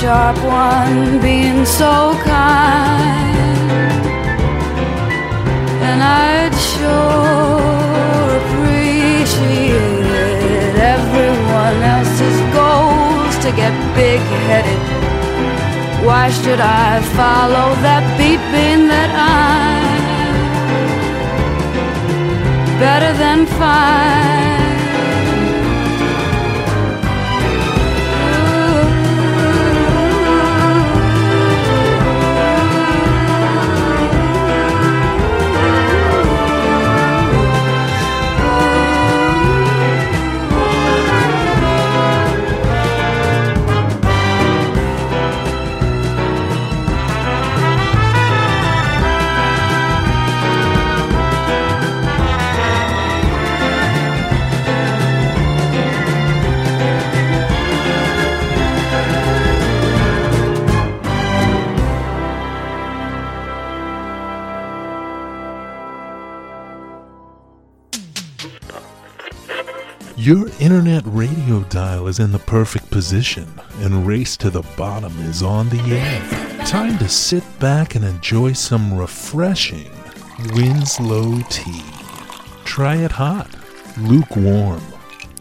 sharp 0.00 0.38
one 0.44 0.77
Your 70.28 70.50
internet 70.60 71.04
radio 71.06 71.60
dial 71.70 72.06
is 72.06 72.18
in 72.18 72.32
the 72.32 72.38
perfect 72.38 72.90
position, 72.90 73.48
and 73.78 74.06
Race 74.06 74.36
to 74.36 74.50
the 74.50 74.60
Bottom 74.76 75.18
is 75.20 75.42
on 75.42 75.70
the 75.70 75.80
air. 75.96 76.66
Time 76.66 76.98
to 76.98 77.08
sit 77.08 77.42
back 77.58 77.94
and 77.94 78.04
enjoy 78.04 78.52
some 78.52 78.92
refreshing 78.92 79.90
Winslow 80.52 81.40
tea. 81.48 81.82
Try 82.66 82.96
it 82.96 83.10
hot, 83.10 83.48
lukewarm, 83.96 84.82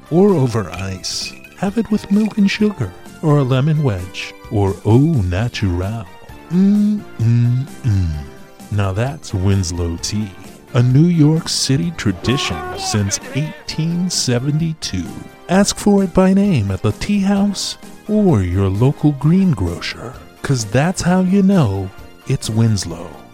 or 0.10 0.30
over 0.30 0.70
ice. 0.70 1.34
Have 1.58 1.78
it 1.78 1.92
with 1.92 2.10
milk 2.10 2.38
and 2.38 2.50
sugar, 2.50 2.94
or 3.22 3.40
a 3.40 3.44
lemon 3.44 3.84
wedge, 3.84 4.34
or 4.52 4.74
au 4.86 5.00
natural. 5.00 6.06
Mmm, 6.50 7.02
mmm, 7.18 7.66
mmm. 7.84 8.72
Now 8.72 8.94
that's 8.94 9.34
Winslow 9.34 9.98
tea 9.98 10.32
a 10.74 10.84
New 10.84 11.08
York 11.08 11.48
City 11.48 11.92
tradition 11.92 12.58
since 12.78 13.20
1872. 13.36 15.06
Ask 15.50 15.78
for 15.78 16.04
it 16.04 16.14
by 16.14 16.34
name 16.34 16.72
at 16.72 16.82
the 16.82 16.92
tea 16.94 17.22
house 17.22 17.78
or 18.10 18.42
your 18.42 18.68
local 18.70 19.14
greengrocer, 19.14 20.14
because 20.42 20.66
that's 20.66 21.02
how 21.02 21.22
you 21.22 21.42
know 21.44 21.90
it's 22.28 22.50
Winslow. 22.50 23.27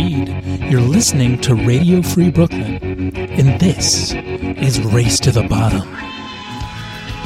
Reed. 0.00 0.28
You're 0.70 0.80
listening 0.80 1.38
to 1.42 1.54
Radio 1.54 2.00
Free 2.00 2.30
Brooklyn, 2.30 3.14
and 3.14 3.60
this 3.60 4.14
is 4.14 4.80
Race 4.80 5.20
to 5.20 5.30
the 5.30 5.42
Bottom. 5.42 5.86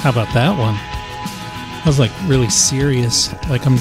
How 0.02 0.10
about 0.10 0.32
that 0.34 0.58
one? 0.58 0.74
I 0.74 1.82
was 1.86 2.00
like 2.00 2.10
really 2.26 2.50
serious, 2.50 3.32
like 3.48 3.64
I'm 3.64 3.76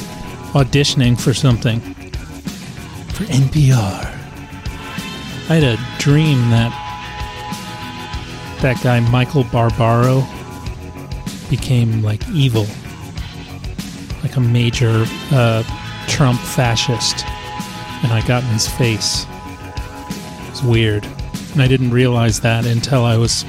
auditioning 0.53 1.19
for 1.19 1.33
something 1.33 1.79
for 1.79 3.23
NPR. 3.23 4.05
I 5.49 5.55
had 5.55 5.63
a 5.63 5.77
dream 5.99 6.37
that 6.51 6.71
that 8.61 8.81
guy 8.83 8.99
Michael 9.09 9.45
Barbaro 9.45 10.23
became 11.49 12.03
like 12.03 12.27
evil, 12.29 12.67
like 14.21 14.35
a 14.35 14.41
major 14.41 15.05
uh, 15.31 15.63
Trump 16.07 16.39
fascist 16.39 17.25
and 18.03 18.11
I 18.11 18.25
got 18.27 18.43
in 18.43 18.49
his 18.49 18.67
face. 18.67 19.25
It 19.25 20.49
was 20.51 20.63
weird. 20.63 21.05
And 21.53 21.61
I 21.61 21.67
didn't 21.67 21.91
realize 21.91 22.39
that 22.41 22.65
until 22.65 23.05
I 23.05 23.17
was 23.17 23.45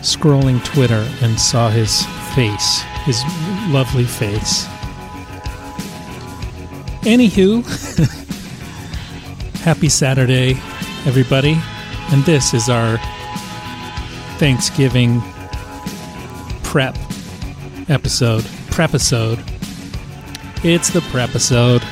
scrolling 0.00 0.62
Twitter 0.64 1.08
and 1.22 1.40
saw 1.40 1.70
his 1.70 2.04
face, 2.34 2.82
his 3.04 3.22
lovely 3.68 4.04
face. 4.04 4.66
Anywho, 7.04 7.64
happy 9.62 9.88
Saturday, 9.88 10.52
everybody. 11.06 11.56
And 12.10 12.22
this 12.24 12.52
is 12.52 12.68
our 12.68 12.98
Thanksgiving 14.38 15.22
prep 16.62 16.96
episode. 17.88 18.44
Prepisode. 18.70 19.42
It's 20.62 20.90
the 20.90 21.00
prepisode. 21.12 21.82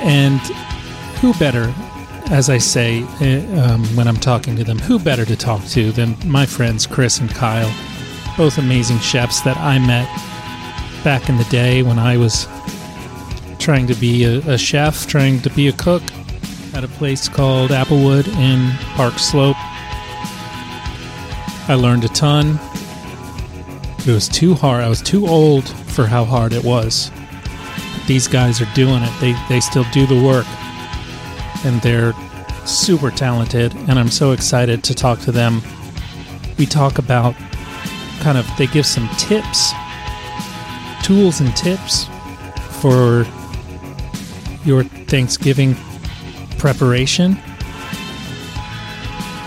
And 0.00 0.40
who 1.20 1.34
better, 1.34 1.72
as 2.30 2.48
I 2.48 2.58
say 2.58 3.02
uh, 3.02 3.62
um, 3.62 3.84
when 3.94 4.08
I'm 4.08 4.16
talking 4.16 4.56
to 4.56 4.64
them, 4.64 4.78
who 4.78 4.98
better 4.98 5.24
to 5.26 5.36
talk 5.36 5.64
to 5.66 5.92
than 5.92 6.16
my 6.24 6.46
friends 6.46 6.86
Chris 6.86 7.18
and 7.18 7.28
Kyle, 7.28 7.70
both 8.36 8.56
amazing 8.56 8.98
chefs 9.00 9.42
that 9.42 9.58
I 9.58 9.78
met 9.78 10.08
back 11.04 11.28
in 11.28 11.36
the 11.36 11.44
day 11.44 11.82
when 11.82 11.98
I 11.98 12.16
was 12.16 12.46
trying 13.58 13.86
to 13.88 13.94
be 13.94 14.24
a, 14.24 14.38
a 14.50 14.56
chef, 14.56 15.06
trying 15.06 15.40
to 15.42 15.50
be 15.50 15.68
a 15.68 15.72
cook 15.72 16.02
at 16.72 16.84
a 16.84 16.88
place 16.88 17.28
called 17.28 17.70
Applewood 17.70 18.26
in 18.28 18.70
Park 18.94 19.18
Slope. 19.18 19.56
I 21.68 21.74
learned 21.74 22.04
a 22.04 22.08
ton. 22.08 22.58
It 23.98 24.12
was 24.12 24.28
too 24.28 24.54
hard. 24.54 24.82
I 24.82 24.88
was 24.88 25.02
too 25.02 25.26
old 25.26 25.68
for 25.68 26.06
how 26.06 26.24
hard 26.24 26.54
it 26.54 26.64
was 26.64 27.10
these 28.10 28.26
guys 28.26 28.60
are 28.60 28.74
doing 28.74 29.04
it. 29.04 29.20
They 29.20 29.36
they 29.48 29.60
still 29.60 29.84
do 29.92 30.04
the 30.04 30.20
work, 30.20 30.44
and 31.64 31.80
they're 31.80 32.12
super 32.66 33.08
talented. 33.08 33.72
And 33.88 34.00
I'm 34.00 34.10
so 34.10 34.32
excited 34.32 34.82
to 34.82 34.96
talk 34.96 35.20
to 35.20 35.30
them. 35.30 35.62
We 36.58 36.66
talk 36.66 36.98
about 36.98 37.36
kind 38.18 38.36
of 38.36 38.50
they 38.58 38.66
give 38.66 38.84
some 38.84 39.08
tips, 39.10 39.70
tools 41.04 41.40
and 41.40 41.56
tips 41.56 42.06
for 42.80 43.24
your 44.64 44.82
Thanksgiving 45.06 45.76
preparation, 46.58 47.36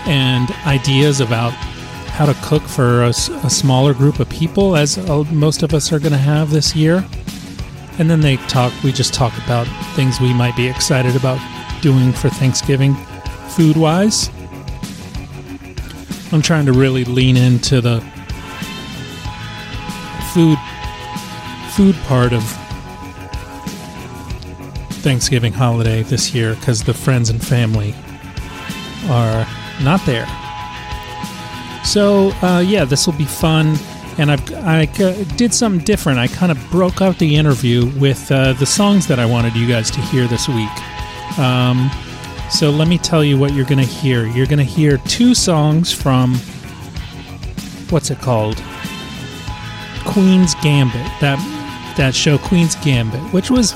and 0.06 0.50
ideas 0.64 1.20
about 1.20 1.52
how 2.16 2.24
to 2.24 2.34
cook 2.42 2.62
for 2.62 3.02
a 3.02 3.12
smaller 3.12 3.92
group 3.92 4.20
of 4.20 4.30
people, 4.30 4.74
as 4.74 4.96
uh, 4.96 5.22
most 5.24 5.62
of 5.62 5.74
us 5.74 5.92
are 5.92 5.98
going 5.98 6.12
to 6.12 6.16
have 6.16 6.50
this 6.50 6.74
year. 6.74 7.04
And 7.98 8.10
then 8.10 8.20
they 8.20 8.36
talk, 8.48 8.72
we 8.82 8.92
just 8.92 9.14
talk 9.14 9.36
about 9.44 9.66
things 9.94 10.20
we 10.20 10.34
might 10.34 10.56
be 10.56 10.66
excited 10.66 11.14
about 11.14 11.40
doing 11.80 12.12
for 12.12 12.28
Thanksgiving 12.28 12.94
food 13.50 13.76
wise. 13.76 14.30
I'm 16.32 16.42
trying 16.42 16.66
to 16.66 16.72
really 16.72 17.04
lean 17.04 17.36
into 17.36 17.80
the 17.80 18.00
food 20.32 20.58
food 21.74 21.94
part 22.06 22.32
of 22.32 22.42
Thanksgiving 25.02 25.52
holiday 25.52 26.02
this 26.02 26.34
year 26.34 26.54
because 26.54 26.82
the 26.82 26.94
friends 26.94 27.30
and 27.30 27.44
family 27.44 27.94
are 29.08 29.46
not 29.82 30.04
there. 30.06 30.26
So 31.84 32.30
uh, 32.42 32.64
yeah, 32.66 32.84
this 32.84 33.06
will 33.06 33.14
be 33.14 33.24
fun, 33.24 33.76
and 34.18 34.30
I've 34.30 34.52
I 34.54 34.84
uh, 35.00 35.24
did 35.36 35.52
something 35.52 35.84
different. 35.84 36.18
I 36.18 36.28
kind 36.28 36.52
of 36.52 36.58
broke 36.70 37.02
out 37.02 37.18
the 37.18 37.36
interview 37.36 37.86
with 37.98 38.30
uh, 38.30 38.52
the 38.54 38.66
songs 38.66 39.06
that 39.08 39.18
I 39.18 39.26
wanted 39.26 39.54
you 39.56 39.66
guys 39.66 39.90
to 39.92 40.00
hear 40.00 40.26
this 40.26 40.48
week. 40.48 41.38
Um, 41.38 41.90
so 42.50 42.70
let 42.70 42.88
me 42.88 42.98
tell 42.98 43.24
you 43.24 43.38
what 43.38 43.52
you're 43.52 43.64
going 43.64 43.78
to 43.78 43.84
hear. 43.84 44.26
You're 44.26 44.46
going 44.46 44.58
to 44.58 44.64
hear 44.64 44.98
two 44.98 45.34
songs 45.34 45.92
from 45.92 46.34
what's 47.90 48.10
it 48.10 48.20
called? 48.20 48.62
Queen's 50.06 50.54
Gambit. 50.56 51.06
That 51.20 51.38
that 51.96 52.14
show 52.14 52.38
Queen's 52.38 52.76
Gambit, 52.76 53.20
which 53.32 53.50
was 53.50 53.74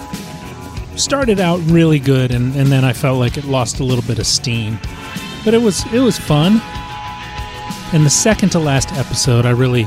started 0.97 1.39
out 1.39 1.61
really 1.67 2.01
good 2.01 2.33
and, 2.33 2.55
and 2.57 2.67
then 2.73 2.85
I 2.85 2.93
felt 2.93 3.21
like 3.21 3.37
it 3.37 3.45
lost 3.45 3.79
a 3.79 3.85
little 3.85 4.05
bit 4.05 4.19
of 4.19 4.27
steam. 4.27 4.79
But 5.45 5.55
it 5.55 5.63
was 5.63 5.85
it 5.93 6.01
was 6.01 6.19
fun. 6.19 6.61
And 7.93 8.05
the 8.05 8.11
second 8.11 8.51
to 8.51 8.59
last 8.59 8.93
episode 8.93 9.47
I 9.47 9.51
really 9.51 9.87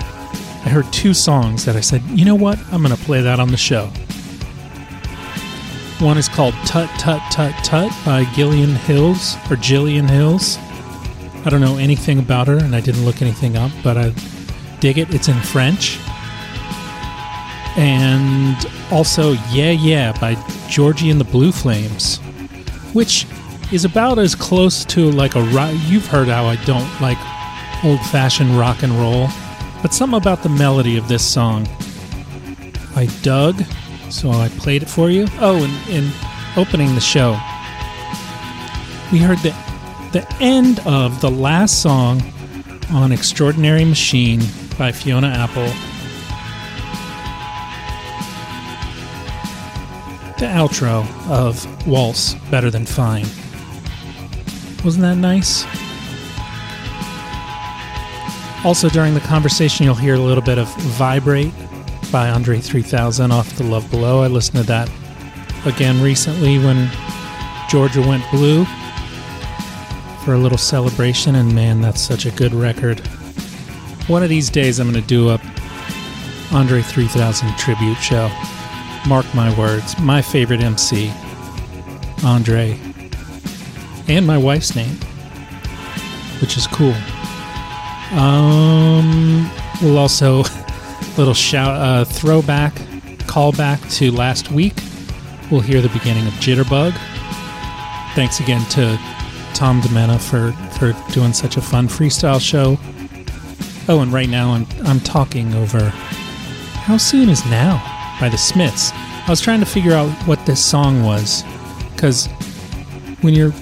I 0.64 0.70
heard 0.70 0.92
two 0.94 1.14
songs 1.14 1.66
that 1.66 1.76
I 1.76 1.82
said, 1.82 2.02
you 2.06 2.26
know 2.26 2.36
what? 2.36 2.60
I'm 2.72 2.82
gonna 2.82 2.96
play 2.98 3.22
that 3.22 3.40
on 3.40 3.50
the 3.50 3.58
show. 3.58 3.88
One 6.00 6.18
is 6.18 6.28
called 6.28 6.54
Tut 6.66 6.90
Tut 7.00 7.22
Tut 7.32 7.54
Tut 7.64 7.92
by 8.06 8.26
Gillian 8.34 8.76
Hills 8.76 9.36
or 9.50 9.56
Jillian 9.56 10.10
Hills. 10.10 10.58
I 11.46 11.50
don't 11.50 11.62
know 11.62 11.78
anything 11.78 12.20
about 12.20 12.48
her 12.48 12.58
and 12.58 12.76
I 12.76 12.82
didn't 12.82 13.06
look 13.06 13.22
anything 13.22 13.56
up, 13.58 13.72
but 13.84 13.98
I 13.98 14.14
dig 14.80 14.98
it. 14.98 15.14
It's 15.14 15.28
in 15.28 15.40
French. 15.40 16.00
And 17.78 18.58
also 18.92 19.32
Yeah 19.52 19.72
Yeah 19.72 20.12
by 20.20 20.36
Georgie 20.70 21.10
and 21.10 21.20
the 21.20 21.26
Blue 21.26 21.52
Flames, 21.52 22.18
which 22.94 23.26
is 23.72 23.86
about 23.86 24.20
as 24.20 24.36
close 24.36 24.84
to 24.86 25.10
like 25.12 25.36
a 25.36 25.42
rock. 25.46 25.74
You've 25.86 26.08
heard 26.08 26.28
how 26.28 26.46
I 26.46 26.58
don't 26.66 26.90
like 27.00 27.18
old 27.84 28.00
fashioned 28.08 28.58
rock 28.58 28.84
and 28.84 28.92
roll, 28.94 29.28
but 29.82 29.94
something 29.94 30.18
about 30.18 30.44
the 30.44 30.50
melody 30.50 30.98
of 30.98 31.08
this 31.08 31.26
song 31.26 31.68
I 32.96 33.08
dug, 33.22 33.64
so 34.10 34.32
I 34.32 34.50
played 34.50 34.84
it 34.84 34.90
for 34.90 35.10
you. 35.10 35.28
Oh, 35.40 35.64
and 35.64 35.90
in 35.90 36.12
opening 36.58 36.94
the 36.94 37.02
show, 37.02 37.32
we 39.12 39.20
heard 39.20 39.38
the 39.40 39.56
the 40.12 40.28
end 40.42 40.80
of 40.86 41.22
the 41.22 41.32
last 41.32 41.82
song 41.82 42.22
on 42.92 43.14
Extraordinary 43.14 43.86
Machine 43.86 44.42
by 44.78 44.92
Fiona 44.92 45.28
Apple. 45.28 45.68
The 50.38 50.48
outro 50.48 51.08
of 51.30 51.88
Waltz 51.88 52.34
Better 52.50 52.70
Than 52.70 52.86
Fine. 52.86 53.28
Wasn't 54.84 55.04
that 55.04 55.16
nice? 55.16 55.64
Also, 58.64 58.90
during 58.90 59.16
the 59.16 59.22
conversation, 59.22 59.86
you'll 59.86 59.96
hear 59.96 60.14
a 60.14 60.20
little 60.20 60.44
bit 60.44 60.60
of 60.60 60.68
Vibrate 60.78 61.52
by 62.12 62.30
Andre 62.30 62.60
3000 62.60 63.32
off 63.32 63.58
The 63.58 63.64
Love 63.64 63.90
Below. 63.90 64.22
I 64.22 64.28
listened 64.28 64.60
to 64.60 64.64
that 64.68 64.88
again 65.66 66.00
recently 66.02 66.60
when 66.60 66.90
Georgia 67.70 68.02
went 68.02 68.24
blue 68.30 68.66
for 70.24 70.36
a 70.36 70.38
little 70.38 70.60
celebration, 70.60 71.36
and 71.36 71.56
man, 71.56 71.82
that's 71.82 72.00
such 72.00 72.28
a 72.28 72.32
good 72.32 72.54
record. 72.54 73.00
One 74.08 74.22
of 74.22 74.30
these 74.30 74.52
days, 74.52 74.80
I'm 74.80 74.92
going 74.92 75.02
to 75.02 75.08
do 75.08 75.30
a 75.30 75.42
Andre 76.52 76.84
3000 76.84 77.58
tribute 77.58 77.96
show. 77.96 78.30
Mark 79.08 79.26
my 79.34 79.58
words, 79.58 79.98
my 80.00 80.22
favorite 80.22 80.62
MC, 80.62 81.12
Andre, 82.24 82.80
and 84.08 84.28
my 84.28 84.38
wife's 84.38 84.76
name, 84.76 84.98
which 86.42 86.58
is 86.58 86.68
cool. 86.68 86.94
Um, 88.12 89.50
we'll 89.82 89.98
also 89.98 90.40
little 91.18 91.34
shout 91.34 91.76
uh, 91.76 92.06
throwback 92.06 92.74
callback 93.32 93.92
to 93.98 94.12
last 94.12 94.52
week. 94.52 94.74
We'll 95.50 95.62
hear 95.62 95.82
the 95.82 95.90
beginning 95.90 96.28
of 96.28 96.34
Jitterbug. 96.34 96.94
Thanks 98.16 98.40
again 98.42 98.66
to 98.72 98.98
Tom 99.54 99.82
Demena 99.82 100.20
for 100.20 100.52
for 100.78 100.94
doing 101.14 101.32
such 101.34 101.56
a 101.56 101.62
fun 101.62 101.88
freestyle 101.88 102.42
show. 102.42 102.78
Oh, 103.88 104.02
and 104.02 104.12
right 104.12 104.30
now 104.30 104.52
I'm 104.52 104.68
I'm 104.86 105.00
talking 105.00 105.54
over 105.54 105.90
How 105.90 106.98
Soon 106.98 107.30
Is 107.30 107.46
Now 107.46 107.82
by 108.20 108.28
the 108.28 108.38
Smiths. 108.38 108.92
I 108.94 109.26
was 109.30 109.40
trying 109.40 109.62
to 109.62 109.66
figure 109.66 109.94
out 109.94 110.10
what 110.28 110.46
this 110.46 110.64
song 110.64 111.04
was 111.04 111.44
cuz 111.96 112.28
when 113.22 113.34
you're 113.34 113.54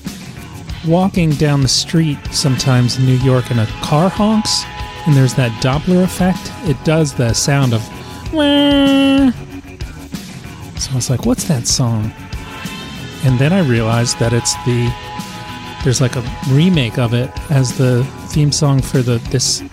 walking 0.87 1.31
down 1.31 1.61
the 1.61 1.67
street 1.67 2.17
sometimes 2.31 2.97
in 2.97 3.05
New 3.05 3.17
York 3.17 3.51
and 3.51 3.59
a 3.59 3.65
car 3.81 4.09
honks 4.09 4.63
and 5.05 5.15
there's 5.15 5.33
that 5.35 5.51
Doppler 5.61 6.03
effect, 6.03 6.51
it 6.69 6.77
does 6.83 7.13
the 7.13 7.33
sound 7.33 7.73
of. 7.73 7.81
So 10.79 10.91
I 10.91 10.95
was 10.95 11.09
like, 11.09 11.25
what's 11.25 11.45
that 11.45 11.67
song? 11.67 12.13
And 13.23 13.39
then 13.39 13.51
I 13.51 13.61
realized 13.61 14.19
that 14.19 14.33
it's 14.33 14.53
the 14.65 14.93
there's 15.83 16.01
like 16.01 16.15
a 16.15 16.23
remake 16.49 16.97
of 16.97 17.13
it 17.13 17.31
as 17.49 17.77
the 17.77 18.03
theme 18.27 18.51
song 18.51 18.81
for 18.81 19.01
the 19.01 19.17
this 19.29 19.63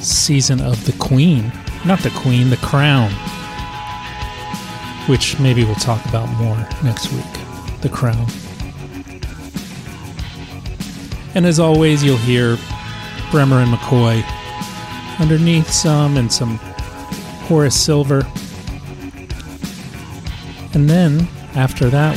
season 0.00 0.60
of 0.60 0.84
The 0.84 0.92
Queen. 0.98 1.52
Not 1.84 2.00
The 2.00 2.10
Queen, 2.10 2.50
The 2.50 2.56
Crown. 2.58 3.10
Which 5.08 5.38
maybe 5.38 5.64
we'll 5.64 5.76
talk 5.76 6.04
about 6.06 6.28
more 6.32 6.56
next 6.82 7.12
week. 7.12 7.80
The 7.80 7.88
Crown. 7.88 8.26
And 11.36 11.44
as 11.44 11.60
always, 11.60 12.02
you'll 12.02 12.16
hear 12.16 12.56
Bremer 13.30 13.58
and 13.58 13.70
McCoy 13.70 14.24
underneath 15.20 15.70
some 15.70 16.16
and 16.16 16.32
some 16.32 16.56
Horace 17.44 17.78
Silver. 17.78 18.26
And 20.72 20.88
then 20.88 21.28
after 21.54 21.90
that, 21.90 22.16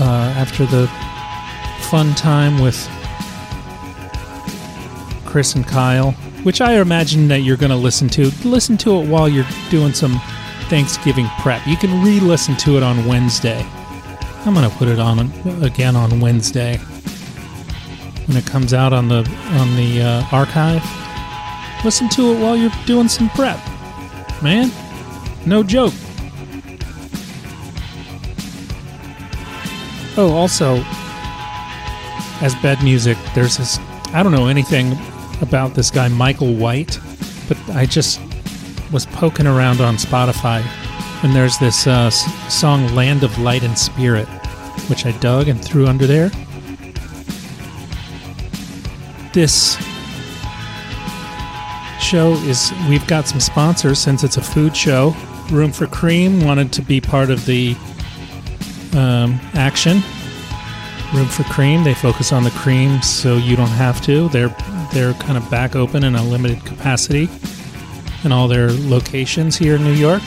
uh, 0.00 0.32
after 0.38 0.64
the 0.64 0.86
fun 1.90 2.14
time 2.14 2.58
with 2.58 2.88
Chris 5.26 5.54
and 5.54 5.66
Kyle, 5.66 6.12
which 6.42 6.62
I 6.62 6.80
imagine 6.80 7.28
that 7.28 7.40
you're 7.40 7.58
going 7.58 7.68
to 7.68 7.76
listen 7.76 8.08
to. 8.10 8.30
Listen 8.46 8.78
to 8.78 9.02
it 9.02 9.06
while 9.06 9.28
you're 9.28 9.46
doing 9.68 9.92
some 9.92 10.18
Thanksgiving 10.70 11.28
prep. 11.40 11.66
You 11.66 11.76
can 11.76 12.02
re 12.02 12.18
listen 12.18 12.56
to 12.56 12.78
it 12.78 12.82
on 12.82 13.04
Wednesday. 13.04 13.62
I'm 14.46 14.54
going 14.54 14.68
to 14.68 14.74
put 14.78 14.88
it 14.88 14.98
on 14.98 15.30
again 15.62 15.96
on 15.96 16.18
Wednesday 16.18 16.80
when 18.26 18.36
it 18.36 18.46
comes 18.46 18.72
out 18.72 18.92
on 18.92 19.08
the 19.08 19.18
on 19.18 19.76
the 19.76 20.02
uh, 20.02 20.24
archive. 20.32 20.82
Listen 21.84 22.08
to 22.10 22.32
it 22.32 22.40
while 22.40 22.56
you're 22.56 22.72
doing 22.86 23.08
some 23.08 23.28
prep. 23.30 23.60
Man, 24.42 24.70
no 25.46 25.62
joke. 25.62 25.92
Oh, 30.16 30.32
also, 30.32 30.76
as 32.40 32.54
bed 32.62 32.82
music, 32.82 33.18
there's 33.34 33.56
this. 33.56 33.78
I 34.12 34.22
don't 34.22 34.32
know 34.32 34.46
anything 34.46 34.96
about 35.40 35.74
this 35.74 35.90
guy, 35.90 36.08
Michael 36.08 36.54
White, 36.54 37.00
but 37.48 37.58
I 37.70 37.84
just 37.84 38.20
was 38.92 39.06
poking 39.06 39.46
around 39.46 39.80
on 39.80 39.96
Spotify, 39.96 40.62
and 41.24 41.34
there's 41.34 41.58
this 41.58 41.86
uh, 41.86 42.10
song, 42.10 42.86
Land 42.94 43.24
of 43.24 43.36
Light 43.38 43.64
and 43.64 43.76
Spirit, 43.76 44.26
which 44.88 45.04
I 45.04 45.12
dug 45.18 45.48
and 45.48 45.62
threw 45.62 45.86
under 45.86 46.06
there. 46.06 46.30
This 49.34 49.74
show 52.00 52.34
is, 52.44 52.72
we've 52.88 53.04
got 53.08 53.26
some 53.26 53.40
sponsors 53.40 53.98
since 53.98 54.22
it's 54.22 54.36
a 54.36 54.42
food 54.42 54.76
show. 54.76 55.12
Room 55.50 55.72
for 55.72 55.88
Cream 55.88 56.44
wanted 56.44 56.72
to 56.74 56.82
be 56.82 57.00
part 57.00 57.30
of 57.30 57.44
the 57.44 57.74
um, 58.92 59.40
action. 59.54 60.02
Room 61.12 61.26
for 61.26 61.42
Cream. 61.52 61.82
They 61.82 61.94
focus 61.94 62.32
on 62.32 62.44
the 62.44 62.50
cream, 62.50 63.02
so 63.02 63.36
you 63.36 63.56
don't 63.56 63.66
have 63.66 64.00
to. 64.02 64.28
They're 64.28 64.54
they're 64.92 65.14
kind 65.14 65.36
of 65.36 65.50
back 65.50 65.74
open 65.74 66.04
in 66.04 66.14
a 66.14 66.22
limited 66.22 66.64
capacity 66.64 67.28
in 68.22 68.30
all 68.30 68.46
their 68.46 68.70
locations 68.70 69.56
here 69.56 69.74
in 69.74 69.82
New 69.82 69.94
York, 69.94 70.22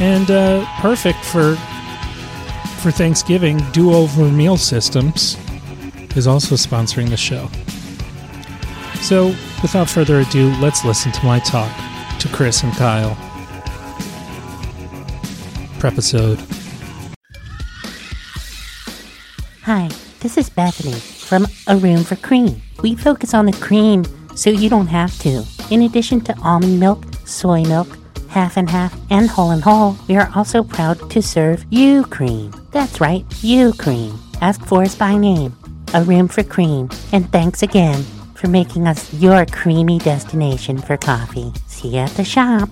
and 0.00 0.28
uh, 0.32 0.66
perfect 0.80 1.24
for 1.24 1.54
for 2.80 2.90
Thanksgiving. 2.90 3.58
Do 3.70 3.94
Over 3.94 4.24
Meal 4.24 4.56
Systems 4.56 5.36
is 6.16 6.26
also 6.26 6.56
sponsoring 6.56 7.08
the 7.08 7.16
show. 7.16 7.48
So, 9.00 9.28
without 9.62 9.88
further 9.88 10.20
ado, 10.20 10.52
let's 10.60 10.84
listen 10.84 11.12
to 11.12 11.24
my 11.24 11.38
talk 11.38 11.70
to 12.18 12.28
Chris 12.28 12.62
and 12.62 12.72
Kyle. 12.72 13.16
Prepisode. 15.78 16.40
Hi, 19.62 19.88
this 20.20 20.36
is 20.36 20.50
Bethany 20.50 20.98
from 20.98 21.46
A 21.66 21.76
Room 21.76 22.04
for 22.04 22.16
Cream. 22.16 22.60
We 22.82 22.96
focus 22.96 23.34
on 23.34 23.46
the 23.46 23.52
cream 23.52 24.04
so 24.34 24.50
you 24.50 24.68
don't 24.68 24.88
have 24.88 25.16
to. 25.20 25.44
In 25.70 25.82
addition 25.82 26.20
to 26.22 26.38
almond 26.40 26.80
milk, 26.80 27.04
soy 27.24 27.62
milk, 27.62 27.88
half 28.28 28.56
and 28.56 28.68
half, 28.68 28.98
and 29.10 29.28
whole 29.28 29.50
and 29.50 29.62
whole, 29.62 29.96
we 30.08 30.16
are 30.16 30.30
also 30.34 30.62
proud 30.62 31.10
to 31.10 31.22
serve 31.22 31.64
you 31.70 32.04
cream. 32.04 32.52
That's 32.72 33.00
right, 33.00 33.24
you 33.42 33.72
cream. 33.74 34.18
Ask 34.40 34.64
for 34.64 34.82
us 34.82 34.94
by 34.94 35.16
name. 35.16 35.56
A 35.94 36.02
Room 36.02 36.28
for 36.28 36.42
Cream. 36.42 36.90
And 37.12 37.30
thanks 37.30 37.62
again 37.62 38.04
for 38.46 38.50
making 38.50 38.86
us 38.86 39.12
your 39.14 39.44
creamy 39.46 39.98
destination 39.98 40.78
for 40.78 40.96
coffee. 40.96 41.52
See 41.66 41.88
you 41.88 41.98
at 41.98 42.10
the 42.10 42.24
shop. 42.24 42.68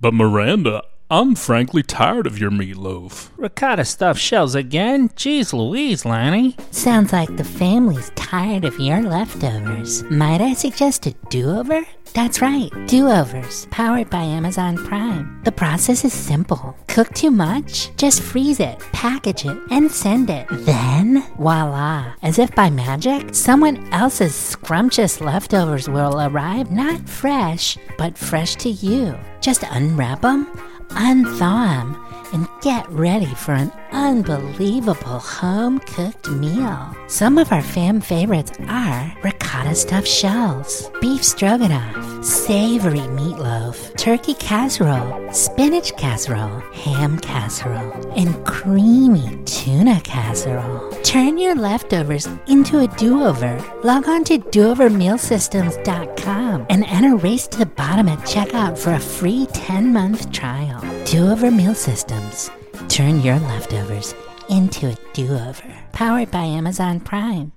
But 0.00 0.14
Miranda, 0.14 0.82
I'm 1.10 1.34
frankly 1.34 1.82
tired 1.82 2.26
of 2.26 2.38
your 2.38 2.50
meatloaf. 2.50 3.30
Ricotta 3.36 3.84
stuffed 3.84 4.20
shells 4.20 4.54
again? 4.54 5.10
Jeez 5.10 5.52
Louise, 5.52 6.06
Lanny. 6.06 6.56
Sounds 6.70 7.12
like 7.12 7.36
the 7.36 7.44
family's 7.44 8.10
tired 8.14 8.64
of 8.64 8.78
your 8.80 9.02
leftovers. 9.02 10.02
Might 10.04 10.40
I 10.40 10.54
suggest 10.54 11.06
a 11.06 11.14
do 11.28 11.50
over? 11.50 11.82
That's 12.12 12.42
right, 12.42 12.70
do 12.86 13.08
overs, 13.08 13.66
powered 13.70 14.10
by 14.10 14.22
Amazon 14.22 14.76
Prime. 14.76 15.40
The 15.44 15.52
process 15.52 16.04
is 16.04 16.12
simple. 16.12 16.76
Cook 16.88 17.14
too 17.14 17.30
much? 17.30 17.94
Just 17.96 18.20
freeze 18.22 18.58
it, 18.58 18.80
package 18.92 19.46
it, 19.46 19.56
and 19.70 19.90
send 19.90 20.28
it. 20.28 20.46
Then, 20.50 21.22
voila, 21.36 22.14
as 22.22 22.38
if 22.38 22.54
by 22.54 22.68
magic, 22.68 23.34
someone 23.34 23.88
else's 23.92 24.34
scrumptious 24.34 25.20
leftovers 25.20 25.88
will 25.88 26.20
arrive 26.20 26.70
not 26.72 27.08
fresh, 27.08 27.78
but 27.96 28.18
fresh 28.18 28.56
to 28.56 28.70
you. 28.70 29.16
Just 29.40 29.62
unwrap 29.70 30.22
them, 30.22 30.46
unthaw 30.90 31.66
them, 31.66 32.09
and 32.32 32.48
get 32.60 32.88
ready 32.90 33.34
for 33.34 33.52
an 33.52 33.72
unbelievable 33.92 35.18
home 35.18 35.78
cooked 35.80 36.30
meal. 36.30 36.94
Some 37.08 37.38
of 37.38 37.52
our 37.52 37.62
fam 37.62 38.00
favorites 38.00 38.52
are 38.68 39.12
ricotta 39.22 39.74
stuffed 39.74 40.08
shells, 40.08 40.90
beef 41.00 41.24
stroganoff, 41.24 42.24
savory 42.24 43.00
meatloaf, 43.00 43.96
turkey 43.96 44.34
casserole, 44.34 45.32
spinach 45.32 45.96
casserole, 45.96 46.60
ham 46.72 47.18
casserole, 47.18 48.12
and 48.16 48.44
creamy 48.46 49.38
tuna 49.44 50.00
casserole. 50.02 50.89
Turn 51.02 51.38
your 51.38 51.54
leftovers 51.54 52.28
into 52.46 52.80
a 52.80 52.86
do 52.96 53.24
over. 53.24 53.58
Log 53.82 54.06
on 54.08 54.24
to 54.24 54.38
dovermealsystems.com 54.38 56.66
and 56.68 56.84
enter 56.84 57.16
Race 57.16 57.46
to 57.48 57.58
the 57.58 57.64
Bottom 57.66 58.08
at 58.08 58.18
checkout 58.20 58.78
for 58.78 58.94
a 58.94 59.00
free 59.00 59.46
10 59.52 59.92
month 59.92 60.32
trial. 60.32 60.80
Do 61.04 61.30
Over 61.30 61.50
Meal 61.50 61.74
Systems. 61.74 62.50
Turn 62.88 63.20
your 63.22 63.38
leftovers 63.40 64.14
into 64.48 64.86
a 64.88 64.96
do 65.12 65.30
over. 65.32 65.76
Powered 65.92 66.30
by 66.30 66.44
Amazon 66.44 67.00
Prime. 67.00 67.52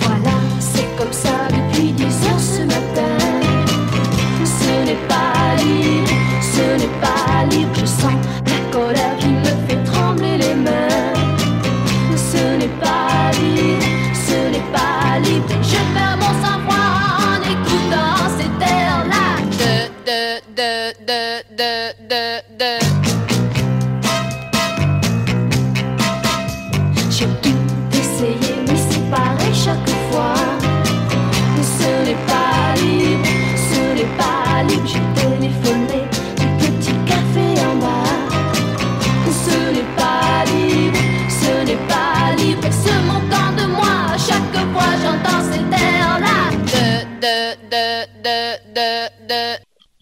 Voilà, 0.00 0.38
c'est 0.60 0.96
comme 0.96 1.12
ça 1.12 1.39
n'est 4.90 5.08
pas 5.08 5.54
libre, 5.62 6.10
ce 6.40 6.80
n'est 6.80 7.00
pas 7.00 7.44
libre. 7.50 7.79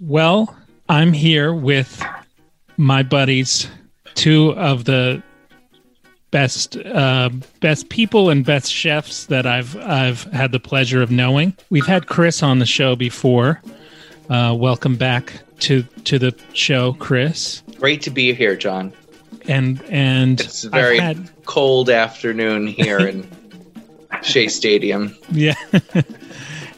Well, 0.08 0.56
I'm 0.88 1.12
here 1.12 1.52
with 1.52 2.02
my 2.78 3.02
buddies, 3.02 3.68
two 4.14 4.54
of 4.54 4.86
the 4.86 5.22
best 6.30 6.78
uh, 6.78 7.28
best 7.60 7.90
people 7.90 8.30
and 8.30 8.42
best 8.42 8.72
chefs 8.72 9.26
that 9.26 9.44
I've 9.44 9.76
I've 9.76 10.22
had 10.32 10.52
the 10.52 10.60
pleasure 10.60 11.02
of 11.02 11.10
knowing. 11.10 11.54
We've 11.68 11.84
had 11.86 12.06
Chris 12.06 12.42
on 12.42 12.58
the 12.58 12.64
show 12.64 12.96
before. 12.96 13.60
Uh, 14.30 14.56
welcome 14.58 14.96
back 14.96 15.42
to 15.58 15.82
to 16.04 16.18
the 16.18 16.34
show, 16.54 16.94
Chris. 16.94 17.62
Great 17.78 18.00
to 18.00 18.10
be 18.10 18.32
here, 18.32 18.56
John. 18.56 18.94
And 19.46 19.82
and 19.90 20.40
It's 20.40 20.64
a 20.64 20.70
very 20.70 21.00
had, 21.00 21.28
cold 21.44 21.90
afternoon 21.90 22.66
here 22.66 22.98
in 23.06 23.28
Shea 24.22 24.48
Stadium. 24.48 25.14
yeah. 25.30 25.52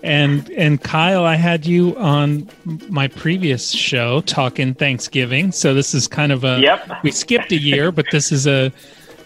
and 0.02 0.48
and 0.50 0.82
Kyle, 0.82 1.24
I 1.24 1.34
had 1.36 1.66
you 1.66 1.96
on 1.96 2.48
my 2.88 3.08
previous 3.08 3.70
show 3.70 4.20
talking 4.22 4.74
Thanksgiving. 4.74 5.52
So 5.52 5.74
this 5.74 5.94
is 5.94 6.08
kind 6.08 6.32
of 6.32 6.44
a 6.44 6.58
Yep. 6.60 7.02
we 7.02 7.10
skipped 7.10 7.52
a 7.52 7.58
year, 7.58 7.92
but 7.92 8.06
this 8.10 8.32
is 8.32 8.46
a, 8.46 8.72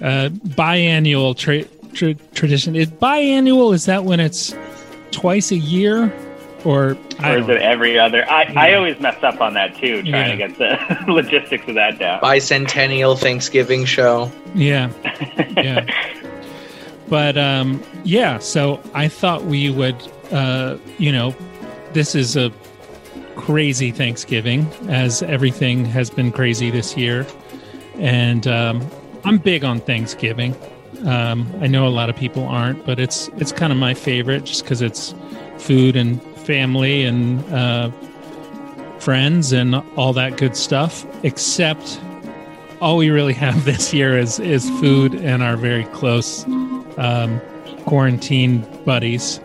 a 0.00 0.30
biannual 0.30 1.36
tra- 1.36 1.64
tra- 1.94 2.14
tradition. 2.34 2.74
Is 2.76 2.88
biannual 2.90 3.72
is 3.74 3.84
that 3.86 4.04
when 4.04 4.20
it's 4.20 4.54
twice 5.12 5.52
a 5.52 5.56
year, 5.56 6.12
or 6.64 6.96
Or 7.22 7.36
is 7.38 7.48
it 7.48 7.60
every 7.60 7.98
other? 7.98 8.28
I, 8.28 8.52
I 8.56 8.74
always 8.74 8.98
mess 8.98 9.22
up 9.22 9.40
on 9.40 9.54
that 9.54 9.76
too, 9.76 10.02
trying 10.02 10.38
Yeah. 10.38 10.48
to 10.48 10.56
get 10.56 10.58
the 11.06 11.12
logistics 11.12 11.68
of 11.68 11.74
that 11.76 11.98
down. 11.98 12.20
Bicentennial 12.20 13.18
Thanksgiving 13.18 13.84
show. 13.84 14.30
Yeah. 14.54 14.90
Yeah. 15.56 15.86
but 17.08 17.36
um 17.38 17.82
yeah, 18.04 18.38
so 18.38 18.80
I 18.92 19.08
thought 19.08 19.44
we 19.44 19.70
would 19.70 19.94
uh 20.32 20.78
you 20.98 21.12
know, 21.12 21.34
this 21.92 22.14
is 22.14 22.36
a 22.36 22.52
crazy 23.36 23.90
Thanksgiving 23.90 24.66
as 24.88 25.22
everything 25.22 25.84
has 25.84 26.10
been 26.10 26.30
crazy 26.32 26.70
this 26.70 26.96
year. 26.96 27.26
And 27.98 28.46
um 28.46 28.86
I'm 29.24 29.38
big 29.38 29.64
on 29.64 29.80
Thanksgiving. 29.80 30.54
Um 31.04 31.52
I 31.60 31.66
know 31.66 31.86
a 31.86 31.90
lot 31.90 32.10
of 32.10 32.16
people 32.16 32.44
aren't, 32.44 32.84
but 32.84 32.98
it's 32.98 33.28
it's 33.36 33.52
kind 33.52 33.72
of 33.72 33.78
my 33.78 33.94
favorite 33.94 34.44
just 34.44 34.64
cuz 34.66 34.82
it's 34.82 35.14
food 35.58 35.96
and 35.96 36.22
family 36.38 37.04
and 37.04 37.44
uh 37.52 37.90
friends 38.98 39.52
and 39.52 39.74
all 39.96 40.12
that 40.14 40.36
good 40.38 40.56
stuff 40.56 41.04
except 41.24 42.00
all 42.80 42.96
we 42.98 43.10
really 43.10 43.32
have 43.32 43.64
this 43.72 43.92
year 43.94 44.18
is 44.18 44.38
is 44.38 44.68
food 44.80 45.14
and 45.14 45.42
our 45.42 45.56
very 45.56 45.84
close 45.84 46.44
um, 46.98 47.40
quarantine 47.86 48.60
buddies. 48.84 49.40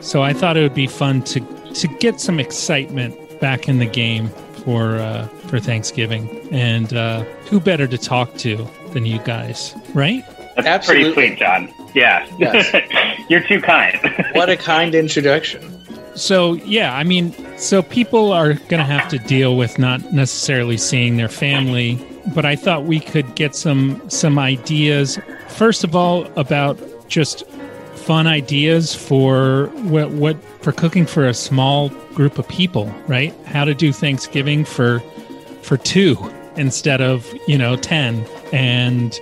So 0.00 0.22
I 0.22 0.32
thought 0.32 0.56
it 0.56 0.62
would 0.62 0.74
be 0.74 0.86
fun 0.86 1.22
to 1.22 1.40
to 1.74 1.88
get 1.98 2.20
some 2.20 2.40
excitement 2.40 3.40
back 3.40 3.68
in 3.68 3.78
the 3.78 3.86
game 3.86 4.28
for 4.64 4.96
uh, 4.96 5.26
for 5.48 5.58
Thanksgiving, 5.60 6.28
and 6.52 6.92
uh, 6.92 7.22
who 7.50 7.60
better 7.60 7.86
to 7.86 7.98
talk 7.98 8.34
to 8.38 8.68
than 8.92 9.06
you 9.06 9.18
guys, 9.20 9.74
right? 9.94 10.24
That's 10.56 10.66
Absolutely. 10.66 11.12
pretty 11.12 11.28
sweet, 11.28 11.38
John. 11.38 11.72
Yeah. 11.94 12.28
Yes. 12.38 12.74
You're 13.28 13.46
too 13.46 13.60
kind. 13.60 13.98
What 14.32 14.50
a 14.50 14.56
kind 14.56 14.94
introduction. 14.94 15.74
So 16.16 16.54
yeah, 16.54 16.94
I 16.94 17.04
mean, 17.04 17.32
so 17.58 17.82
people 17.82 18.32
are 18.32 18.54
going 18.54 18.78
to 18.78 18.84
have 18.84 19.08
to 19.10 19.18
deal 19.18 19.56
with 19.56 19.78
not 19.78 20.12
necessarily 20.12 20.76
seeing 20.76 21.16
their 21.16 21.28
family, 21.28 21.98
but 22.34 22.44
I 22.44 22.56
thought 22.56 22.84
we 22.84 23.00
could 23.00 23.34
get 23.36 23.54
some 23.54 24.02
some 24.10 24.38
ideas. 24.38 25.18
First 25.48 25.84
of 25.84 25.94
all, 25.94 26.26
about 26.36 26.78
just 27.08 27.44
fun 28.08 28.26
ideas 28.26 28.94
for 28.94 29.66
what 29.82 30.10
what 30.12 30.42
for 30.62 30.72
cooking 30.72 31.04
for 31.04 31.26
a 31.26 31.34
small 31.34 31.90
group 32.14 32.38
of 32.38 32.48
people, 32.48 32.86
right? 33.06 33.34
How 33.44 33.66
to 33.66 33.74
do 33.74 33.92
Thanksgiving 33.92 34.64
for 34.64 35.00
for 35.60 35.76
two 35.76 36.16
instead 36.56 37.02
of 37.02 37.30
you 37.46 37.58
know 37.58 37.76
ten, 37.76 38.26
and 38.50 39.14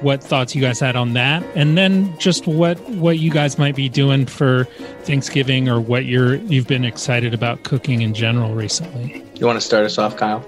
what 0.00 0.24
thoughts 0.24 0.54
you 0.54 0.62
guys 0.62 0.80
had 0.80 0.96
on 0.96 1.12
that, 1.12 1.44
and 1.54 1.76
then 1.76 2.16
just 2.16 2.46
what 2.46 2.80
what 2.88 3.18
you 3.18 3.30
guys 3.30 3.58
might 3.58 3.76
be 3.76 3.90
doing 3.90 4.24
for 4.24 4.64
Thanksgiving 5.02 5.68
or 5.68 5.78
what 5.78 6.06
you're 6.06 6.36
you've 6.36 6.66
been 6.66 6.86
excited 6.86 7.34
about 7.34 7.64
cooking 7.64 8.00
in 8.00 8.14
general 8.14 8.54
recently. 8.54 9.22
You 9.34 9.44
want 9.44 9.60
to 9.60 9.66
start 9.66 9.84
us 9.84 9.98
off, 9.98 10.16
Kyle? 10.16 10.42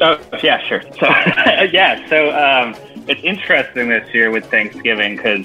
Oh, 0.00 0.20
yeah, 0.44 0.64
sure. 0.68 0.82
So, 1.00 1.06
yeah, 1.72 2.08
so 2.08 2.30
um, 2.38 2.76
it's 3.08 3.24
interesting 3.24 3.88
this 3.88 4.14
year 4.14 4.30
with 4.30 4.48
Thanksgiving 4.48 5.16
because 5.16 5.44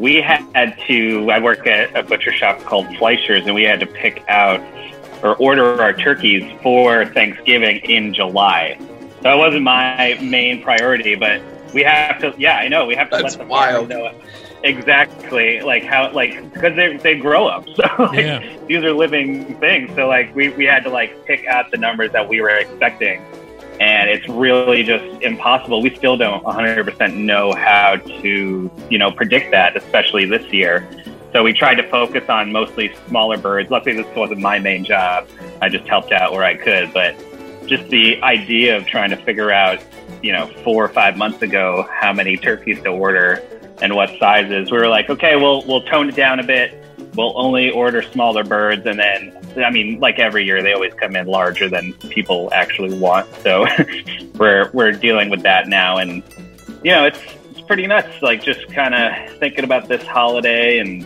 we 0.00 0.16
had 0.16 0.76
to. 0.88 1.30
I 1.30 1.38
work 1.38 1.66
at 1.66 1.96
a 1.96 2.02
butcher 2.02 2.32
shop 2.32 2.60
called 2.64 2.86
Fleischer's, 2.96 3.46
and 3.46 3.54
we 3.54 3.62
had 3.64 3.80
to 3.80 3.86
pick 3.86 4.24
out 4.28 4.60
or 5.22 5.36
order 5.36 5.80
our 5.82 5.92
turkeys 5.92 6.50
for 6.62 7.04
Thanksgiving 7.06 7.76
in 7.84 8.14
July. 8.14 8.76
So 9.22 9.30
it 9.30 9.36
wasn't 9.36 9.62
my 9.64 10.18
main 10.22 10.62
priority, 10.62 11.14
but 11.14 11.42
we 11.74 11.82
have 11.82 12.18
to. 12.22 12.34
Yeah, 12.38 12.56
I 12.56 12.68
know. 12.68 12.86
We 12.86 12.94
have 12.96 13.10
to 13.10 13.18
That's 13.18 13.36
let 13.36 13.44
the 13.44 13.48
farmers 13.48 13.88
wild. 13.88 13.88
know 13.90 14.12
exactly 14.62 15.60
like 15.62 15.82
how 15.84 16.10
like 16.12 16.52
because 16.52 16.74
they 16.76 16.96
they 16.96 17.14
grow 17.16 17.46
up. 17.46 17.66
So 17.76 17.82
like, 18.04 18.18
Yeah. 18.18 18.56
these 18.66 18.82
are 18.84 18.92
living 18.92 19.54
things. 19.60 19.94
So 19.94 20.06
like 20.08 20.34
we 20.34 20.48
we 20.50 20.64
had 20.64 20.84
to 20.84 20.90
like 20.90 21.26
pick 21.26 21.46
out 21.46 21.70
the 21.70 21.76
numbers 21.76 22.12
that 22.12 22.26
we 22.28 22.40
were 22.40 22.50
expecting. 22.50 23.22
And 23.80 24.10
it's 24.10 24.28
really 24.28 24.82
just 24.82 25.22
impossible. 25.22 25.80
We 25.80 25.94
still 25.96 26.16
don't 26.16 26.44
100% 26.44 27.14
know 27.14 27.52
how 27.54 27.96
to, 27.96 28.70
you 28.90 28.98
know, 28.98 29.10
predict 29.10 29.50
that, 29.52 29.74
especially 29.74 30.26
this 30.26 30.52
year. 30.52 30.86
So 31.32 31.42
we 31.42 31.54
tried 31.54 31.76
to 31.76 31.88
focus 31.88 32.28
on 32.28 32.52
mostly 32.52 32.94
smaller 33.08 33.38
birds. 33.38 33.70
Luckily, 33.70 33.96
this 33.96 34.14
wasn't 34.14 34.40
my 34.40 34.58
main 34.58 34.84
job. 34.84 35.26
I 35.62 35.70
just 35.70 35.86
helped 35.88 36.12
out 36.12 36.32
where 36.32 36.44
I 36.44 36.56
could. 36.56 36.92
But 36.92 37.16
just 37.66 37.88
the 37.88 38.22
idea 38.22 38.76
of 38.76 38.84
trying 38.86 39.10
to 39.10 39.16
figure 39.16 39.50
out, 39.50 39.82
you 40.22 40.32
know, 40.32 40.48
four 40.62 40.84
or 40.84 40.88
five 40.88 41.16
months 41.16 41.40
ago 41.40 41.88
how 41.90 42.12
many 42.12 42.36
turkeys 42.36 42.82
to 42.82 42.90
order 42.90 43.42
and 43.80 43.94
what 43.94 44.10
sizes, 44.18 44.70
we 44.70 44.76
were 44.76 44.88
like, 44.88 45.08
okay, 45.08 45.36
we'll 45.36 45.64
we'll 45.66 45.82
tone 45.82 46.08
it 46.08 46.16
down 46.16 46.40
a 46.40 46.44
bit. 46.44 46.76
We'll 47.14 47.36
only 47.36 47.70
order 47.70 48.02
smaller 48.02 48.44
birds, 48.44 48.86
and 48.86 48.98
then 48.98 49.36
I 49.56 49.70
mean, 49.70 49.98
like 50.00 50.18
every 50.18 50.44
year, 50.44 50.62
they 50.62 50.72
always 50.72 50.94
come 50.94 51.16
in 51.16 51.26
larger 51.26 51.68
than 51.68 51.92
people 51.94 52.50
actually 52.52 52.96
want. 52.96 53.28
So 53.42 53.66
we're 54.38 54.70
we're 54.72 54.92
dealing 54.92 55.28
with 55.30 55.42
that 55.42 55.68
now, 55.68 55.98
and 55.98 56.22
you 56.82 56.92
know, 56.92 57.04
it's 57.04 57.20
it's 57.50 57.60
pretty 57.60 57.86
nuts. 57.86 58.22
Like 58.22 58.42
just 58.42 58.68
kind 58.72 58.94
of 58.94 59.38
thinking 59.38 59.64
about 59.64 59.88
this 59.88 60.04
holiday 60.06 60.78
and 60.78 61.02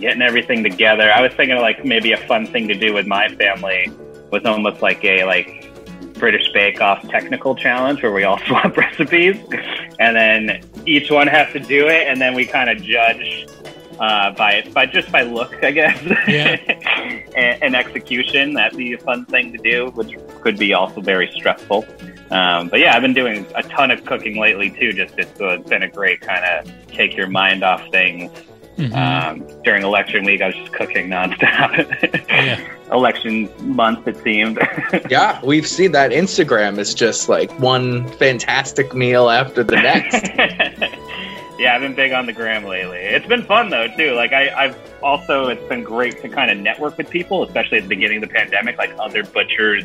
getting 0.00 0.22
everything 0.22 0.62
together. 0.62 1.10
I 1.10 1.20
was 1.20 1.32
thinking 1.32 1.56
like 1.58 1.84
maybe 1.84 2.12
a 2.12 2.16
fun 2.26 2.46
thing 2.46 2.68
to 2.68 2.74
do 2.74 2.92
with 2.92 3.06
my 3.06 3.28
family 3.28 3.90
was 4.30 4.44
almost 4.44 4.82
like 4.82 5.04
a 5.04 5.24
like 5.24 5.70
British 6.14 6.50
Bake 6.52 6.80
Off 6.80 7.06
technical 7.08 7.54
challenge 7.54 8.02
where 8.02 8.12
we 8.12 8.24
all 8.24 8.38
swap 8.46 8.76
recipes 8.76 9.36
and 9.98 10.16
then 10.16 10.62
each 10.86 11.10
one 11.10 11.26
has 11.26 11.52
to 11.52 11.60
do 11.60 11.88
it 11.88 12.06
and 12.06 12.20
then 12.20 12.34
we 12.34 12.46
kind 12.46 12.70
of 12.70 12.82
judge 12.82 13.46
uh, 14.00 14.30
by 14.32 14.68
by 14.74 14.86
just 14.86 15.10
by 15.10 15.22
look, 15.22 15.62
I 15.64 15.70
guess, 15.70 16.02
Yeah. 16.28 16.56
and, 17.36 17.62
and 17.62 17.76
execution. 17.76 18.54
That'd 18.54 18.76
be 18.78 18.92
a 18.94 18.98
fun 18.98 19.24
thing 19.26 19.52
to 19.52 19.58
do, 19.58 19.90
which 19.94 20.14
could 20.40 20.58
be 20.58 20.74
also 20.74 21.00
very 21.00 21.30
stressful. 21.34 21.84
Um, 22.30 22.68
but 22.68 22.80
yeah, 22.80 22.94
I've 22.96 23.02
been 23.02 23.14
doing 23.14 23.46
a 23.54 23.62
ton 23.62 23.90
of 23.90 24.04
cooking 24.04 24.38
lately 24.38 24.70
too. 24.70 24.92
Just 24.92 25.14
it's, 25.18 25.38
so 25.38 25.48
it's 25.50 25.68
been 25.68 25.82
a 25.84 25.88
great 25.88 26.20
kind 26.20 26.44
of 26.44 26.72
take 26.88 27.16
your 27.16 27.28
mind 27.28 27.62
off 27.62 27.88
things. 27.90 28.30
Mhm. 28.76 28.92
Um, 28.94 29.62
during 29.62 29.82
election 29.82 30.24
week, 30.24 30.42
I 30.42 30.48
was 30.48 30.56
just 30.56 30.72
cooking 30.72 31.08
nonstop. 31.08 32.28
yeah. 32.28 32.60
election 32.92 33.48
month, 33.74 34.06
it 34.06 34.16
seemed. 34.22 34.58
Yeah, 35.08 35.40
we've 35.42 35.66
seen 35.66 35.92
that 35.92 36.10
Instagram 36.10 36.76
is 36.78 36.92
just 36.94 37.28
like 37.30 37.50
one 37.58 38.06
fantastic 38.18 38.94
meal 38.94 39.30
after 39.30 39.64
the 39.64 39.76
next. 39.76 40.24
Yeah, 41.58 41.74
I've 41.74 41.80
been 41.80 41.94
big 41.94 42.12
on 42.12 42.26
the 42.26 42.32
gram 42.32 42.64
lately. 42.64 42.98
It's 42.98 43.26
been 43.26 43.44
fun 43.44 43.70
though 43.70 43.88
too. 43.96 44.12
Like 44.14 44.32
I, 44.32 44.50
I've 44.50 44.78
also 45.02 45.48
it's 45.48 45.66
been 45.68 45.82
great 45.82 46.20
to 46.22 46.28
kind 46.28 46.50
of 46.50 46.58
network 46.58 46.98
with 46.98 47.08
people, 47.08 47.42
especially 47.44 47.78
at 47.78 47.84
the 47.84 47.88
beginning 47.88 48.22
of 48.22 48.28
the 48.28 48.34
pandemic, 48.34 48.76
like 48.76 48.94
other 48.98 49.24
butchers. 49.24 49.84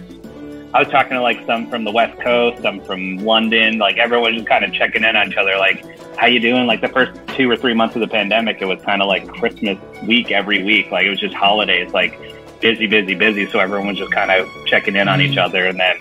I 0.73 0.79
was 0.79 0.87
talking 0.89 1.11
to 1.11 1.21
like 1.21 1.45
some 1.45 1.69
from 1.69 1.83
the 1.83 1.91
West 1.91 2.19
Coast, 2.21 2.61
some 2.61 2.81
from 2.81 3.17
London. 3.17 3.77
Like 3.77 3.97
everyone 3.97 4.35
was 4.35 4.45
kind 4.45 4.63
of 4.63 4.73
checking 4.73 5.03
in 5.03 5.15
on 5.15 5.29
each 5.29 5.37
other. 5.37 5.57
Like, 5.57 5.85
how 6.17 6.27
you 6.27 6.39
doing? 6.39 6.65
Like 6.65 6.81
the 6.81 6.89
first 6.89 7.19
two 7.35 7.49
or 7.49 7.57
three 7.57 7.73
months 7.73 7.95
of 7.95 8.01
the 8.01 8.07
pandemic, 8.07 8.61
it 8.61 8.65
was 8.65 8.81
kind 8.83 9.01
of 9.01 9.07
like 9.07 9.27
Christmas 9.27 9.77
week 10.03 10.31
every 10.31 10.63
week. 10.63 10.91
Like 10.91 11.05
it 11.05 11.09
was 11.09 11.19
just 11.19 11.35
holidays, 11.35 11.91
like 11.93 12.17
busy, 12.61 12.87
busy, 12.87 13.15
busy. 13.15 13.49
So 13.49 13.59
everyone 13.59 13.87
was 13.87 13.97
just 13.97 14.11
kind 14.11 14.31
of 14.31 14.49
checking 14.65 14.95
in 14.95 15.07
on 15.07 15.21
each 15.21 15.37
mm. 15.37 15.43
other, 15.43 15.67
and 15.67 15.79
then 15.79 15.97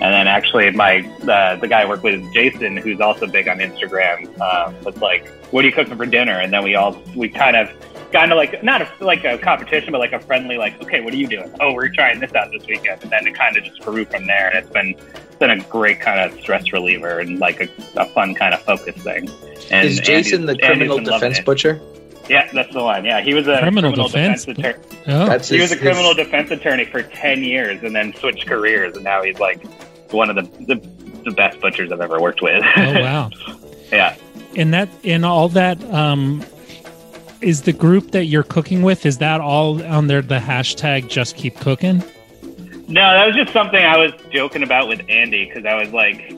and 0.00 0.14
then 0.14 0.28
actually, 0.28 0.70
my 0.70 1.00
uh, 1.28 1.56
the 1.56 1.66
guy 1.68 1.82
I 1.82 1.84
work 1.86 2.02
with, 2.02 2.22
Jason, 2.32 2.76
who's 2.76 3.00
also 3.00 3.26
big 3.26 3.48
on 3.48 3.58
Instagram, 3.58 4.28
uh, 4.40 4.72
was 4.84 4.96
like, 4.98 5.26
"What 5.52 5.64
are 5.64 5.68
you 5.68 5.74
cooking 5.74 5.96
for 5.96 6.06
dinner?" 6.06 6.38
And 6.38 6.52
then 6.52 6.62
we 6.64 6.74
all 6.76 6.96
we 7.16 7.28
kind 7.28 7.56
of 7.56 7.70
kind 8.12 8.32
of 8.32 8.36
like 8.36 8.62
not 8.62 8.80
a, 8.82 8.88
like 9.04 9.24
a 9.24 9.36
competition, 9.38 9.90
but 9.92 9.98
like 9.98 10.12
a 10.12 10.20
friendly 10.20 10.56
like, 10.56 10.80
"Okay, 10.82 11.00
what 11.00 11.12
are 11.12 11.16
you 11.16 11.26
doing?" 11.26 11.52
Oh, 11.60 11.72
we're 11.74 11.88
trying 11.88 12.20
this 12.20 12.32
out 12.34 12.50
this 12.52 12.66
weekend, 12.66 13.02
and 13.02 13.10
then 13.10 13.26
it 13.26 13.34
kind 13.34 13.56
of 13.56 13.64
just 13.64 13.80
grew 13.80 14.04
from 14.04 14.26
there. 14.26 14.48
And 14.48 14.58
it's 14.58 14.70
been 14.72 14.90
it's 14.90 15.36
been 15.36 15.50
a 15.50 15.60
great 15.64 16.00
kind 16.00 16.20
of 16.20 16.38
stress 16.40 16.72
reliever 16.72 17.18
and 17.20 17.38
like 17.40 17.60
a, 17.60 17.68
a 18.00 18.06
fun 18.06 18.34
kind 18.34 18.54
of 18.54 18.60
focus 18.62 18.94
thing. 19.02 19.28
And 19.70 19.86
is 19.88 19.98
Jason 20.00 20.46
the 20.46 20.52
Andy's- 20.52 20.68
Andy's 20.70 20.88
criminal 20.88 20.98
defense 21.00 21.40
butcher? 21.40 21.80
Yeah, 22.28 22.46
that's 22.52 22.72
the 22.74 22.82
one. 22.82 23.06
Yeah, 23.06 23.22
he 23.22 23.32
was 23.32 23.48
a 23.48 23.58
Criminal 23.58 23.90
criminal, 23.92 24.08
defense? 24.08 24.44
defense, 24.44 24.76
attorney. 24.76 24.98
Oh, 25.06 25.26
That's 25.28 25.48
He 25.48 25.58
was 25.58 25.72
a 25.72 25.78
criminal 25.78 26.14
his- 26.14 26.26
defense 26.26 26.50
attorney 26.50 26.84
for 26.84 27.00
10 27.02 27.42
years 27.42 27.82
and 27.82 27.96
then 27.96 28.12
switched 28.16 28.46
careers. 28.46 28.94
And 28.96 29.02
now 29.04 29.22
he's 29.22 29.38
like 29.38 29.62
one 30.12 30.30
of 30.30 30.36
the, 30.36 30.42
the, 30.74 30.74
the 31.24 31.30
best 31.30 31.60
butchers 31.60 31.92
I've 31.92 32.00
ever 32.00 32.20
worked 32.20 32.42
with. 32.42 32.62
oh 32.76 32.92
wow. 33.00 33.30
yeah. 33.92 34.16
And 34.56 34.72
that 34.74 34.88
in 35.02 35.24
all 35.24 35.48
that 35.50 35.82
um 35.92 36.44
is 37.40 37.62
the 37.62 37.72
group 37.72 38.10
that 38.10 38.24
you're 38.24 38.42
cooking 38.42 38.82
with 38.82 39.06
is 39.06 39.18
that 39.18 39.40
all 39.40 39.82
on 39.84 40.08
there 40.08 40.22
the 40.22 40.38
hashtag 40.38 41.08
just 41.08 41.36
keep 41.36 41.54
cooking 41.56 42.02
No, 42.88 43.02
that 43.12 43.26
was 43.26 43.36
just 43.36 43.52
something 43.52 43.84
I 43.84 43.96
was 43.96 44.12
joking 44.30 44.62
about 44.62 44.88
with 44.88 45.02
Andy 45.08 45.44
because 45.46 45.64
I 45.64 45.74
was 45.74 45.92
like, 45.92 46.34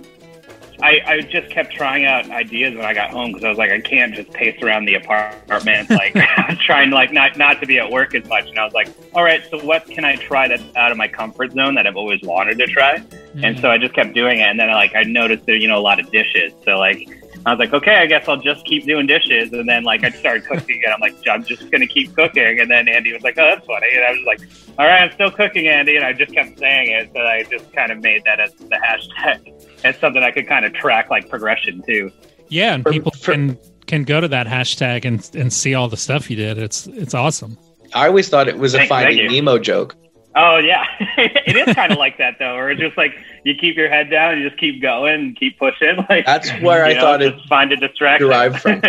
I, 0.82 1.00
I 1.06 1.20
just 1.20 1.50
kept 1.50 1.72
trying 1.72 2.04
out 2.04 2.30
ideas 2.30 2.76
when 2.76 2.84
I 2.84 2.94
got 2.94 3.10
home 3.10 3.32
because 3.32 3.44
I 3.44 3.48
was 3.48 3.58
like, 3.58 3.70
I 3.70 3.80
can't 3.80 4.14
just 4.14 4.30
pace 4.32 4.60
around 4.62 4.86
the 4.86 4.94
apartment. 4.94 5.90
Like, 5.90 6.14
trying 6.60 6.90
like 6.90 7.12
not 7.12 7.36
not 7.36 7.60
to 7.60 7.66
be 7.66 7.78
at 7.78 7.90
work 7.90 8.14
as 8.14 8.26
much, 8.28 8.48
and 8.48 8.58
I 8.58 8.64
was 8.64 8.72
like, 8.72 8.88
all 9.14 9.22
right, 9.22 9.42
so 9.50 9.58
what 9.64 9.86
can 9.86 10.04
I 10.04 10.16
try 10.16 10.48
that's 10.48 10.62
out 10.76 10.90
of 10.90 10.96
my 10.96 11.08
comfort 11.08 11.52
zone 11.52 11.74
that 11.74 11.86
I've 11.86 11.96
always 11.96 12.20
wanted 12.22 12.58
to 12.58 12.66
try? 12.66 12.94
And 12.94 13.42
mm-hmm. 13.42 13.60
so 13.60 13.70
I 13.70 13.78
just 13.78 13.94
kept 13.94 14.14
doing 14.14 14.40
it, 14.40 14.44
and 14.44 14.58
then 14.58 14.70
I, 14.70 14.74
like 14.74 14.94
I 14.94 15.02
noticed 15.02 15.46
there, 15.46 15.56
you 15.56 15.68
know, 15.68 15.78
a 15.78 15.80
lot 15.80 16.00
of 16.00 16.10
dishes. 16.10 16.52
So 16.64 16.78
like 16.78 17.19
I 17.46 17.50
was 17.52 17.58
like, 17.58 17.72
okay, 17.72 17.96
I 17.96 18.06
guess 18.06 18.28
I'll 18.28 18.36
just 18.36 18.64
keep 18.66 18.84
doing 18.84 19.06
dishes, 19.06 19.52
and 19.52 19.68
then 19.68 19.82
like 19.84 20.04
I 20.04 20.10
started 20.10 20.44
cooking, 20.46 20.80
and 20.84 20.92
I'm 20.92 21.00
like, 21.00 21.14
I'm 21.28 21.42
just 21.44 21.70
gonna 21.70 21.86
keep 21.86 22.14
cooking. 22.14 22.60
And 22.60 22.70
then 22.70 22.86
Andy 22.88 23.12
was 23.12 23.22
like, 23.22 23.38
oh, 23.38 23.44
that's 23.54 23.66
funny, 23.66 23.86
and 23.94 24.04
I 24.04 24.10
was 24.12 24.24
like, 24.26 24.40
all 24.78 24.86
right, 24.86 25.02
I'm 25.02 25.12
still 25.12 25.30
cooking, 25.30 25.66
Andy, 25.68 25.96
and 25.96 26.04
I 26.04 26.12
just 26.12 26.32
kept 26.34 26.58
saying 26.58 26.90
it, 26.90 27.10
so 27.14 27.20
I 27.20 27.42
just 27.44 27.72
kind 27.72 27.90
of 27.92 27.98
made 28.02 28.22
that 28.24 28.40
as 28.40 28.52
the 28.54 28.76
hashtag. 28.76 29.54
It's 29.84 29.98
something 29.98 30.22
I 30.22 30.30
could 30.30 30.46
kind 30.46 30.66
of 30.66 30.74
track 30.74 31.08
like 31.08 31.30
progression 31.30 31.82
too. 31.82 32.12
yeah 32.48 32.74
and 32.74 32.82
For- 32.82 32.92
people 32.92 33.12
for- 33.12 33.32
can 33.32 33.58
can 33.86 34.04
go 34.04 34.20
to 34.20 34.28
that 34.28 34.46
hashtag 34.46 35.06
and 35.06 35.28
and 35.34 35.50
see 35.50 35.74
all 35.74 35.88
the 35.88 35.96
stuff 35.96 36.28
you 36.30 36.36
did 36.36 36.58
it's 36.58 36.86
it's 36.88 37.14
awesome 37.14 37.56
I 37.94 38.06
always 38.06 38.28
thought 38.28 38.46
it 38.46 38.58
was 38.58 38.74
a 38.74 38.78
Thank- 38.78 38.90
thank 38.90 39.06
Finding 39.06 39.24
you. 39.24 39.30
Nemo 39.42 39.58
joke. 39.58 39.96
Oh 40.36 40.58
yeah, 40.58 40.84
it 41.18 41.56
is 41.56 41.74
kind 41.74 41.90
of 41.90 41.98
like 41.98 42.18
that 42.18 42.36
though, 42.38 42.54
or 42.54 42.70
it's 42.70 42.80
just 42.80 42.96
like 42.96 43.12
you 43.44 43.54
keep 43.54 43.76
your 43.76 43.88
head 43.88 44.10
down, 44.10 44.38
you 44.38 44.48
just 44.48 44.60
keep 44.60 44.80
going, 44.80 45.14
and 45.14 45.36
keep 45.36 45.58
pushing. 45.58 45.96
Like 46.08 46.24
That's 46.26 46.50
where 46.60 46.84
I 46.84 46.92
know, 46.94 47.00
thought 47.00 47.22
it 47.22 47.34
find 47.48 47.72
a 47.72 47.76
distraction. 47.76 48.28
derived 48.28 48.60
from. 48.60 48.80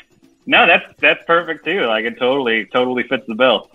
no, 0.46 0.66
that's 0.66 0.84
that's 0.98 1.22
perfect 1.26 1.64
too. 1.64 1.82
Like 1.82 2.04
it 2.06 2.18
totally 2.18 2.66
totally 2.66 3.02
fits 3.02 3.24
the 3.26 3.34
bill. 3.34 3.70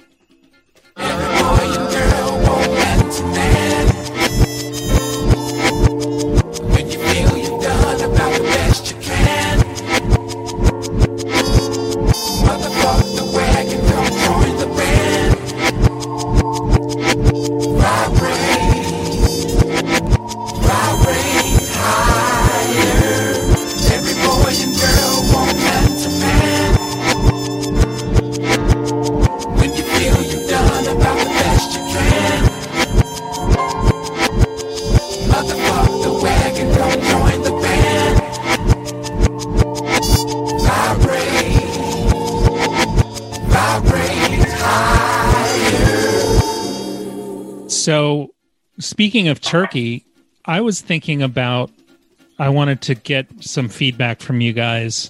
So, 47.81 48.35
speaking 48.77 49.27
of 49.27 49.41
turkey, 49.41 50.05
I 50.45 50.61
was 50.61 50.81
thinking 50.81 51.23
about 51.23 51.71
I 52.37 52.49
wanted 52.49 52.81
to 52.81 52.93
get 52.93 53.25
some 53.39 53.69
feedback 53.69 54.21
from 54.21 54.39
you 54.39 54.53
guys 54.53 55.09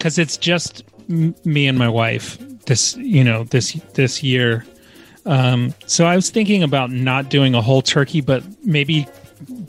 cuz 0.00 0.18
it's 0.18 0.36
just 0.36 0.82
m- 1.08 1.36
me 1.44 1.68
and 1.68 1.78
my 1.78 1.88
wife 1.88 2.36
this, 2.66 2.96
you 2.96 3.22
know, 3.22 3.44
this 3.44 3.74
this 3.94 4.24
year. 4.24 4.64
Um 5.24 5.72
so 5.86 6.04
I 6.04 6.16
was 6.16 6.30
thinking 6.30 6.64
about 6.64 6.90
not 6.90 7.30
doing 7.30 7.54
a 7.54 7.62
whole 7.62 7.82
turkey 7.82 8.20
but 8.20 8.42
maybe 8.64 9.06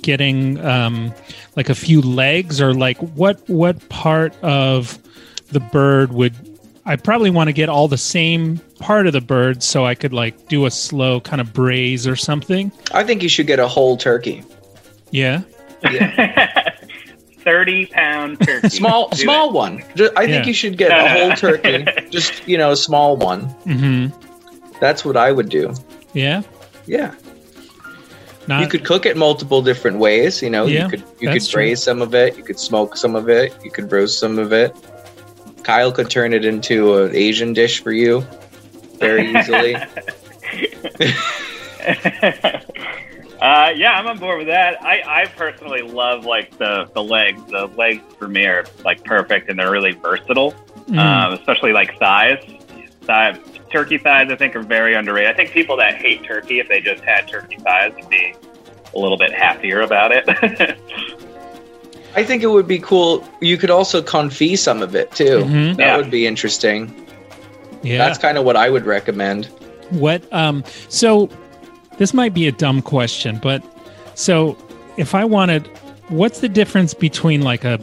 getting 0.01 0.63
um 0.65 1.13
like 1.55 1.69
a 1.69 1.75
few 1.75 2.01
legs 2.01 2.59
or 2.59 2.73
like 2.73 2.97
what 3.21 3.47
what 3.47 3.87
part 3.89 4.33
of 4.41 4.97
the 5.51 5.59
bird 5.59 6.11
would 6.11 6.33
I 6.85 6.95
probably 6.95 7.29
want 7.31 7.47
to 7.47 7.53
get 7.53 7.67
all 7.67 7.87
the 7.87 7.97
same 7.97 8.57
part 8.79 9.07
of 9.07 9.13
the 9.13 9.21
bird 9.21 9.63
so 9.63 9.85
I 9.85 9.95
could 9.95 10.13
like 10.13 10.47
do 10.47 10.65
a 10.65 10.71
slow 10.71 11.19
kind 11.19 11.41
of 11.41 11.51
braise 11.53 12.05
or 12.05 12.15
something. 12.15 12.71
I 12.93 13.03
think 13.03 13.23
you 13.23 13.29
should 13.29 13.47
get 13.47 13.59
a 13.59 13.67
whole 13.67 13.97
turkey. 13.97 14.43
Yeah. 15.11 15.41
yeah. 15.83 16.71
30 17.39 17.85
pound 17.87 18.39
turkey. 18.41 18.69
Small, 18.69 19.09
Do 19.09 19.17
small 19.17 19.49
it. 19.49 19.53
one. 19.53 19.83
Ju- 19.95 20.09
I 20.15 20.25
think 20.25 20.45
you 20.47 20.53
should 20.53 20.77
get 20.77 20.91
a 20.91 21.07
whole 21.09 21.31
turkey. 21.35 21.85
Just 22.09 22.47
you 22.47 22.57
know, 22.57 22.71
a 22.71 22.75
small 22.77 23.17
one. 23.17 23.47
Mm-hmm. 23.65 24.77
That's 24.79 25.05
what 25.05 25.15
I 25.17 25.31
would 25.31 25.49
do. 25.49 25.73
Yeah. 26.13 26.41
Yeah. 26.85 27.13
Not, 28.47 28.61
you 28.61 28.67
could 28.67 28.85
cook 28.85 29.07
it 29.07 29.17
multiple 29.17 29.61
different 29.63 29.97
ways. 29.97 30.41
You 30.41 30.51
know, 30.51 30.65
Yeah, 30.67 30.83
you 30.85 30.89
could 30.89 31.03
you 31.19 31.29
that's 31.29 31.45
could 31.45 31.51
true. 31.51 31.57
braise 31.59 31.81
some 31.83 32.01
of 32.01 32.13
it. 32.13 32.37
You 32.37 32.43
could 32.43 32.59
smoke 32.59 32.95
some 32.95 33.15
of 33.15 33.27
it. 33.29 33.53
You 33.63 33.71
could 33.71 33.91
roast 33.91 34.19
some 34.19 34.37
of 34.37 34.53
it. 34.53 34.75
Kyle 35.65 35.91
could 35.91 36.11
turn 36.11 36.31
it 36.31 36.45
into 36.45 36.95
an 36.97 37.15
Asian 37.15 37.51
dish 37.51 37.81
for 37.81 37.91
you 37.91 38.21
very 38.99 39.35
easily. 39.35 39.73
uh, 43.41 43.71
yeah, 43.75 43.93
I'm 43.97 44.05
on 44.05 44.19
board 44.19 44.37
with 44.37 44.47
that. 44.47 44.79
I, 44.83 45.23
I 45.23 45.25
personally 45.25 45.81
love 45.81 46.23
like 46.23 46.55
the 46.59 46.87
the 46.93 47.03
legs. 47.03 47.41
The 47.49 47.65
legs 47.75 48.03
for 48.19 48.27
me 48.27 48.45
are 48.45 48.65
like 48.83 49.03
perfect 49.03 49.49
and 49.49 49.57
they're 49.57 49.71
really 49.71 49.93
versatile, 49.93 50.53
Mm. 50.85 50.99
um, 50.99 51.33
especially 51.33 51.73
like 51.73 51.97
thighs. 51.97 52.43
Thigh, 53.01 53.39
turkey 53.71 53.97
thighs, 53.97 54.29
I 54.31 54.35
think, 54.35 54.55
are 54.55 54.61
very 54.61 54.93
underrated. 54.93 55.31
I 55.31 55.33
think 55.35 55.49
people 55.49 55.77
that 55.77 55.95
hate 55.95 56.23
turkey, 56.23 56.59
if 56.59 56.67
they 56.67 56.79
just 56.79 57.03
had 57.03 57.27
turkey 57.27 57.57
thighs, 57.57 57.91
would 57.95 58.07
be 58.07 58.35
a 58.93 58.99
little 58.99 59.17
bit 59.17 59.31
happier 59.33 59.81
about 59.81 60.11
it. 60.13 60.77
I 62.15 62.23
think 62.23 62.43
it 62.43 62.47
would 62.47 62.67
be 62.67 62.79
cool. 62.79 63.27
You 63.41 63.57
could 63.57 63.69
also 63.71 64.01
confit 64.01 64.57
some 64.59 64.81
of 64.81 64.95
it 64.95 65.11
too. 65.11 65.43
Mhm. 65.45 65.75
That 65.77 65.85
Yeah. 65.85 65.97
would 65.97 66.09
be 66.11 66.25
interesting. 66.25 66.93
yeah. 67.83 67.97
That's 67.99 68.17
kind 68.17 68.37
of 68.37 68.45
what 68.45 68.55
I 68.55 68.69
would 68.69 68.85
recommend. 68.85 69.47
What 69.91 70.23
um 70.33 70.63
so 70.89 71.29
this 71.97 72.13
might 72.13 72.33
be 72.33 72.47
a 72.47 72.51
dumb 72.51 72.81
question, 72.81 73.39
but 73.43 73.61
so 74.15 74.57
if 74.97 75.13
I 75.13 75.23
wanted 75.25 75.67
what's 76.09 76.39
the 76.39 76.49
difference 76.49 76.93
between 76.93 77.41
like 77.41 77.63
a 77.65 77.79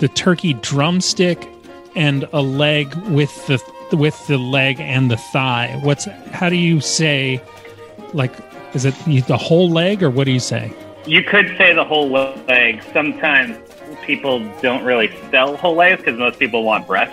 the 0.00 0.08
turkey 0.08 0.54
drumstick 0.54 1.46
and 1.96 2.26
a 2.32 2.40
leg 2.42 2.94
with 3.08 3.46
the 3.46 3.60
with 3.96 4.16
the 4.28 4.38
leg 4.38 4.80
and 4.80 5.10
the 5.10 5.16
thigh? 5.16 5.78
What's 5.82 6.06
how 6.32 6.48
do 6.48 6.56
you 6.56 6.80
say 6.80 7.40
like 8.12 8.32
is 8.72 8.84
it 8.84 8.94
the 9.26 9.36
whole 9.36 9.68
leg 9.70 10.02
or 10.02 10.10
what 10.10 10.24
do 10.24 10.32
you 10.32 10.40
say? 10.40 10.72
You 11.06 11.22
could 11.22 11.54
say 11.58 11.74
the 11.74 11.84
whole 11.84 12.08
leg. 12.48 12.82
Sometimes 12.94 13.56
people 14.04 14.40
don't 14.62 14.84
really 14.84 15.10
sell 15.30 15.56
whole 15.56 15.74
legs 15.74 16.02
because 16.02 16.18
most 16.18 16.38
people 16.38 16.64
want 16.64 16.86
breast. 16.86 17.12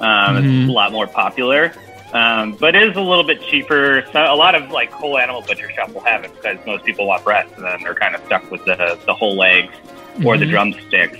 Um, 0.00 0.36
Mhm. 0.36 0.60
It's 0.62 0.68
a 0.70 0.72
lot 0.72 0.92
more 0.92 1.06
popular, 1.06 1.72
um, 2.12 2.52
but 2.52 2.74
it 2.74 2.82
is 2.88 2.96
a 2.96 3.00
little 3.00 3.24
bit 3.24 3.40
cheaper. 3.42 4.04
So 4.12 4.20
a 4.20 4.34
lot 4.36 4.54
of 4.54 4.70
like 4.70 4.90
whole 4.90 5.18
animal 5.18 5.42
butcher 5.42 5.70
shop 5.70 5.92
will 5.92 6.00
have 6.02 6.24
it 6.24 6.34
because 6.34 6.58
most 6.66 6.84
people 6.84 7.06
want 7.06 7.24
breast, 7.24 7.50
and 7.56 7.64
then 7.64 7.78
they're 7.82 7.94
kind 7.94 8.14
of 8.14 8.24
stuck 8.26 8.50
with 8.50 8.64
the 8.64 8.98
the 9.06 9.14
whole 9.14 9.36
legs 9.36 9.72
or 10.24 10.36
the 10.36 10.44
Mhm. 10.46 10.50
drumsticks. 10.50 11.18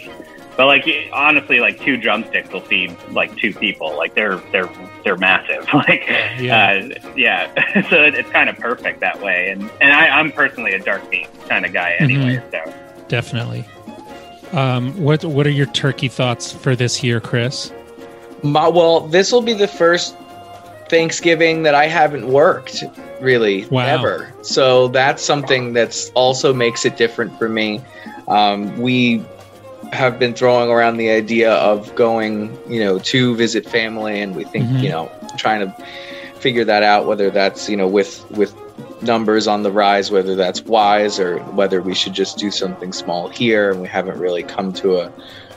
But 0.57 0.67
like 0.67 0.85
honestly, 1.13 1.59
like 1.59 1.81
two 1.81 1.97
drumsticks 1.97 2.51
will 2.53 2.61
feed 2.61 2.95
like 3.11 3.35
two 3.37 3.53
people. 3.53 3.97
Like 3.97 4.15
they're 4.15 4.37
they're 4.53 4.69
they're 5.05 5.17
massive. 5.17 5.67
Like 5.75 6.05
Yeah. 6.39 6.89
uh, 6.95 6.99
yeah. 7.17 7.47
so 7.91 8.03
it, 8.05 8.15
it's 8.15 8.31
kind 8.31 8.49
of 8.49 8.57
perfect 8.59 9.01
that 9.01 9.21
way. 9.21 9.51
And 9.51 9.69
and 9.81 9.93
I, 9.93 10.09
I'm 10.09 10.31
personally 10.33 10.73
a 10.75 10.79
dark 10.79 11.09
meat 11.11 11.29
kind 11.49 11.65
of 11.67 11.73
guy 11.73 11.95
anyway. 11.99 12.41
So 12.53 12.73
Definitely. 13.09 13.65
Um 14.55 14.95
what 15.03 15.25
what 15.25 15.47
are 15.47 15.51
your 15.51 15.67
turkey 15.67 16.09
thoughts 16.09 16.53
for 16.53 16.77
this 16.77 17.03
year, 17.03 17.21
Chris? 17.21 17.73
My, 18.43 18.69
well, 18.69 19.01
this 19.01 19.33
will 19.33 19.43
be 19.43 19.55
the 19.55 19.67
first 19.69 20.15
Thanksgiving 20.89 21.63
that 21.63 21.75
I 21.75 21.87
haven't 21.87 22.29
worked 22.29 22.85
really 23.21 23.65
Wow. 23.67 23.87
ever. 23.87 24.33
So 24.43 24.89
that's 24.89 25.23
something 25.23 25.73
that's 25.73 26.11
also 26.15 26.53
makes 26.53 26.85
it 26.85 26.97
different 26.97 27.37
for 27.39 27.49
me. 27.49 27.81
Um, 28.29 28.79
we 28.79 29.25
have 29.93 30.19
been 30.19 30.35
throwing 30.35 30.71
around 30.71 30.99
the 30.99 31.11
idea 31.11 31.53
of 31.55 31.95
going, 31.95 32.57
you 32.69 32.81
know, 32.85 32.99
to 32.99 33.35
visit 33.35 33.69
family, 33.69 34.21
and 34.21 34.37
we 34.37 34.45
think, 34.45 34.67
Mhm. 34.69 34.83
you 34.83 34.89
know, 34.91 35.11
trying 35.39 35.61
to 35.61 35.75
figure 36.39 36.65
that 36.65 36.83
out 36.83 37.07
whether 37.07 37.31
that's 37.31 37.71
you 37.71 37.77
know 37.77 37.89
with 37.89 38.23
with 38.33 38.55
numbers 39.05 39.47
on 39.47 39.63
the 39.63 39.71
rise 39.71 40.11
whether 40.11 40.35
that's 40.35 40.63
wise 40.63 41.21
or 41.21 41.39
whether 41.53 41.81
we 41.81 41.95
should 41.95 42.13
just 42.13 42.39
do 42.39 42.51
something 42.51 42.93
small 42.93 43.29
here 43.29 43.71
and 43.71 43.81
we 43.81 43.89
haven't 43.89 44.19
really 44.19 44.43
come 44.43 44.73
to 44.73 44.99
a 44.99 45.13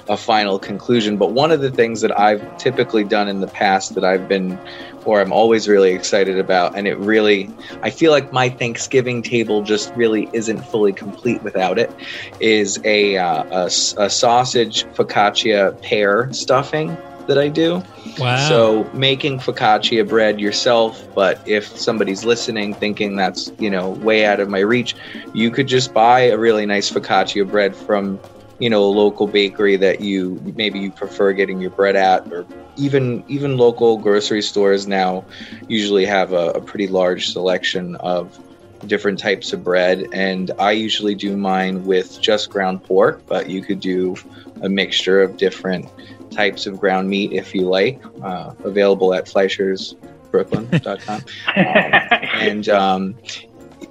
a 0.10 0.18
final 0.18 0.60
conclusion. 0.60 1.18
But 1.18 1.32
one 1.32 1.52
of 1.52 1.62
the 1.62 1.72
things 1.72 2.02
that 2.02 2.18
I've 2.18 2.58
typically 2.58 3.04
done 3.04 3.28
in 3.28 3.42
the 3.42 3.48
past 3.48 3.96
that 3.96 4.04
I've 4.04 4.28
been, 4.28 4.58
or 5.06 5.22
I'm 5.22 5.32
always 5.32 5.68
really 5.68 5.92
excited 5.92 6.40
about, 6.40 6.78
and 6.78 6.88
it 6.88 6.98
really, 6.98 7.50
I 7.82 7.90
feel 7.90 8.12
like 8.12 8.32
my 8.32 8.50
Thanksgiving 8.50 9.22
table 9.22 9.64
just 9.64 9.94
really 9.96 10.30
isn't 10.34 10.62
fully 10.62 10.94
complete 10.94 11.44
without 11.44 11.78
it, 11.78 11.92
is 12.40 12.80
a, 12.84 13.18
uh, 13.18 13.44
a, 13.52 13.66
a 13.66 14.10
sausage 14.10 14.86
focaccia 14.96 15.80
pear 15.82 16.32
stuffing 16.34 16.98
that 17.28 17.38
I 17.38 17.50
do. 17.50 17.84
Wow. 18.18 18.50
So 18.50 18.90
making 18.94 19.40
focaccia 19.40 20.08
bread 20.08 20.40
yourself, 20.40 21.06
but 21.14 21.42
if 21.46 21.68
somebody's 21.68 22.26
listening 22.26 22.74
thinking 22.74 23.16
that's, 23.16 23.52
you 23.60 23.70
know, 23.70 23.90
way 23.90 24.26
out 24.26 24.40
of 24.40 24.50
my 24.50 24.60
reach, 24.60 24.96
you 25.34 25.52
could 25.52 25.68
just 25.68 25.94
buy 25.94 26.22
a 26.22 26.38
really 26.38 26.66
nice 26.66 26.92
focaccia 26.92 27.50
bread 27.50 27.76
from, 27.76 28.20
you 28.60 28.70
know, 28.70 28.84
a 28.84 28.86
local 28.86 29.28
bakery 29.28 29.76
that 29.78 30.02
you 30.02 30.42
maybe 30.56 30.80
you 30.80 30.92
prefer 30.92 31.34
getting 31.34 31.62
your 31.62 31.72
bread 31.72 31.96
at 31.96 32.32
or 32.32 32.48
even 32.78 33.24
even 33.28 33.58
local 33.58 33.98
grocery 33.98 34.42
stores 34.42 34.88
now 34.88 35.26
usually 35.68 36.06
have 36.06 36.32
a, 36.34 36.52
a 36.52 36.62
pretty 36.62 36.88
large 36.88 37.28
selection 37.28 37.96
of 37.98 38.40
different 38.86 39.20
types 39.20 39.54
of 39.54 39.64
bread 39.64 40.08
and 40.14 40.52
I 40.60 40.72
usually 40.72 41.16
do 41.16 41.36
mine 41.36 41.84
with 41.86 42.22
just 42.22 42.50
ground 42.50 42.84
pork, 42.84 43.22
but 43.28 43.50
you 43.50 43.62
could 43.62 43.80
do 43.80 44.16
a 44.62 44.70
mixture 44.70 45.22
of 45.22 45.38
different 45.38 45.90
types 46.38 46.68
of 46.68 46.80
ground 46.80 47.10
meat 47.10 47.34
if 47.34 47.54
you 47.56 47.64
like. 47.64 48.00
Uh, 48.22 48.54
available 48.64 49.14
at 49.14 49.26
Fleischer'sBrooklyn.com. 49.26 51.22
and 51.56 52.70
um, 52.70 53.16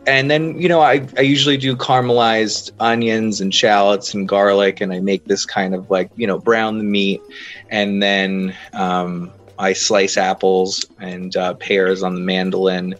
and 0.06 0.30
then 0.30 0.56
you 0.58 0.68
know 0.68 0.80
I, 0.80 1.06
I 1.18 1.22
usually 1.22 1.56
do 1.56 1.74
caramelized 1.76 2.70
onions 2.78 3.40
and 3.40 3.52
shallots 3.52 4.14
and 4.14 4.28
garlic, 4.28 4.80
and 4.80 4.92
I 4.92 5.00
make 5.00 5.24
this 5.24 5.44
kind 5.44 5.74
of 5.74 5.90
like 5.90 6.10
you 6.16 6.26
know 6.26 6.38
brown 6.38 6.78
the 6.78 6.84
meat, 6.84 7.20
and 7.68 8.02
then 8.02 8.54
um, 8.72 9.32
I 9.58 9.72
slice 9.72 10.16
apples 10.16 10.86
and 11.00 11.36
uh, 11.36 11.54
pears 11.54 12.04
on 12.04 12.14
the 12.14 12.20
mandolin, 12.20 12.94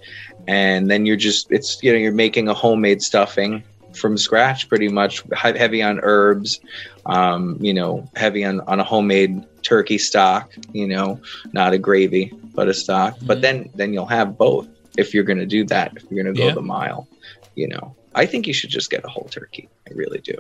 and 0.49 0.91
then 0.91 1.07
you're 1.07 1.17
just 1.17 1.53
it's 1.53 1.81
you 1.83 1.93
know 1.93 1.99
you're 1.99 2.13
making 2.13 2.49
a 2.49 2.55
homemade 2.55 3.01
stuffing 3.01 3.63
from 3.97 4.17
scratch 4.17 4.69
pretty 4.69 4.89
much 4.89 5.23
heavy 5.35 5.83
on 5.83 6.01
herbs 6.03 6.61
um, 7.07 7.57
you 7.61 7.73
know 7.75 8.09
heavy 8.17 8.45
on, 8.45 8.61
on 8.63 8.81
a 8.81 8.85
homemade 8.85 9.43
turkey 9.63 9.99
stock 9.99 10.53
you 10.73 10.87
know 10.87 11.21
not 11.53 11.73
a 11.73 11.79
gravy 11.79 12.33
but 12.55 12.69
a 12.69 12.75
stock 12.75 13.17
but 13.23 13.39
Mhm. 13.39 13.43
then 13.43 13.71
then 13.75 13.93
you'll 13.93 14.07
have 14.07 14.37
both 14.39 14.69
if 14.97 15.13
you're 15.15 15.25
going 15.25 15.39
to 15.39 15.47
do 15.47 15.65
that 15.67 15.93
if 15.97 16.05
you're 16.11 16.23
going 16.23 16.35
to 16.35 16.39
go 16.41 16.49
Yeah. 16.49 16.55
the 16.55 16.63
mile 16.63 17.09
you 17.55 17.69
know 17.69 17.97
i 18.15 18.27
think 18.27 18.47
you 18.47 18.53
should 18.55 18.71
just 18.71 18.91
get 18.91 19.05
a 19.05 19.09
whole 19.09 19.29
turkey 19.31 19.69
i 19.89 19.93
really 19.95 20.21
do 20.21 20.35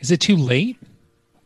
Is 0.00 0.10
it 0.10 0.20
too 0.20 0.36
late? 0.36 0.76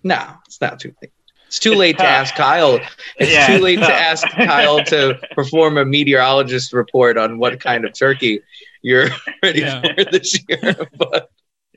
no 0.05 0.21
it's 0.47 0.61
not 0.61 0.79
too 0.81 0.93
late 1.03 1.13
it's 1.49 1.59
too 1.59 1.75
late 1.75 1.99
to 1.99 2.07
ask 2.19 2.35
kyle 2.35 2.81
it's 3.19 3.33
Yeah, 3.33 3.47
too 3.47 3.63
late 3.63 3.79
to 3.81 3.95
ask 3.95 4.27
kyle 4.29 4.83
to 4.85 5.19
perform 5.35 5.79
a 5.79 5.85
meteorologist 5.85 6.73
report 6.73 7.17
on 7.19 7.39
what 7.39 7.61
kind 7.61 7.85
of 7.85 7.93
turkey 7.99 8.41
you're 8.83 9.09
ready 9.43 9.61
Yeah. 9.61 9.81
for 9.97 10.05
this 10.05 10.39
year 10.49 10.89
but 10.97 11.31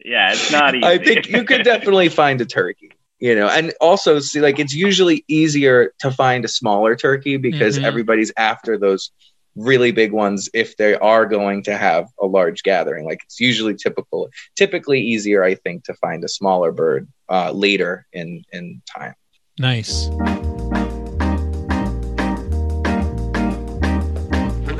yeah, 0.04 0.32
it's 0.32 0.52
not 0.52 0.76
easy. 0.76 0.86
I 0.86 0.98
think 0.98 1.30
you 1.30 1.44
could 1.44 1.64
definitely 1.64 2.10
find 2.22 2.40
a 2.42 2.46
turkey, 2.46 2.92
you 3.20 3.36
know, 3.36 3.48
and 3.48 3.74
also 3.82 4.20
see 4.20 4.40
like 4.40 4.60
it's 4.60 4.74
usually 4.74 5.24
easier 5.28 5.94
to 6.00 6.12
find 6.12 6.46
a 6.46 6.48
smaller 6.48 6.96
turkey 6.96 7.38
because 7.38 7.78
Mhm. 7.78 7.84
everybody's 7.86 8.32
after 8.38 8.78
those 8.78 9.12
really 9.56 9.92
big 9.92 10.14
ones 10.14 10.48
if 10.54 10.78
they 10.78 10.96
are 10.96 11.26
going 11.26 11.64
to 11.64 11.76
have 11.76 12.08
a 12.22 12.26
large 12.26 12.64
gathering. 12.64 13.06
Like 13.06 13.20
it's 13.26 13.40
usually 13.40 13.76
typical, 13.76 14.30
typically 14.56 15.02
easier, 15.02 15.44
I 15.44 15.56
think, 15.56 15.84
to 15.86 15.94
find 15.96 16.24
a 16.24 16.30
smaller 16.30 16.72
bird 16.72 17.08
uh, 17.30 17.52
later 17.52 18.06
in 18.14 18.44
in 18.54 18.82
time. 18.96 19.16
Nice. 19.58 20.10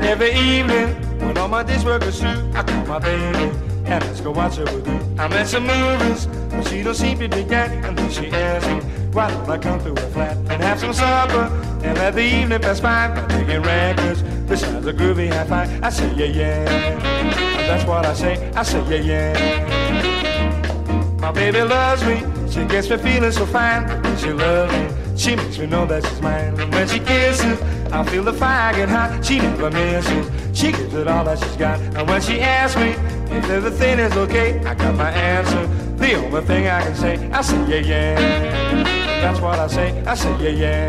Every 0.00 0.32
evening, 0.32 0.88
when 1.20 1.36
all 1.36 1.48
my 1.48 1.62
days 1.62 1.84
work 1.84 2.02
is 2.02 2.18
through, 2.18 2.50
I 2.54 2.62
call 2.62 2.86
my 2.86 2.98
baby 2.98 3.69
and 3.90 4.04
let's 4.04 4.20
go 4.20 4.30
watch 4.30 4.58
a 4.58 4.64
movie. 4.66 4.90
I'm 5.18 5.32
at 5.32 5.48
some 5.48 5.66
movies, 5.66 6.26
but 6.50 6.62
she 6.68 6.82
don't 6.82 6.94
seem 6.94 7.18
to 7.18 7.28
dig 7.28 7.48
that. 7.48 7.70
And 7.84 7.98
then 7.98 8.10
she 8.10 8.28
asks 8.30 8.68
me, 8.68 8.80
why 9.12 9.28
don't 9.30 9.50
I 9.50 9.58
come 9.58 9.80
to 9.80 9.90
her 10.00 10.10
flat 10.10 10.36
and 10.36 10.62
have 10.62 10.78
some 10.78 10.92
supper 10.92 11.50
and 11.82 11.98
let 11.98 12.14
the 12.14 12.22
evening 12.22 12.60
pass 12.60 12.78
by 12.80 13.08
by 13.08 13.26
taking 13.26 13.62
records 13.62 14.22
besides 14.48 14.86
a 14.86 14.92
groovy 14.92 15.28
high 15.28 15.44
five. 15.44 15.82
I 15.82 15.90
say, 15.90 16.14
yeah, 16.14 16.26
yeah. 16.26 16.68
And 16.70 17.68
that's 17.68 17.84
what 17.84 18.06
I 18.06 18.14
say. 18.14 18.52
I 18.52 18.62
say, 18.62 18.80
yeah, 18.88 19.34
yeah. 19.34 21.16
My 21.20 21.32
baby 21.32 21.62
loves 21.62 22.04
me. 22.04 22.22
She 22.48 22.64
gets 22.66 22.88
me 22.88 22.96
feeling 22.96 23.32
so 23.32 23.44
fine. 23.46 23.88
She 24.18 24.32
loves 24.32 24.72
me, 24.72 24.88
she 25.20 25.36
makes 25.36 25.58
me 25.58 25.66
know 25.66 25.84
that 25.84 26.02
she's 26.06 26.22
mine. 26.22 26.58
And 26.58 26.72
when 26.72 26.88
she 26.88 26.98
kisses, 26.98 27.60
I 27.92 28.02
feel 28.04 28.24
the 28.24 28.32
fire 28.32 28.72
get 28.74 28.88
hot. 28.88 29.22
She 29.22 29.38
never 29.38 29.70
misses. 29.70 30.26
She 30.58 30.72
gives 30.72 30.94
it 30.94 31.06
all 31.06 31.24
that 31.24 31.38
she's 31.38 31.56
got. 31.56 31.78
And 31.78 32.08
when 32.08 32.22
she 32.22 32.40
asks 32.40 32.76
me 32.80 32.92
if 33.36 33.50
everything 33.50 33.98
is 33.98 34.16
okay, 34.16 34.58
I 34.64 34.74
got 34.74 34.94
my 34.96 35.10
answer. 35.10 35.66
The 35.96 36.14
only 36.14 36.40
thing 36.40 36.68
I 36.68 36.80
can 36.82 36.94
say, 36.94 37.30
I 37.30 37.42
say 37.42 37.58
yeah, 37.68 37.80
yeah. 37.92 39.20
That's 39.20 39.40
what 39.40 39.58
I 39.58 39.66
say, 39.66 40.02
I 40.06 40.14
say 40.14 40.34
yeah, 40.42 40.88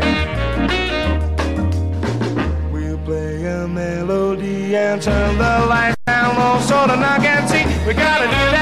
We'll 2.72 2.98
play 3.04 3.44
a 3.44 3.68
melody 3.68 4.74
and 4.74 5.02
turn 5.02 5.36
the 5.36 5.66
lights 5.66 5.98
down 6.06 6.34
low 6.38 6.58
so 6.60 6.86
the 6.86 6.96
knock 6.96 7.20
can 7.20 7.46
see. 7.48 7.64
We 7.86 7.92
gotta 7.92 8.24
do 8.24 8.44
that, 8.56 8.61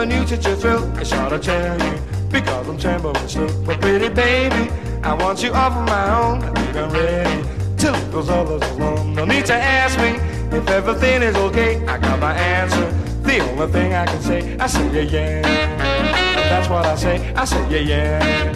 I 0.00 0.04
a 0.04 0.56
thrill. 0.56 0.98
It's 0.98 1.10
hard 1.10 1.30
to 1.30 1.38
tell 1.38 1.78
you 1.78 2.00
because 2.30 2.66
I'm 2.66 2.78
trembling 2.78 3.28
still. 3.28 3.64
But 3.64 3.82
pretty 3.82 4.08
baby, 4.08 4.70
I 5.02 5.12
want 5.12 5.42
you 5.42 5.52
all 5.52 5.70
for 5.70 5.82
my 5.82 6.18
own. 6.18 6.42
I 6.42 6.54
think 6.54 6.76
I'm 6.76 6.90
ready 6.90 7.42
to 7.76 7.92
leave 7.92 8.10
those 8.10 8.30
others 8.30 8.62
alone. 8.70 9.14
No 9.14 9.26
need 9.26 9.44
to 9.46 9.54
ask 9.54 9.98
me 9.98 10.16
if 10.56 10.66
everything 10.70 11.20
is 11.22 11.36
okay. 11.36 11.84
I 11.86 11.98
got 11.98 12.18
my 12.18 12.32
answer. 12.32 12.90
The 13.24 13.40
only 13.40 13.70
thing 13.70 13.92
I 13.92 14.06
can 14.06 14.22
say, 14.22 14.56
I 14.58 14.66
say 14.68 14.90
yeah, 14.90 15.02
yeah. 15.02 15.42
That's 16.48 16.70
what 16.70 16.86
I 16.86 16.94
say. 16.94 17.34
I 17.34 17.44
say 17.44 17.70
yeah, 17.70 17.80
yeah. 17.80 18.52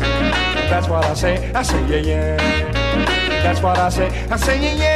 That's 0.70 0.88
what 0.88 1.04
I 1.04 1.12
say. 1.12 1.52
I 1.52 1.62
say 1.62 1.86
yeah, 1.90 2.36
yeah. 2.36 2.72
That's 3.42 3.60
what 3.60 3.76
I 3.78 3.90
say. 3.90 4.08
I 4.30 4.36
say 4.38 4.62
yeah, 4.62 4.74
yeah. 4.76 4.93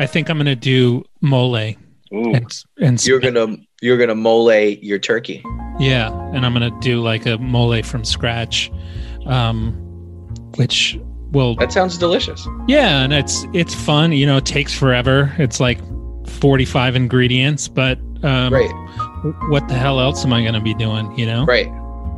I 0.00 0.06
think 0.06 0.28
I'm 0.30 0.38
gonna 0.38 0.56
do 0.56 1.04
mole 1.20 1.54
Ooh. 1.56 1.74
and 2.34 2.64
and 2.80 3.06
You're 3.06 3.20
gonna 3.20 3.56
you're 3.82 3.98
gonna 3.98 4.14
mole 4.14 4.50
your 4.52 4.98
turkey. 4.98 5.42
yeah, 5.78 6.10
and 6.34 6.44
I'm 6.44 6.52
gonna 6.54 6.76
do 6.80 7.00
like 7.02 7.26
a 7.26 7.36
mole 7.38 7.82
from 7.82 8.04
scratch, 8.04 8.72
um, 9.26 9.72
which 10.56 10.98
will 11.32 11.54
That 11.56 11.70
sounds 11.70 11.98
delicious. 11.98 12.46
yeah, 12.66 13.02
and 13.04 13.12
it's 13.12 13.44
it's 13.52 13.74
fun. 13.74 14.12
You 14.12 14.26
know, 14.26 14.38
it 14.38 14.46
takes 14.46 14.74
forever. 14.76 15.32
It's 15.38 15.60
like 15.60 15.78
45 16.26 16.96
ingredients, 16.96 17.68
but 17.68 17.98
um, 18.22 18.52
Right, 18.52 18.70
what 19.50 19.68
the 19.68 19.74
hell 19.74 20.00
else 20.00 20.24
am 20.24 20.32
I 20.32 20.42
gonna 20.42 20.60
be 20.62 20.74
doing? 20.74 21.16
You 21.18 21.26
know, 21.26 21.44
right. 21.44 21.68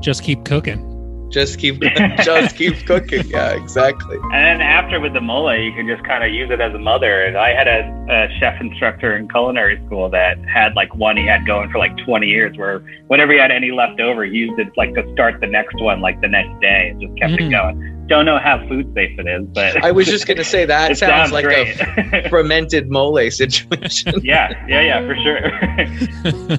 just 0.01 0.23
keep 0.23 0.45
cooking. 0.45 0.89
Just 1.33 1.59
keep 1.59 1.81
just 2.23 2.57
keep 2.57 2.85
cooking. 2.87 3.27
Yeah, 3.27 3.53
exactly. 3.53 4.17
And 4.17 4.33
then 4.33 4.61
after 4.61 5.01
with 5.01 5.15
the 5.15 5.21
mole, 5.21 5.55
you 5.57 5.73
can 5.73 5.89
just 5.89 6.05
kind 6.05 6.23
of 6.23 6.31
use 6.31 6.51
it 6.51 6.61
as 6.61 6.75
a 6.75 6.79
mother. 6.79 7.23
And 7.25 7.37
I 7.39 7.55
had 7.55 7.67
a, 7.67 7.81
a 8.11 8.39
chef 8.39 8.61
instructor 8.61 9.17
in 9.17 9.29
culinary 9.29 9.83
school 9.87 10.11
that 10.11 10.39
had 10.47 10.75
like 10.77 10.95
one 10.95 11.17
he 11.17 11.25
had 11.27 11.47
going 11.47 11.71
for 11.71 11.79
like 11.79 11.97
20 12.05 12.27
years, 12.27 12.57
where 12.59 12.81
whenever 13.07 13.33
he 13.33 13.39
had 13.39 13.51
any 13.51 13.71
left 13.73 13.99
over, 14.01 14.25
he 14.25 14.33
used 14.37 14.59
it 14.59 14.69
like 14.77 14.95
to 14.95 15.11
start 15.15 15.41
the 15.41 15.47
next 15.47 15.81
one 15.81 16.01
like 16.03 16.21
the 16.21 16.29
next 16.29 16.61
day 16.61 16.91
and 16.91 17.01
just 17.01 17.17
kept 17.19 17.33
Mm. 17.33 17.47
it 17.47 17.51
going. 17.51 18.07
Don't 18.09 18.27
know 18.27 18.39
how 18.39 18.59
food 18.69 18.93
safe 18.95 19.19
it 19.19 19.27
is, 19.27 19.47
but 19.55 19.83
I 19.83 19.91
was 19.91 20.07
just 20.07 20.27
gonna 20.27 20.45
say 20.45 20.67
that 20.67 20.97
sounds, 20.99 21.31
sounds 21.31 21.33
like 21.33 21.45
great. 21.47 21.81
a 21.81 22.29
fermented 22.31 22.91
mole 22.91 23.31
situation. 23.31 24.21
yeah, 24.23 24.53
yeah, 24.69 24.83
yeah, 24.83 25.07
for 25.07 26.59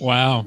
Wow. 0.00 0.46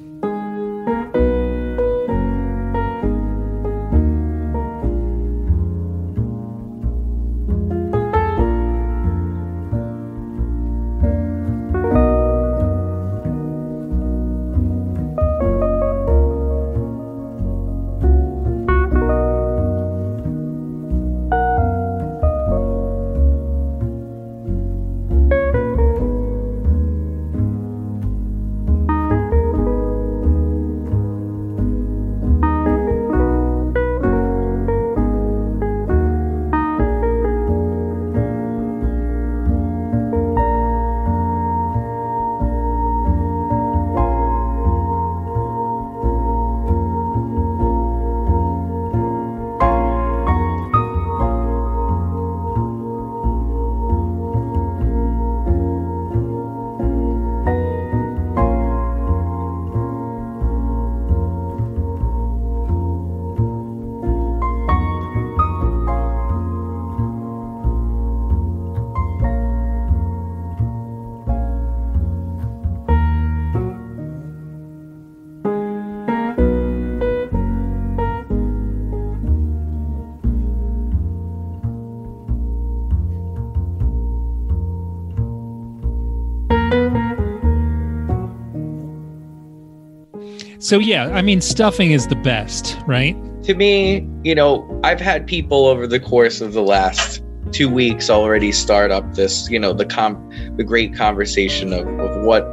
So 90.65 90.79
yeah, 90.79 91.09
I 91.09 91.21
mean 91.21 91.41
stuffing 91.41 91.91
is 91.91 92.07
the 92.07 92.15
best, 92.15 92.75
right? 92.87 93.15
to 93.45 93.53
me, 93.53 94.07
you 94.23 94.33
know, 94.33 94.67
I've 94.83 94.99
had 94.99 95.27
people 95.27 95.67
over 95.67 95.85
the 95.85 95.99
course 95.99 96.41
of 96.41 96.53
the 96.53 96.63
last 96.63 97.21
two 97.51 97.69
weeks 97.69 98.09
already 98.09 98.51
start 98.51 98.89
up 98.89 99.13
this, 99.13 99.47
you 99.51 99.59
know, 99.59 99.71
the 99.71 99.85
com 99.85 100.31
the 100.57 100.63
great 100.63 100.95
conversation 100.95 101.71
of, 101.71 101.87
of 101.99 102.25
what 102.25 102.43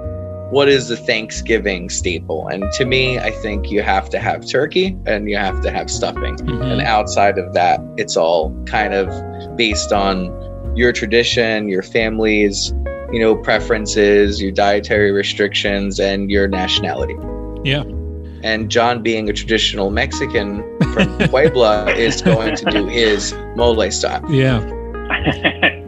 what 0.51 0.69
is 0.69 0.89
the 0.89 0.99
Thanksgiving 0.99 1.89
staple. 1.89 2.47
And 2.49 2.71
to 2.73 2.85
me, 2.85 3.19
I 3.19 3.31
think 3.31 3.71
you 3.71 3.81
have 3.81 4.11
to 4.11 4.19
have 4.19 4.47
turkey 4.47 4.95
and 5.07 5.31
you 5.31 5.39
have 5.39 5.63
to 5.63 5.71
have 5.71 5.91
stuffing. 5.91 6.37
Mhm. 6.37 6.73
And 6.73 6.83
outside 6.83 7.39
of 7.39 7.55
that, 7.55 7.81
it's 7.97 8.19
all 8.19 8.55
kind 8.67 8.93
of 8.93 9.09
based 9.57 9.95
on 9.95 10.31
your 10.77 10.93
tradition, 10.93 11.67
your 11.69 11.83
family's, 11.83 12.75
you 13.11 13.21
know, 13.21 13.35
preferences, 13.35 14.43
your 14.43 14.53
dietary 14.53 15.13
restrictions, 15.13 15.99
and 15.99 16.31
your 16.31 16.47
nationality. 16.49 17.17
Yeah. 17.65 17.85
And 18.43 18.71
John, 18.71 19.03
being 19.03 19.29
a 19.29 19.33
traditional 19.33 19.91
Mexican 19.91 20.63
from 20.93 21.17
Puebla, 21.29 21.91
is 21.93 22.23
going 22.23 22.57
to 22.57 22.65
do 22.71 22.87
his 22.87 23.33
mole 23.57 23.91
style. 23.91 24.25
Yeah. 24.31 24.61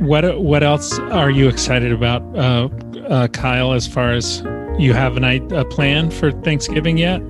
What 0.00 0.40
what 0.40 0.62
else 0.62 0.96
are 1.10 1.28
you 1.28 1.48
excited 1.48 1.90
about, 1.90 2.22
uh, 2.36 2.68
uh, 3.08 3.26
Kyle? 3.28 3.72
As 3.72 3.86
far 3.88 4.12
as 4.12 4.44
you 4.78 4.92
have 4.94 5.16
an 5.16 5.24
i- 5.24 5.42
a 5.50 5.64
plan 5.64 6.08
for 6.12 6.30
Thanksgiving 6.30 6.96
yet? 6.96 7.20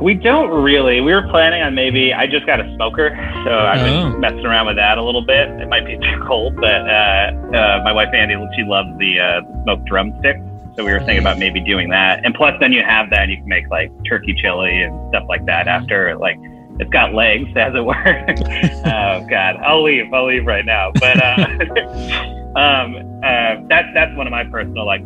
We 0.00 0.14
don't 0.14 0.50
really. 0.62 1.00
We 1.00 1.12
were 1.12 1.26
planning 1.28 1.62
on 1.62 1.74
maybe. 1.74 2.14
I 2.14 2.28
just 2.28 2.46
got 2.46 2.60
a 2.60 2.74
smoker, 2.76 3.10
so 3.44 3.50
I've 3.58 3.80
Oh. 3.80 4.12
been 4.12 4.20
messing 4.20 4.46
around 4.46 4.66
with 4.68 4.76
that 4.76 4.98
a 4.98 5.02
little 5.02 5.22
bit. 5.22 5.48
It 5.60 5.68
might 5.68 5.84
be 5.84 5.96
too 6.06 6.22
cold, 6.24 6.54
but 6.56 6.88
uh, 6.88 7.32
uh, 7.52 7.80
my 7.82 7.92
wife 7.92 8.10
Andy, 8.14 8.36
she 8.54 8.62
loves 8.62 8.88
the 8.98 9.18
uh, 9.18 9.40
smoked 9.64 9.86
drumstick, 9.86 10.36
so 10.76 10.84
we 10.84 10.92
were 10.92 10.98
thinking 11.00 11.18
about 11.18 11.38
maybe 11.38 11.60
doing 11.60 11.88
that. 11.90 12.24
And 12.24 12.34
plus, 12.34 12.54
then 12.60 12.72
you 12.72 12.82
have 12.82 13.10
that, 13.10 13.22
and 13.22 13.30
you 13.30 13.38
can 13.38 13.48
make 13.48 13.68
like 13.70 13.90
turkey 14.08 14.34
chili 14.34 14.82
and 14.82 14.94
stuff 15.10 15.24
like 15.28 15.44
that 15.46 15.68
after. 15.68 16.16
Like 16.16 16.36
it's 16.78 16.90
got 16.90 17.14
legs, 17.14 17.48
as 17.56 17.74
it 17.74 17.84
were. 17.84 17.94
oh 18.86 19.26
God, 19.28 19.56
I'll 19.64 19.82
leave. 19.82 20.12
I'll 20.12 20.26
leave 20.26 20.46
right 20.46 20.64
now. 20.64 20.92
But 20.94 21.22
uh, 21.22 21.36
um, 22.58 22.96
uh, 23.24 23.66
that's 23.68 23.88
that's 23.94 24.14
one 24.16 24.26
of 24.26 24.30
my 24.30 24.44
personal 24.44 24.86
like 24.86 25.02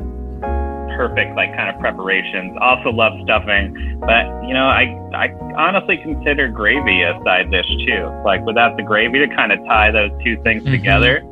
perfect 0.96 1.34
like 1.36 1.54
kind 1.56 1.70
of 1.74 1.80
preparations. 1.80 2.56
Also 2.60 2.90
love 2.90 3.12
stuffing, 3.22 3.72
but 4.00 4.26
you 4.46 4.52
know, 4.52 4.66
I 4.66 4.82
I 5.14 5.30
honestly 5.56 5.96
consider 5.98 6.48
gravy 6.48 7.02
a 7.02 7.18
side 7.24 7.50
dish 7.50 7.68
too. 7.86 8.10
Like 8.24 8.44
without 8.44 8.76
the 8.76 8.82
gravy 8.82 9.20
to 9.20 9.28
kind 9.34 9.52
of 9.52 9.60
tie 9.66 9.90
those 9.92 10.10
two 10.24 10.36
things 10.42 10.62
Mhm. 10.64 10.72
together, 10.72 11.22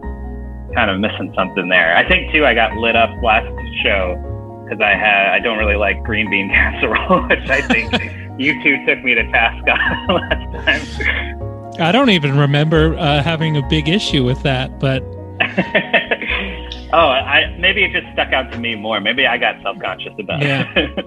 kind 0.75 0.91
of 0.91 1.01
missing 1.01 1.33
something 1.35 1.69
there. 1.69 1.97
I 1.97 2.07
think 2.09 2.33
too 2.33 2.45
I 2.47 2.55
got 2.55 2.77
lit 2.77 2.97
up 2.97 3.11
last 3.23 3.47
show 3.83 4.17
because 4.65 4.81
I 4.83 4.91
had 4.91 5.29
I 5.33 5.39
don't 5.41 5.59
really 5.59 5.77
like 5.77 6.03
green 6.05 6.29
bean 6.31 6.49
casserole, 6.53 7.23
which 7.29 7.49
I 7.49 7.61
think 7.63 7.93
you 8.39 8.63
two 8.63 8.85
took 8.87 9.03
me 9.03 9.15
to 9.15 9.23
task 9.31 9.67
on 9.69 10.07
last 10.17 11.01
time. 11.01 11.81
I 11.81 11.93
don't 11.93 12.11
even 12.11 12.37
remember 12.37 12.97
uh, 12.99 13.23
having 13.23 13.57
a 13.57 13.63
big 13.69 13.89
issue 13.89 14.25
with 14.25 14.43
that, 14.43 14.81
but 14.81 15.03
oh, 16.93 17.09
I 17.09 17.55
maybe 17.59 17.85
it 17.85 17.93
just 17.93 18.13
stuck 18.13 18.33
out 18.33 18.51
to 18.53 18.59
me 18.59 18.75
more. 18.75 19.01
Maybe 19.01 19.27
I 19.27 19.39
got 19.39 19.61
self 19.63 19.79
conscious 19.79 20.13
about 20.19 20.43
Yeah. 20.43 20.71
it. 20.77 21.07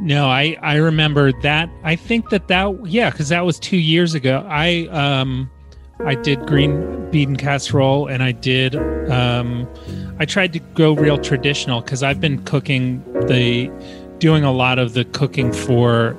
no, 0.00 0.28
I 0.28 0.56
I 0.62 0.76
remember 0.76 1.32
that. 1.42 1.68
I 1.82 1.96
think 1.96 2.30
that 2.30 2.46
that 2.48 2.86
yeah, 2.86 3.10
because 3.10 3.28
that 3.30 3.44
was 3.44 3.58
two 3.58 3.76
years 3.78 4.14
ago. 4.14 4.46
I 4.48 4.86
um 4.92 5.50
I 6.04 6.14
did 6.14 6.46
green 6.46 7.10
bean 7.10 7.36
casserole, 7.36 8.06
and 8.06 8.22
I 8.22 8.32
did 8.32 8.76
um 9.10 9.68
I 10.18 10.24
tried 10.24 10.52
to 10.54 10.58
go 10.74 10.94
real 10.94 11.18
traditional 11.18 11.80
because 11.80 12.02
I've 12.02 12.20
been 12.20 12.42
cooking 12.44 13.02
the 13.26 13.70
doing 14.18 14.44
a 14.44 14.52
lot 14.52 14.78
of 14.78 14.94
the 14.94 15.04
cooking 15.04 15.52
for 15.52 16.16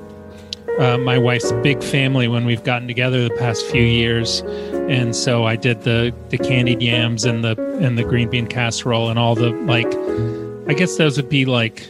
uh, 0.79 0.97
my 0.97 1.17
wife's 1.17 1.51
big 1.63 1.83
family 1.83 2.29
when 2.29 2.45
we've 2.45 2.63
gotten 2.63 2.87
together 2.87 3.27
the 3.27 3.35
past 3.35 3.65
few 3.65 3.83
years, 3.83 4.39
and 4.87 5.13
so 5.15 5.45
I 5.45 5.55
did 5.57 5.83
the 5.83 6.13
the 6.29 6.37
candied 6.37 6.81
yams 6.81 7.25
and 7.25 7.43
the 7.43 7.61
and 7.79 7.97
the 7.97 8.03
green 8.03 8.29
bean 8.29 8.47
casserole 8.47 9.09
and 9.09 9.19
all 9.19 9.35
the 9.35 9.49
like. 9.49 9.87
I 10.69 10.73
guess 10.73 10.97
those 10.97 11.17
would 11.17 11.29
be 11.29 11.45
like 11.45 11.87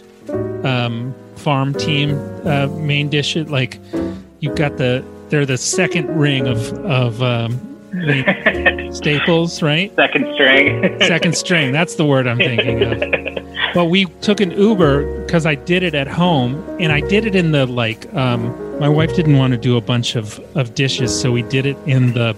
um, 0.63 1.13
farm 1.35 1.73
team 1.73 2.17
uh, 2.45 2.67
main 2.67 3.09
dishes. 3.09 3.49
Like 3.49 3.77
you've 4.39 4.55
got 4.55 4.77
the 4.77 5.03
they're 5.29 5.45
the 5.45 5.57
second 5.57 6.07
ring 6.17 6.47
of 6.47 6.73
of 6.85 7.21
um, 7.21 7.68
staples, 8.93 9.61
right? 9.61 9.93
Second 9.95 10.33
string. 10.35 10.99
Second 11.01 11.35
string. 11.37 11.71
That's 11.71 11.95
the 11.95 12.05
word 12.05 12.27
I'm 12.27 12.37
thinking 12.37 12.83
of. 12.83 13.45
But 13.73 13.85
we 13.85 14.05
took 14.21 14.39
an 14.41 14.51
Uber 14.51 15.23
because 15.25 15.45
I 15.45 15.55
did 15.55 15.83
it 15.83 15.93
at 15.95 16.07
home, 16.07 16.55
and 16.79 16.91
I 16.91 17.01
did 17.01 17.25
it 17.25 17.35
in 17.35 17.51
the 17.51 17.65
like. 17.65 18.11
Um, 18.13 18.79
my 18.79 18.89
wife 18.89 19.15
didn't 19.15 19.37
want 19.37 19.51
to 19.51 19.57
do 19.57 19.77
a 19.77 19.81
bunch 19.81 20.15
of 20.15 20.39
of 20.55 20.73
dishes, 20.75 21.17
so 21.19 21.31
we 21.31 21.41
did 21.43 21.65
it 21.65 21.77
in 21.85 22.13
the 22.13 22.29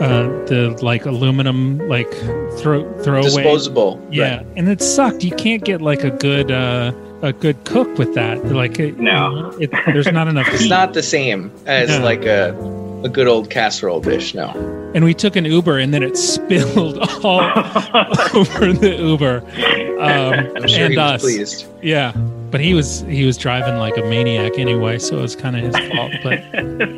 uh, 0.00 0.22
the 0.46 0.76
like 0.82 1.04
aluminum 1.06 1.78
like 1.88 2.10
throw 2.58 2.84
throwaway. 3.02 3.22
Disposable. 3.42 4.06
Yeah, 4.10 4.36
Right. 4.38 4.46
and 4.56 4.68
it 4.68 4.80
sucked. 4.82 5.22
You 5.24 5.32
can't 5.34 5.64
get 5.64 5.80
like 5.82 6.02
a 6.04 6.10
good 6.10 6.50
uh, 6.50 6.92
a 7.22 7.32
good 7.32 7.62
cook 7.64 7.98
with 7.98 8.14
that. 8.14 8.44
Like 8.46 8.78
No. 8.98 9.50
it, 9.60 9.70
there's 9.86 10.10
not 10.12 10.28
enough. 10.28 10.48
It's 10.52 10.68
not 10.68 10.94
the 10.94 11.02
same 11.02 11.50
as 11.66 11.88
No. 11.90 12.04
like 12.04 12.24
a 12.24 12.52
a 13.04 13.08
good 13.08 13.28
old 13.28 13.50
casserole 13.50 14.00
dish. 14.00 14.34
No. 14.34 14.50
And 14.94 15.04
we 15.04 15.14
took 15.14 15.36
an 15.36 15.44
Uber, 15.44 15.78
and 15.78 15.92
then 15.92 16.02
it 16.02 16.16
spilled 16.16 16.98
all 17.24 17.40
over 18.34 18.72
the 18.72 18.96
Uber. 18.98 19.42
Um, 20.00 20.52
I'm 20.56 20.68
sure 20.68 20.84
and 20.86 20.94
he 20.94 20.98
was 20.98 20.98
us. 20.98 21.20
pleased. 21.22 21.66
Yeah, 21.82 22.12
but 22.50 22.60
he 22.60 22.74
was 22.74 23.00
he 23.02 23.24
was 23.26 23.36
driving 23.36 23.76
like 23.78 23.96
a 23.96 24.02
maniac 24.02 24.58
anyway, 24.58 24.98
so 24.98 25.18
it 25.18 25.22
was 25.22 25.36
kind 25.36 25.56
of 25.56 25.62
his 25.62 25.76
fault. 25.92 26.12
But 26.22 26.40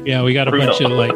yeah, 0.07 0.23
we 0.23 0.33
got 0.35 0.49
a 0.49 0.53
bunch 0.53 0.81
of 0.81 0.90
like 0.92 1.12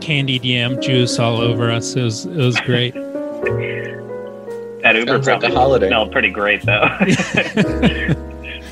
candied 0.00 0.44
yam 0.44 0.80
juice 0.80 1.18
all 1.18 1.40
over 1.40 1.70
us. 1.70 1.94
It 1.96 2.02
was 2.02 2.26
it 2.26 2.36
was 2.36 2.58
great. 2.60 2.94
that 2.94 4.94
Uber 4.96 5.22
Sounds 5.22 5.26
like 5.26 5.36
a 5.36 5.40
probably 5.40 5.56
holiday. 5.56 5.88
smelled 5.88 6.12
pretty 6.12 6.30
great 6.30 6.62
though. 6.62 6.84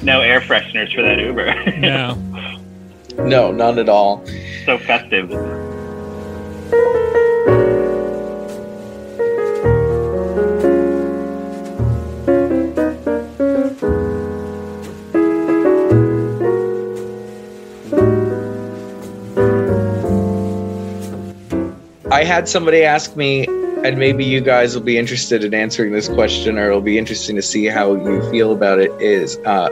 no 0.03 0.21
air 0.21 0.41
fresheners 0.41 0.95
for 0.95 1.03
that 1.03 1.19
Uber. 1.19 1.79
no. 1.79 2.17
No, 3.27 3.53
none 3.53 3.79
at 3.79 3.88
all. 3.91 4.25
So 4.64 4.79
festive. 4.79 5.31
I 22.11 22.25
had 22.25 22.48
somebody 22.48 22.85
ask 22.85 23.16
me, 23.16 23.46
and 23.85 23.98
maybe 23.98 24.25
you 24.25 24.40
guys 24.40 24.75
will 24.77 24.83
be 24.83 24.96
interested 24.96 25.42
in 25.42 25.55
answering 25.55 25.92
this 25.92 26.09
question, 26.09 26.57
or 26.59 26.68
it'll 26.68 26.81
be 26.81 26.98
interesting 26.98 27.35
to 27.37 27.42
see 27.42 27.66
how 27.66 27.94
you 27.94 28.31
feel 28.31 28.53
about 28.53 28.79
it. 28.79 28.92
Is 29.01 29.38
uh, 29.38 29.70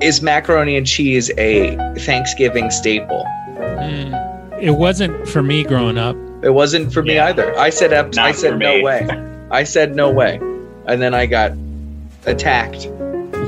is 0.00 0.22
macaroni 0.22 0.76
and 0.76 0.86
cheese 0.86 1.30
a 1.38 1.74
Thanksgiving 2.00 2.70
staple? 2.70 3.21
It 4.62 4.70
wasn't 4.76 5.28
for 5.28 5.42
me 5.42 5.64
growing 5.64 5.98
up. 5.98 6.16
It 6.44 6.50
wasn't 6.54 6.92
for 6.92 7.02
me 7.02 7.16
Yeah. 7.16 7.26
either. 7.26 7.58
I 7.58 7.70
said 7.70 7.92
ab- 7.92 8.16
I 8.16 8.30
said 8.30 8.58
no 8.60 8.76
me. 8.76 8.82
way. 8.84 9.08
I 9.50 9.64
said 9.64 9.96
no 9.96 10.08
way, 10.10 10.36
and 10.86 11.02
then 11.02 11.14
I 11.14 11.26
got 11.26 11.52
attacked 12.26 12.84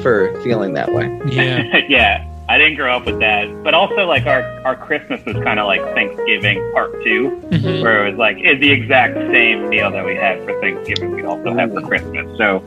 for 0.02 0.34
feeling 0.42 0.74
that 0.74 0.92
way. 0.92 1.06
Yeah. 1.30 1.62
yeah, 1.88 2.26
I 2.48 2.58
didn't 2.58 2.74
grow 2.74 2.96
up 2.96 3.06
with 3.06 3.20
that, 3.20 3.46
but 3.62 3.74
also 3.74 4.06
like 4.06 4.26
our 4.26 4.42
our 4.66 4.74
Christmas 4.74 5.24
was 5.24 5.36
kind 5.44 5.60
of 5.60 5.66
like 5.66 5.80
Thanksgiving 5.94 6.58
part 6.74 6.92
two, 7.04 7.30
Mhm. 7.50 7.82
where 7.82 8.04
it 8.04 8.10
was 8.10 8.18
like 8.18 8.38
it's 8.40 8.60
the 8.60 8.72
exact 8.72 9.14
same 9.14 9.68
meal 9.68 9.92
that 9.92 10.04
we 10.04 10.16
had 10.16 10.42
for 10.44 10.60
Thanksgiving. 10.60 11.12
We 11.12 11.22
also 11.22 11.54
have 11.54 11.72
for 11.72 11.80
Christmas. 11.82 12.26
So 12.36 12.62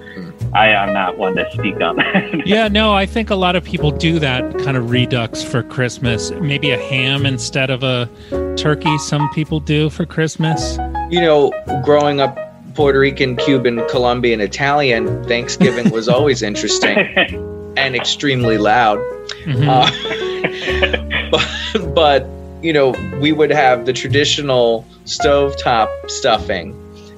I 0.54 0.70
am 0.70 0.94
not 0.94 1.18
one 1.18 1.36
to 1.36 1.50
speak 1.52 1.82
on 1.82 1.98
that. 1.98 2.48
Yeah, 2.48 2.68
no, 2.68 2.94
I 2.94 3.06
think 3.06 3.30
a 3.30 3.36
lot 3.36 3.56
of 3.56 3.64
people 3.64 3.92
do 3.92 4.20
that 4.20 4.58
kind 4.60 4.78
of 4.78 4.90
redux 4.90 5.44
for 5.44 5.64
Christmas. 5.64 6.32
Maybe 6.32 6.72
a 6.72 6.78
ham 6.78 7.26
instead 7.26 7.70
of 7.70 7.84
a 7.84 8.10
turkey. 8.58 8.98
Some 9.00 9.30
people 9.34 9.60
do 9.60 9.90
for 9.90 10.06
Christmas. 10.06 10.78
You 11.10 11.22
know, 11.22 11.52
growing 11.84 12.22
up 12.22 12.38
Puerto 12.74 13.00
Rican, 13.00 13.36
Cuban, 13.36 13.86
Colombian, 13.90 14.40
Italian, 14.40 15.24
Thanksgiving 15.26 15.90
was 15.90 16.08
always 16.08 16.42
interesting 16.42 16.98
and 17.78 17.96
extremely 17.96 18.58
loud. 18.58 19.00
Mhm. 19.46 19.68
Uh, 19.68 21.32
but, 21.32 21.96
but 21.96 22.28
you 22.62 22.74
know, 22.74 22.92
we 23.20 23.32
would 23.32 23.52
have 23.52 23.86
the 23.86 23.94
traditional 23.94 24.86
stovetop 25.06 25.90
stuffing, 26.10 26.76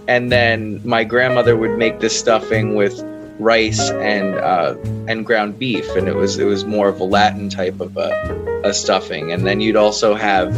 and 0.08 0.32
then 0.32 0.82
my 0.86 1.04
grandmother 1.04 1.56
would 1.56 1.78
make 1.78 2.00
this 2.00 2.18
stuffing 2.18 2.76
with 2.76 3.00
rice 3.40 3.90
and 3.90 4.36
uh, 4.36 4.76
and 5.08 5.26
ground 5.26 5.58
beef, 5.58 5.88
and 5.96 6.08
it 6.08 6.16
was 6.16 6.38
it 6.38 6.46
was 6.46 6.66
more 6.66 6.88
of 6.90 7.00
a 7.00 7.04
Latin 7.04 7.50
type 7.50 7.80
of 7.80 7.98
a, 7.98 8.62
a 8.64 8.74
stuffing. 8.74 9.32
And 9.32 9.46
then 9.48 9.62
you'd 9.62 9.76
also 9.76 10.14
have, 10.16 10.56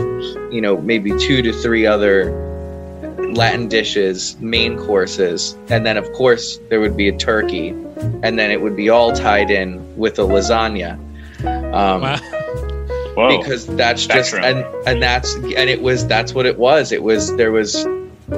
you 0.51 0.61
know, 0.61 0.77
maybe 0.77 1.11
two 1.17 1.41
to 1.41 1.53
three 1.53 1.85
other 1.85 2.31
Latin 3.33 3.67
dishes, 3.69 4.35
main 4.39 4.77
courses, 4.77 5.55
and 5.69 5.85
then 5.85 5.97
of 5.97 6.11
course 6.13 6.59
there 6.69 6.79
would 6.81 6.97
be 6.97 7.07
a 7.07 7.17
turkey, 7.17 7.69
and 7.69 8.37
then 8.37 8.51
it 8.51 8.61
would 8.61 8.75
be 8.75 8.89
all 8.89 9.13
tied 9.13 9.49
in 9.49 9.95
with 9.97 10.19
a 10.19 10.23
lasagna. 10.23 10.93
Um, 11.73 12.01
Wow. 12.01 12.17
Whoa. 13.15 13.37
because 13.37 13.67
that's 13.75 14.05
just 14.05 14.29
Spectrum. 14.29 14.63
and 14.65 14.87
and 14.87 15.03
that's 15.03 15.35
and 15.35 15.69
it 15.69 15.81
was 15.81 16.07
that's 16.07 16.33
what 16.33 16.45
it 16.45 16.57
was 16.57 16.93
it 16.93 17.03
was 17.03 17.35
there 17.35 17.51
was 17.51 17.85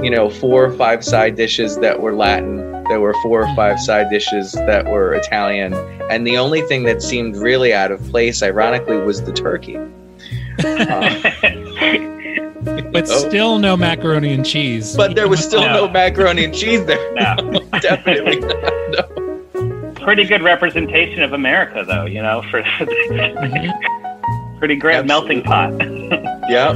you 0.02 0.10
know 0.10 0.30
four 0.30 0.66
or 0.66 0.72
five 0.74 1.04
side 1.04 1.36
dishes 1.36 1.78
that 1.78 2.00
were 2.02 2.14
latin 2.14 2.58
there 2.90 3.00
were 3.00 3.14
four 3.22 3.44
or 3.44 3.56
five 3.56 3.80
side 3.80 4.10
dishes 4.10 4.52
that 4.54 4.86
were 4.86 5.14
italian 5.14 5.74
and 6.10 6.26
the 6.26 6.38
only 6.38 6.62
thing 6.64 6.84
that 6.84 7.02
seemed 7.02 7.36
really 7.36 7.74
out 7.74 7.92
of 7.92 8.02
place 8.10 8.42
ironically 8.42 8.98
was 8.98 9.22
the 9.24 9.32
turkey 9.34 9.78
Uh, 10.64 11.20
But 12.94 13.10
Oh. 13.10 13.28
still 13.28 13.60
no 13.60 13.76
macaroni 13.76 14.34
and 14.34 14.46
cheese. 14.46 14.96
but 14.96 15.16
there 15.16 15.28
was 15.28 15.44
still 15.44 15.62
no 15.62 15.86
No. 15.86 15.92
macaroni 15.92 16.46
and 16.46 16.54
cheese 16.56 16.86
there 16.86 17.14
No. 17.14 17.36
definitely 17.82 18.40
not, 18.40 18.54
no. 18.92 19.94
pretty 20.02 20.24
good 20.26 20.42
representation 20.42 21.24
of 21.24 21.34
America, 21.34 21.84
though. 21.88 22.06
You 22.06 22.22
know, 22.22 22.42
for 22.52 22.62
pretty 24.60 24.76
great 24.76 25.06
melting 25.06 25.42
pot. 25.44 25.72
Yep. 26.50 26.76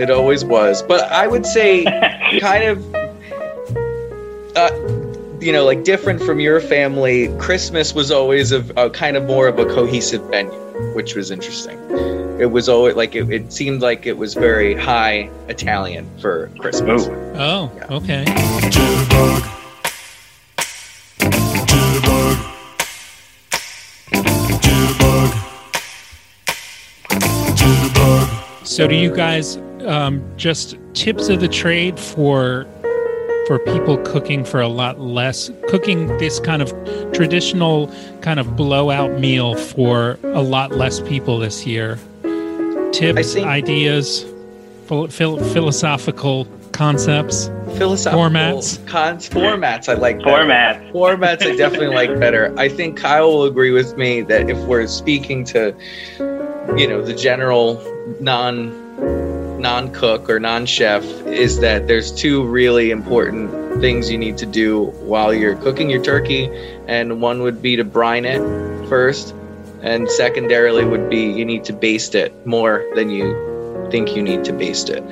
It 0.00 0.10
always 0.10 0.44
was. 0.44 0.82
But 0.82 1.10
I 1.10 1.26
would 1.26 1.44
say 1.44 1.84
kind 2.40 2.64
of 2.64 2.94
uh, 4.56 4.70
you 5.40 5.52
know, 5.52 5.64
like 5.64 5.84
different 5.84 6.20
from 6.20 6.40
your 6.40 6.60
family, 6.60 7.28
Christmas 7.38 7.94
was 7.94 8.10
always 8.10 8.50
a, 8.52 8.64
a 8.76 8.90
kind 8.90 9.16
of 9.16 9.24
more 9.24 9.46
of 9.46 9.58
a 9.58 9.64
cohesive 9.66 10.22
venue, 10.30 10.52
which 10.94 11.14
was 11.14 11.30
interesting. 11.30 11.78
It 12.40 12.50
was 12.50 12.68
always 12.68 12.96
like 12.96 13.14
it, 13.14 13.30
it 13.30 13.52
seemed 13.52 13.80
like 13.80 14.06
it 14.06 14.16
was 14.16 14.34
very 14.34 14.74
high 14.74 15.30
Italian 15.48 16.10
for 16.20 16.50
Christmas. 16.58 17.06
Ooh. 17.06 17.12
Oh, 17.36 17.70
okay. 17.90 18.24
Jitterbug. 18.26 19.42
Jitterbug. 21.66 22.36
Jitterbug. 24.60 25.30
Jitterbug. 27.56 28.66
So, 28.66 28.86
do 28.86 28.94
you 28.94 29.14
guys 29.14 29.58
um, 29.86 30.22
just 30.36 30.76
tips 30.94 31.28
of 31.28 31.40
the 31.40 31.48
trade 31.48 31.98
for 31.98 32.66
for 33.46 33.58
people 33.58 33.96
cooking 33.98 34.44
for 34.44 34.60
a 34.60 34.68
lot 34.68 35.00
less, 35.00 35.50
cooking 35.68 36.06
this 36.18 36.38
kind 36.38 36.60
of 36.60 36.70
traditional 37.14 37.90
kind 38.20 38.38
of 38.38 38.56
blowout 38.56 39.18
meal 39.18 39.54
for 39.54 40.18
a 40.22 40.42
lot 40.42 40.72
less 40.72 41.00
people 41.00 41.38
this 41.38 41.66
year? 41.66 41.98
Tips, 42.92 43.32
think- 43.32 43.46
ideas, 43.46 44.26
phil- 44.86 45.08
phil- 45.08 45.42
philosophical 45.52 46.46
concepts. 46.72 47.48
Philosophical 47.78 48.24
Formats. 48.24 48.86
Cons, 48.86 49.28
formats, 49.28 49.88
I 49.88 49.94
like 49.94 50.18
better. 50.18 50.30
Format. 50.30 50.82
Formats, 50.92 51.42
I 51.42 51.56
definitely 51.56 51.88
like 51.88 52.18
better. 52.20 52.54
I 52.58 52.68
think 52.68 52.98
Kyle 52.98 53.28
will 53.28 53.44
agree 53.44 53.70
with 53.70 53.96
me 53.96 54.20
that 54.22 54.50
if 54.50 54.58
we're 54.58 54.86
speaking 54.86 55.44
to, 55.46 55.74
you 56.76 56.86
know, 56.86 57.02
the 57.02 57.14
general 57.14 57.82
non 58.20 58.87
non 59.58 59.92
cook 59.92 60.30
or 60.30 60.40
non 60.40 60.66
chef, 60.66 61.04
is 61.26 61.60
that 61.60 61.86
there's 61.86 62.12
two 62.12 62.44
really 62.44 62.90
important 62.90 63.80
things 63.80 64.10
you 64.10 64.18
need 64.18 64.38
to 64.38 64.46
do 64.46 64.86
while 65.02 65.34
you're 65.34 65.56
cooking 65.56 65.90
your 65.90 66.02
turkey, 66.02 66.50
and 66.86 67.20
one 67.20 67.42
would 67.42 67.60
be 67.60 67.76
to 67.76 67.84
brine 67.84 68.24
it 68.24 68.40
first, 68.88 69.34
and 69.82 70.08
secondarily 70.10 70.84
would 70.84 71.10
be 71.10 71.30
you 71.32 71.44
need 71.44 71.64
to 71.64 71.72
baste 71.72 72.14
it 72.14 72.46
more 72.46 72.84
than 72.94 73.10
you 73.10 73.88
think 73.90 74.14
you 74.14 74.22
need 74.22 74.44
to 74.44 74.52
baste 74.52 74.90
it. 74.90 75.02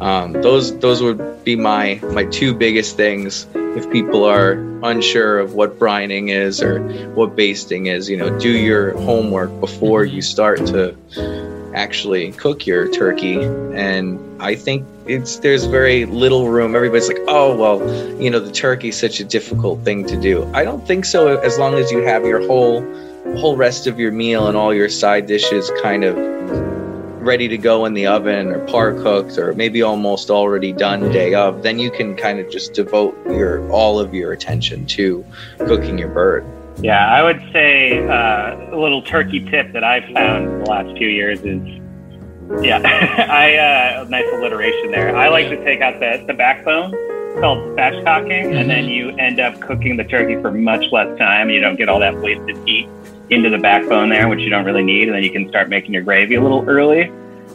Um, 0.00 0.32
those 0.32 0.78
those 0.78 1.02
would 1.02 1.44
be 1.44 1.56
my 1.56 2.00
my 2.12 2.24
two 2.24 2.54
biggest 2.54 2.96
things 2.96 3.46
if 3.54 3.90
people 3.90 4.24
are 4.24 4.52
unsure 4.82 5.38
of 5.38 5.54
what 5.54 5.78
brining 5.78 6.30
is 6.30 6.62
or 6.62 6.80
what 7.14 7.36
basting 7.36 7.86
is. 7.86 8.08
You 8.08 8.16
know, 8.16 8.38
do 8.38 8.50
your 8.50 8.96
homework 8.98 9.58
before 9.60 10.04
you 10.04 10.22
start 10.22 10.58
to 10.66 10.96
actually 11.74 12.32
cook 12.32 12.66
your 12.66 12.88
turkey. 12.88 13.40
And 13.42 14.18
I 14.40 14.54
think 14.54 14.86
it's 15.06 15.38
there's 15.38 15.64
very 15.64 16.04
little 16.04 16.48
room. 16.48 16.74
Everybody's 16.74 17.08
like, 17.08 17.20
oh 17.28 17.56
well, 17.56 17.78
you 18.20 18.30
know, 18.30 18.40
the 18.40 18.52
turkey's 18.52 18.98
such 18.98 19.20
a 19.20 19.24
difficult 19.24 19.84
thing 19.84 20.06
to 20.06 20.20
do. 20.20 20.44
I 20.54 20.64
don't 20.64 20.86
think 20.86 21.04
so. 21.04 21.38
As 21.38 21.58
long 21.58 21.74
as 21.74 21.90
you 21.90 22.02
have 22.02 22.24
your 22.24 22.46
whole 22.46 22.82
whole 23.36 23.56
rest 23.56 23.86
of 23.86 23.98
your 23.98 24.12
meal 24.12 24.46
and 24.46 24.56
all 24.56 24.72
your 24.72 24.88
side 24.88 25.26
dishes 25.26 25.70
kind 25.82 26.04
of 26.04 26.16
ready 27.20 27.46
to 27.48 27.58
go 27.58 27.84
in 27.84 27.92
the 27.92 28.06
oven 28.06 28.48
or 28.48 28.64
par 28.66 28.94
cooked 28.94 29.36
or 29.36 29.52
maybe 29.52 29.82
almost 29.82 30.30
already 30.30 30.72
done 30.72 31.12
day 31.12 31.34
of, 31.34 31.62
then 31.62 31.78
you 31.78 31.90
can 31.90 32.16
kind 32.16 32.40
of 32.40 32.50
just 32.50 32.72
devote 32.72 33.14
your 33.26 33.68
all 33.70 34.00
of 34.00 34.14
your 34.14 34.32
attention 34.32 34.86
to 34.86 35.24
cooking 35.58 35.98
your 35.98 36.08
bird. 36.08 36.42
Yeah, 36.80 37.08
I 37.08 37.22
would 37.22 37.40
say 37.52 38.06
uh, 38.06 38.74
a 38.74 38.78
little 38.78 39.02
turkey 39.02 39.40
tip 39.40 39.72
that 39.72 39.82
I've 39.82 40.04
found 40.14 40.44
in 40.44 40.58
the 40.60 40.70
last 40.70 40.96
few 40.96 41.08
years 41.08 41.40
is, 41.40 41.60
yeah, 42.62 42.78
I 43.28 43.56
uh, 43.56 44.04
nice 44.08 44.26
alliteration 44.32 44.92
there. 44.92 45.16
I 45.16 45.28
like 45.28 45.48
to 45.48 45.62
take 45.64 45.80
out 45.80 45.98
the 45.98 46.24
the 46.26 46.34
backbone. 46.34 46.94
It's 46.94 47.40
called 47.40 47.58
spatchcocking, 47.76 48.54
and 48.54 48.70
then 48.70 48.84
you 48.84 49.10
end 49.16 49.40
up 49.40 49.60
cooking 49.60 49.96
the 49.96 50.04
turkey 50.04 50.40
for 50.40 50.52
much 50.52 50.84
less 50.92 51.18
time. 51.18 51.50
You 51.50 51.60
don't 51.60 51.76
get 51.76 51.88
all 51.88 51.98
that 51.98 52.16
wasted 52.16 52.56
heat 52.66 52.88
into 53.30 53.50
the 53.50 53.58
backbone 53.58 54.08
there, 54.08 54.28
which 54.28 54.40
you 54.40 54.48
don't 54.48 54.64
really 54.64 54.84
need, 54.84 55.08
and 55.08 55.16
then 55.16 55.24
you 55.24 55.30
can 55.30 55.48
start 55.48 55.68
making 55.68 55.92
your 55.92 56.02
gravy 56.02 56.36
a 56.36 56.40
little 56.40 56.64
early. 56.68 57.10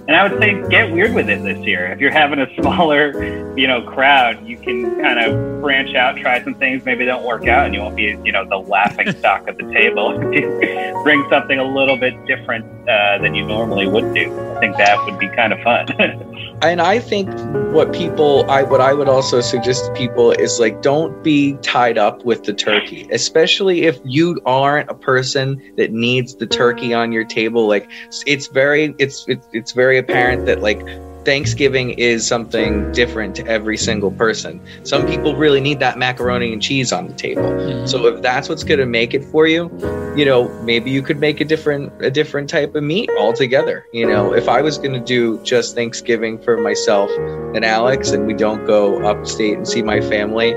And 0.05 0.17
I 0.17 0.27
would 0.27 0.37
say 0.41 0.61
get 0.69 0.91
weird 0.91 1.13
with 1.13 1.29
it 1.29 1.43
this 1.43 1.65
year. 1.65 1.85
If 1.87 1.99
you're 1.99 2.11
having 2.11 2.39
a 2.39 2.53
smaller, 2.55 3.55
you 3.57 3.67
know, 3.67 3.81
crowd, 3.83 4.45
you 4.45 4.57
can 4.57 4.99
kind 5.01 5.17
of 5.17 5.61
branch 5.61 5.95
out, 5.95 6.17
try 6.17 6.43
some 6.43 6.55
things. 6.55 6.83
Maybe 6.83 7.05
they 7.05 7.11
don't 7.11 7.23
work 7.23 7.47
out, 7.47 7.67
and 7.67 7.73
you 7.73 7.79
won't 7.79 7.95
be, 7.95 8.19
you 8.25 8.33
know, 8.33 8.47
the 8.47 8.57
laughing 8.57 9.11
stock 9.19 9.47
at 9.47 9.57
the 9.57 9.63
table. 9.71 10.17
Bring 11.03 11.25
something 11.29 11.57
a 11.57 11.63
little 11.63 11.95
bit 11.95 12.13
different 12.25 12.65
uh, 12.89 13.17
than 13.19 13.33
you 13.33 13.45
normally 13.45 13.87
would 13.87 14.13
do. 14.13 14.55
I 14.55 14.59
think 14.59 14.75
that 14.75 15.03
would 15.05 15.17
be 15.17 15.29
kind 15.29 15.53
of 15.53 15.61
fun. 15.61 15.87
and 16.61 16.81
I 16.81 16.99
think 16.99 17.29
what 17.73 17.93
people 17.93 18.49
I 18.49 18.63
what 18.63 18.81
I 18.81 18.93
would 18.93 19.07
also 19.09 19.41
suggest 19.41 19.85
to 19.85 19.93
people 19.93 20.31
is 20.31 20.59
like 20.59 20.81
don't 20.81 21.23
be 21.23 21.53
tied 21.61 21.97
up 21.97 22.25
with 22.25 22.43
the 22.43 22.53
turkey, 22.53 23.07
especially 23.11 23.83
if 23.83 23.99
you 24.03 24.39
aren't 24.45 24.89
a 24.89 24.93
person 24.93 25.61
that 25.77 25.91
needs 25.91 26.35
the 26.35 26.45
turkey 26.45 26.93
on 26.93 27.11
your 27.11 27.25
table. 27.25 27.67
Like 27.67 27.89
it's 28.25 28.47
very 28.47 28.95
it's 28.97 29.25
it's, 29.27 29.47
it's 29.53 29.71
very 29.71 29.92
apparent 29.97 30.45
that 30.45 30.61
like 30.61 30.81
Thanksgiving 31.25 31.91
is 31.91 32.27
something 32.27 32.91
different 32.91 33.35
to 33.37 33.47
every 33.47 33.77
single 33.77 34.11
person. 34.11 34.59
Some 34.83 35.05
people 35.07 35.35
really 35.35 35.61
need 35.61 35.79
that 35.79 35.97
macaroni 35.97 36.51
and 36.51 36.61
cheese 36.61 36.91
on 36.91 37.07
the 37.07 37.13
table. 37.13 37.43
Mm-hmm. 37.43 37.85
So 37.85 38.05
if 38.07 38.21
that's 38.21 38.49
what's 38.49 38.63
going 38.63 38.79
to 38.79 38.85
make 38.85 39.13
it 39.13 39.23
for 39.25 39.47
you, 39.47 39.69
you 40.17 40.25
know, 40.25 40.49
maybe 40.63 40.91
you 40.91 41.01
could 41.01 41.19
make 41.19 41.39
a 41.39 41.45
different 41.45 41.91
a 42.01 42.11
different 42.11 42.49
type 42.49 42.75
of 42.75 42.83
meat 42.83 43.09
altogether. 43.17 43.85
You 43.93 44.07
know, 44.07 44.33
if 44.33 44.49
I 44.49 44.61
was 44.61 44.77
going 44.77 44.93
to 44.93 44.99
do 44.99 45.41
just 45.43 45.75
Thanksgiving 45.75 46.39
for 46.39 46.57
myself 46.57 47.09
and 47.55 47.63
Alex 47.63 48.11
and 48.11 48.27
we 48.27 48.33
don't 48.33 48.65
go 48.65 49.03
upstate 49.05 49.57
and 49.57 49.67
see 49.67 49.81
my 49.81 50.01
family, 50.01 50.51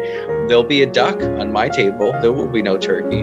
there'll 0.49 0.65
be 0.65 0.83
a 0.83 0.91
duck 0.91 1.21
on 1.23 1.53
my 1.53 1.69
table. 1.69 2.13
There 2.21 2.33
will 2.33 2.49
be 2.49 2.63
no 2.63 2.77
turkey. 2.77 3.19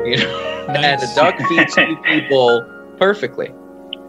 You 0.00 0.16
know, 0.16 0.66
and 0.68 1.02
a 1.02 1.14
duck 1.14 1.36
feeds 1.48 1.74
two 1.74 1.96
people 2.04 2.66
perfectly 2.98 3.52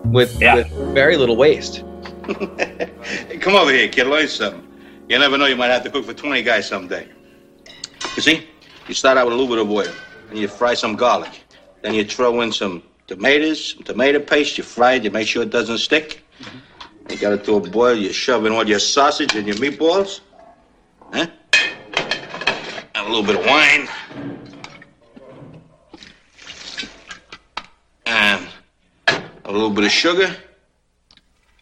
with 0.06 0.39
Yeah. 0.41 0.56
with 0.56 0.68
very 0.93 1.18
little 1.18 1.36
waste. 1.36 1.84
Come 3.41 3.56
over 3.56 3.72
here, 3.72 3.88
kid. 3.89 4.08
Learn 4.08 4.28
something. 4.28 4.68
You 5.10 5.20
never 5.20 5.38
know, 5.38 5.45
you 5.45 5.56
might 5.56 5.68
have 5.68 5.84
to 5.84 5.89
cook 5.89 6.06
for 6.06 6.14
20 6.14 6.41
guys 6.43 6.68
someday. 6.68 7.08
You 8.16 8.22
see, 8.22 8.47
you 8.88 8.93
start 8.93 9.18
out 9.18 9.26
with 9.26 9.34
a 9.34 9.38
little 9.38 9.54
bit 9.54 9.62
of 9.64 9.70
oil, 9.70 9.93
and 10.30 10.38
you 10.39 10.47
fry 10.47 10.74
some 10.74 10.95
garlic. 10.95 11.41
Then 11.82 11.93
you 11.93 12.06
throw 12.06 12.41
in 12.41 12.52
some 12.52 12.84
tomatoes, 13.08 13.74
some 13.74 13.84
tomato 13.84 14.20
paste. 14.20 14.58
You 14.58 14.64
fry 14.64 14.93
it, 14.93 15.04
you 15.04 15.12
make 15.12 15.28
sure 15.28 15.43
it 15.43 15.49
doesn't 15.49 15.80
stick. 15.80 16.24
You 17.10 17.18
got 17.18 17.34
it 17.34 17.43
to 17.45 17.56
a 17.56 17.60
boil, 17.60 17.95
you 17.95 18.14
shove 18.14 18.45
in 18.45 18.54
all 18.54 18.66
your 18.68 18.80
sausage 18.80 19.36
and 19.36 19.45
your 19.45 19.58
meatballs. 19.58 20.22
Huh? 21.12 21.28
And 22.95 23.06
a 23.08 23.10
little 23.10 23.24
bit 23.24 23.36
of 23.38 23.45
wine. 23.45 23.88
And 28.06 28.47
a 29.52 29.58
little 29.58 29.70
bit 29.70 29.84
of 29.86 29.91
sugar. 29.91 30.36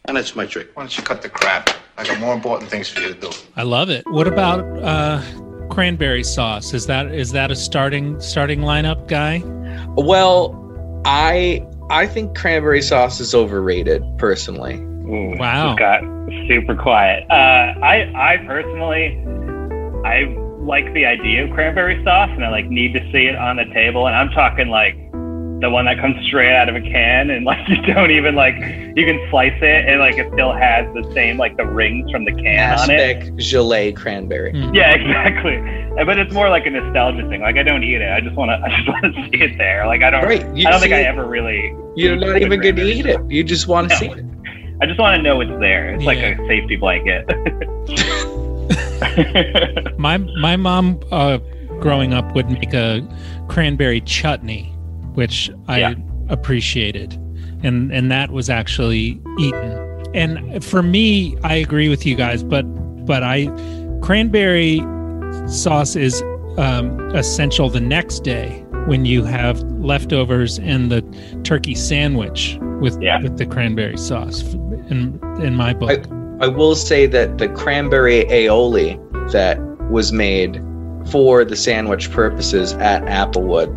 And 0.06 0.16
that's 0.16 0.34
my 0.34 0.46
trick. 0.46 0.70
Why 0.74 0.82
don't 0.82 0.96
you 0.96 1.02
cut 1.02 1.22
the 1.22 1.28
crap? 1.28 1.70
I 1.96 2.04
got 2.04 2.18
more 2.18 2.34
important 2.34 2.70
things 2.70 2.88
for 2.88 3.00
you 3.00 3.12
to 3.12 3.20
do. 3.20 3.30
I 3.56 3.62
love 3.62 3.90
it. 3.90 4.04
What 4.10 4.26
about 4.26 4.60
uh, 4.82 5.22
cranberry 5.70 6.24
sauce? 6.24 6.72
Is 6.72 6.86
that 6.86 7.12
is 7.12 7.32
that 7.32 7.50
a 7.50 7.56
starting 7.56 8.18
starting 8.20 8.60
lineup 8.60 9.06
guy? 9.08 9.42
Well, 9.96 10.56
I 11.04 11.66
I 11.90 12.06
think 12.06 12.36
cranberry 12.36 12.80
sauce 12.82 13.20
is 13.20 13.34
overrated 13.34 14.02
personally. 14.18 14.76
Ooh, 14.76 15.36
Wow. 15.38 15.68
just 15.70 15.78
got 15.78 16.00
super 16.48 16.74
quiet. 16.74 17.24
Uh, 17.30 17.34
I 17.82 18.10
I 18.14 18.36
personally 18.46 19.18
I 20.04 20.24
like 20.60 20.92
the 20.94 21.04
idea 21.04 21.44
of 21.44 21.50
cranberry 21.50 22.02
sauce, 22.04 22.30
and 22.32 22.44
I 22.44 22.50
like 22.50 22.66
need 22.66 22.94
to 22.94 23.00
see 23.12 23.26
it 23.26 23.36
on 23.36 23.56
the 23.56 23.66
table. 23.74 24.06
And 24.06 24.16
I'm 24.16 24.30
talking 24.30 24.68
like 24.68 24.96
the 25.60 25.68
one 25.70 25.84
that 25.84 25.98
comes 26.00 26.16
straight 26.26 26.54
out 26.54 26.68
of 26.68 26.76
a 26.76 26.80
can, 26.80 27.30
and 27.30 27.44
like 27.44 27.58
you 27.68 27.80
don't 27.82 28.10
even 28.10 28.34
like 28.34 28.54
you 28.56 29.04
can 29.06 29.20
slice 29.30 29.56
it, 29.60 29.88
and 29.88 30.00
like 30.00 30.16
it 30.18 30.30
still 30.32 30.52
has 30.52 30.86
the 30.94 31.10
same 31.14 31.36
like 31.38 31.56
the 31.56 31.66
rings 31.66 32.10
from 32.10 32.24
the 32.24 32.32
can 32.32 32.78
on 32.78 32.90
it. 32.90 33.00
Aspic 33.00 33.34
gelée 33.36 33.94
cranberry. 33.94 34.52
Hmm. 34.52 34.74
Yeah, 34.74 34.90
exactly. 34.94 35.58
But 36.04 36.18
it's 36.18 36.32
more 36.32 36.48
like 36.48 36.66
a 36.66 36.70
nostalgia 36.70 37.28
thing. 37.28 37.40
Like 37.42 37.56
I 37.56 37.62
don't 37.62 37.82
eat 37.84 38.00
it. 38.00 38.10
I 38.10 38.20
just 38.20 38.36
want 38.36 38.50
to. 38.50 38.54
I 38.64 38.76
just 38.76 38.88
want 38.88 39.04
to 39.04 39.12
see 39.30 39.42
it 39.44 39.58
there. 39.58 39.86
Like 39.86 40.02
I 40.02 40.10
don't. 40.10 40.24
Right, 40.24 40.46
you 40.56 40.66
I 40.66 40.70
don't 40.70 40.80
think 40.80 40.90
see 40.92 40.96
I 40.96 41.02
ever 41.02 41.26
really. 41.26 41.74
You're 41.96 42.16
not 42.16 42.40
even 42.40 42.60
going 42.60 42.76
to 42.76 42.82
eat 42.82 43.06
it. 43.06 43.20
You 43.30 43.42
just 43.44 43.66
want 43.68 43.88
to 43.90 43.94
No. 43.94 43.98
see 43.98 44.06
it. 44.20 44.24
I 44.82 44.86
just 44.86 44.98
want 44.98 45.16
to 45.16 45.22
know 45.22 45.40
it's 45.42 45.50
there. 45.60 45.92
It's 45.94 46.04
like 46.04 46.18
a 46.18 46.36
safety 46.46 46.76
blanket. 46.76 47.26
My 49.98 50.16
my 50.18 50.56
mom 50.56 51.00
uh, 51.10 51.38
growing 51.80 52.14
up 52.14 52.34
would 52.34 52.50
make 52.50 52.72
a 52.72 53.06
cranberry 53.48 54.00
chutney, 54.00 54.72
which 55.20 55.50
I 55.68 55.78
Yeah. 55.80 55.94
appreciated, 56.30 57.12
and 57.62 57.92
and 57.92 58.10
that 58.10 58.30
was 58.30 58.48
actually 58.48 59.20
eaten. 59.38 59.70
And 60.14 60.64
for 60.64 60.82
me, 60.82 61.36
I 61.44 61.54
agree 61.56 61.88
with 61.90 62.06
you 62.06 62.14
guys, 62.16 62.42
but 62.42 62.62
but 63.04 63.22
I 63.22 63.48
cranberry 64.00 64.82
sauce 65.46 65.94
is 65.94 66.22
um, 66.56 66.98
essential 67.14 67.68
the 67.68 67.80
next 67.80 68.20
day 68.24 68.64
when 68.86 69.04
you 69.04 69.22
have 69.24 69.62
leftovers 69.92 70.58
and 70.58 70.90
the 70.90 71.02
turkey 71.44 71.74
sandwich 71.74 72.58
with 72.80 72.96
Yeah. 73.02 73.20
with 73.22 73.36
the 73.36 73.44
cranberry 73.46 73.98
sauce. 73.98 74.42
In 74.88 75.20
in 75.42 75.54
my 75.54 75.74
book, 75.74 76.00
I 76.40 76.48
will 76.48 76.74
say 76.74 77.04
that 77.06 77.36
the 77.36 77.48
cranberry 77.48 78.24
aioli 78.24 78.98
that 79.32 79.58
was 79.90 80.12
made 80.12 80.60
for 81.10 81.44
the 81.44 81.56
sandwich 81.56 82.10
purposes 82.10 82.72
at 82.74 83.02
Applewood, 83.04 83.68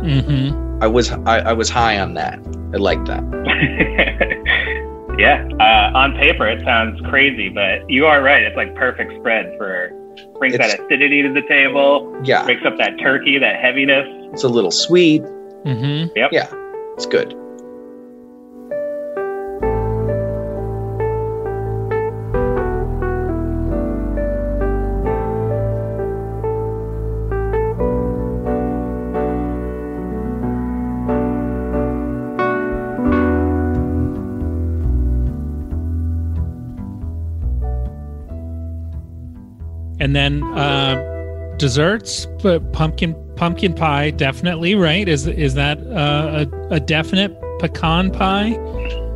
hmm 0.00 0.78
I 0.82 0.86
was 0.86 1.10
I, 1.12 1.38
I 1.40 1.52
was 1.52 1.68
high 1.68 1.98
on 1.98 2.14
that. 2.14 2.38
I 2.72 2.76
like 2.78 3.04
that. 3.06 3.22
yeah, 5.18 5.46
uh, 5.60 5.96
on 5.98 6.12
paper 6.14 6.46
it 6.46 6.64
sounds 6.64 7.00
crazy, 7.02 7.48
but 7.48 7.88
you 7.90 8.06
are 8.06 8.22
right. 8.22 8.42
It's 8.42 8.56
like 8.56 8.74
perfect 8.74 9.12
spread 9.18 9.54
for 9.58 9.90
brings 10.38 10.54
It's- 10.54 10.72
that 10.76 10.80
acidity 10.86 11.22
to 11.22 11.32
the 11.32 11.42
table, 11.42 12.18
Yeah, 12.24 12.44
breaks 12.44 12.64
up 12.64 12.78
that 12.78 12.98
turkey, 12.98 13.38
that 13.38 13.60
heaviness. 13.60 14.06
it's 14.32 14.44
a 14.44 14.48
little 14.48 14.70
sweet. 14.70 15.22
Mm-hmm. 15.22 16.16
Yep. 16.16 16.30
Yeah, 16.32 16.48
it's 16.94 17.06
good. 17.06 17.34
Then 40.38 40.58
uh, 40.58 41.54
desserts, 41.58 42.26
but 42.42 42.72
pumpkin 42.72 43.14
pumpkin 43.36 43.74
pie 43.74 44.10
definitely 44.10 44.74
right. 44.74 45.08
Is 45.08 45.26
is 45.26 45.54
that 45.54 45.78
uh, 45.86 46.46
a 46.70 46.74
a 46.74 46.80
definite 46.80 47.36
pecan 47.58 48.10
pie? 48.10 48.56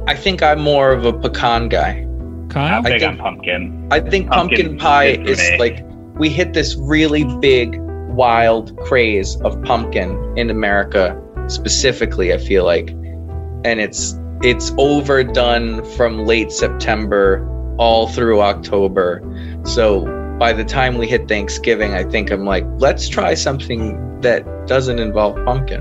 I 0.06 0.14
think 0.14 0.42
I'm 0.42 0.60
more 0.60 0.92
of 0.92 1.04
a 1.04 1.12
pecan 1.12 1.68
guy. 1.68 2.06
Kyle, 2.50 2.76
I'm 2.76 2.82
big 2.82 3.00
think- 3.00 3.12
on 3.12 3.18
pumpkin. 3.18 3.88
I 3.90 4.00
think 4.00 4.30
Pumpkin 4.30 4.58
pumpkin 4.58 4.78
pie 4.78 5.04
is 5.24 5.40
is 5.40 5.50
me. 5.50 5.58
like 5.58 5.84
we 6.16 6.28
hit 6.28 6.52
this 6.52 6.76
really 6.76 7.24
big, 7.40 7.76
wild 8.10 8.76
craze 8.80 9.36
of 9.42 9.60
pumpkin 9.62 10.10
in 10.36 10.50
America 10.50 11.20
specifically. 11.48 12.32
I 12.32 12.38
feel 12.38 12.64
like, 12.64 12.90
and 12.90 13.80
it's 13.80 14.16
it's 14.42 14.72
overdone 14.78 15.84
from 15.96 16.26
late 16.26 16.52
September 16.52 17.48
all 17.78 18.08
through 18.08 18.40
October. 18.42 19.22
So 19.64 20.04
by 20.38 20.52
the 20.52 20.64
time 20.64 20.98
we 20.98 21.06
hit 21.06 21.28
Thanksgiving, 21.28 21.94
I 21.94 22.04
think 22.04 22.30
I'm 22.30 22.44
like, 22.44 22.64
let's 22.78 23.08
try 23.08 23.34
something 23.34 24.20
that 24.20 24.44
doesn't 24.66 24.98
involve 24.98 25.36
pumpkin. 25.44 25.80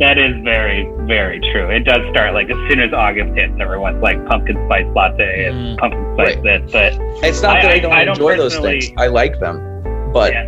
That 0.00 0.16
is 0.16 0.32
very, 0.44 0.88
very 1.06 1.40
true. 1.52 1.68
It 1.70 1.80
does 1.80 2.00
start 2.10 2.32
like 2.32 2.48
as 2.50 2.56
soon 2.70 2.80
as 2.80 2.92
August 2.94 3.34
hits, 3.38 3.52
everyone's 3.60 4.02
like 4.02 4.24
pumpkin 4.26 4.56
spice 4.66 4.86
latte 4.96 5.44
and 5.46 5.56
Mm. 5.56 5.78
pumpkin 5.78 6.14
spice 6.14 6.36
Right. 6.36 6.42
this. 6.62 6.72
But 6.72 6.94
It's 7.28 7.42
not 7.42 7.58
I- 7.58 7.62
that 7.62 7.70
I, 7.70 7.74
I- 7.74 7.78
don't 7.80 7.92
I 7.92 8.04
don't 8.04 8.16
enjoy 8.16 8.36
those 8.36 8.56
things. 8.58 8.90
I 8.96 9.08
like 9.08 9.38
them, 9.40 10.10
but 10.12 10.32
yeah, 10.32 10.46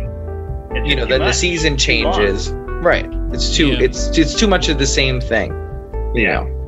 you 0.85 0.95
know 0.95 1.03
too 1.05 1.09
then 1.11 1.19
the 1.21 1.31
season 1.33 1.77
changes 1.77 2.51
right 2.81 3.05
it's 3.31 3.55
too 3.55 3.67
Yeah. 3.73 3.81
it's 3.81 4.17
it's 4.17 4.33
too 4.33 4.47
much 4.47 4.69
of 4.69 4.79
the 4.79 4.87
same 4.87 5.21
thing 5.21 5.51
you 6.15 6.23
Yeah. 6.23 6.33
know 6.41 6.62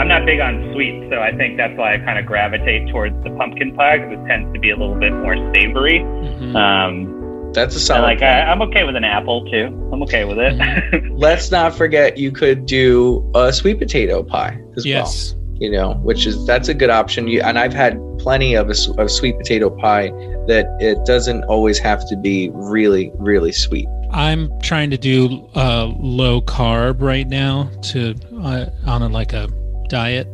I'm 0.00 0.08
not 0.08 0.24
big 0.24 0.40
on 0.40 0.72
sweet, 0.72 1.10
so 1.10 1.20
I 1.20 1.36
think 1.36 1.58
that's 1.58 1.76
why 1.76 1.92
I 1.92 1.98
kind 1.98 2.18
of 2.18 2.24
gravitate 2.24 2.88
towards 2.88 3.22
the 3.22 3.28
pumpkin 3.36 3.76
pie 3.76 3.98
because 3.98 4.18
it 4.18 4.26
tends 4.26 4.50
to 4.54 4.58
be 4.58 4.70
a 4.70 4.76
little 4.76 4.98
bit 4.98 5.12
more 5.12 5.36
savory. 5.54 6.00
Mhm. 6.00 6.56
Um, 6.56 7.52
that's 7.52 7.74
a 7.74 7.76
and 7.76 7.82
solid 7.82 8.02
like 8.02 8.18
point. 8.20 8.30
I, 8.30 8.50
I'm 8.50 8.62
okay 8.62 8.84
with 8.84 8.96
an 8.96 9.04
apple 9.04 9.44
too. 9.50 9.66
I'm 9.92 10.02
okay 10.04 10.24
with 10.24 10.38
it. 10.38 11.12
let's 11.18 11.50
not 11.50 11.74
forget 11.74 12.16
you 12.16 12.32
could 12.32 12.64
do 12.64 13.30
a 13.34 13.52
sweet 13.52 13.78
potato 13.78 14.22
pie 14.22 14.58
as 14.76 14.86
yes. 14.86 15.34
well 15.34 15.40
you 15.60 15.70
know 15.70 15.92
which 15.96 16.26
is 16.26 16.46
that's 16.46 16.68
a 16.68 16.74
good 16.74 16.88
option 16.88 17.28
you, 17.28 17.42
and 17.42 17.58
i've 17.58 17.74
had 17.74 18.00
plenty 18.18 18.54
of 18.54 18.68
a 18.68 18.70
s- 18.70 18.88
of 18.96 19.10
sweet 19.10 19.36
potato 19.36 19.68
pie 19.68 20.06
that 20.46 20.64
it 20.80 21.04
doesn't 21.04 21.44
always 21.44 21.78
have 21.78 22.08
to 22.08 22.16
be 22.16 22.50
really 22.54 23.12
really 23.16 23.52
sweet 23.52 23.86
I'm 24.12 24.50
trying 24.60 24.90
to 24.90 24.98
do 24.98 25.48
uh, 25.54 25.86
low 26.00 26.40
carb 26.40 27.00
right 27.00 27.28
now 27.28 27.70
to 27.82 28.16
uh, 28.42 28.66
on 28.84 29.02
a, 29.02 29.08
like 29.08 29.32
a 29.32 29.48
diet. 29.90 30.26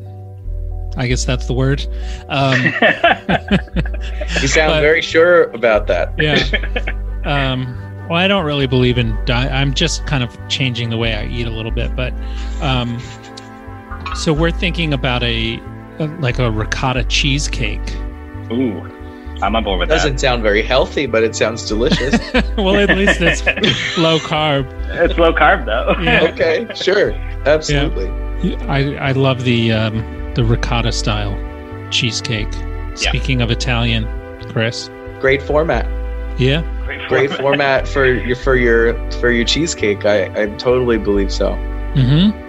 I 0.99 1.09
guess 1.09 1.25
that's 1.25 1.47
the 1.47 1.53
word. 1.53 1.85
Um, 2.29 2.63
you 4.41 4.49
sound 4.49 4.71
But- 4.73 4.81
very 4.81 5.03
sure 5.03 5.45
about 5.51 5.87
that 5.89 6.15
yeah. 6.19 6.37
Um, 7.27 7.77
well, 8.09 8.19
I 8.19 8.29
don't 8.29 8.45
really 8.45 8.69
believe 8.69 8.99
in 8.99 9.19
diet. 9.25 9.51
I'm 9.51 9.75
just 9.75 10.07
kind 10.07 10.23
of 10.23 10.39
changing 10.49 10.91
the 10.91 10.97
way 10.97 11.15
I 11.15 11.27
eat 11.27 11.49
a 11.49 11.51
little 11.51 11.73
bit. 11.73 11.97
But 11.97 12.15
um, 12.63 13.01
so 14.15 14.33
we're 14.33 14.53
thinking 14.53 14.93
about 14.95 15.25
a, 15.25 15.61
a 15.99 16.07
like 16.21 16.39
a 16.39 16.49
ricotta 16.49 17.03
cheesecake. 17.05 17.97
Ooh, 18.53 18.81
I'm 19.43 19.57
on 19.57 19.65
board 19.65 19.81
with 19.81 19.89
that. 19.89 19.97
doesn't 19.97 20.19
sound 20.19 20.45
very 20.45 20.63
healthy 20.63 21.07
but 21.07 21.25
it 21.25 21.35
sounds 21.35 21.67
delicious 21.67 22.15
well, 22.57 22.77
at 22.77 22.97
least 22.97 23.21
it's 23.21 23.45
low 23.99 24.19
carb. 24.21 24.71
It's 25.03 25.19
low 25.19 25.33
carb 25.33 25.67
though. 25.67 26.01
Yeah. 26.01 26.31
okay 26.33 26.67
sure 26.77 27.11
absolutely 27.45 28.07
I 28.55 28.95
I 28.97 29.13
love 29.13 29.45
the 29.45 29.73
um, 29.73 30.33
the 30.35 30.45
ricotta 30.45 30.93
style 30.93 31.37
cheesecake. 31.91 32.53
Speaking 32.95 33.43
of 33.43 33.51
Italian, 33.51 34.07
Chris. 34.49 34.89
great 35.21 35.43
format 35.43 35.87
Yeah. 36.39 36.63
Great, 36.85 37.09
great 37.09 37.31
format. 37.31 37.41
format 37.41 37.89
for 37.89 38.07
your 38.07 38.37
for 38.37 38.57
your 38.57 39.11
for 39.13 39.31
your 39.31 39.45
cheesecake. 39.45 40.05
I, 40.05 40.25
I 40.41 40.47
totally 40.57 40.99
believe 40.99 41.33
so. 41.33 41.51
Mm-hmm. 41.95 42.46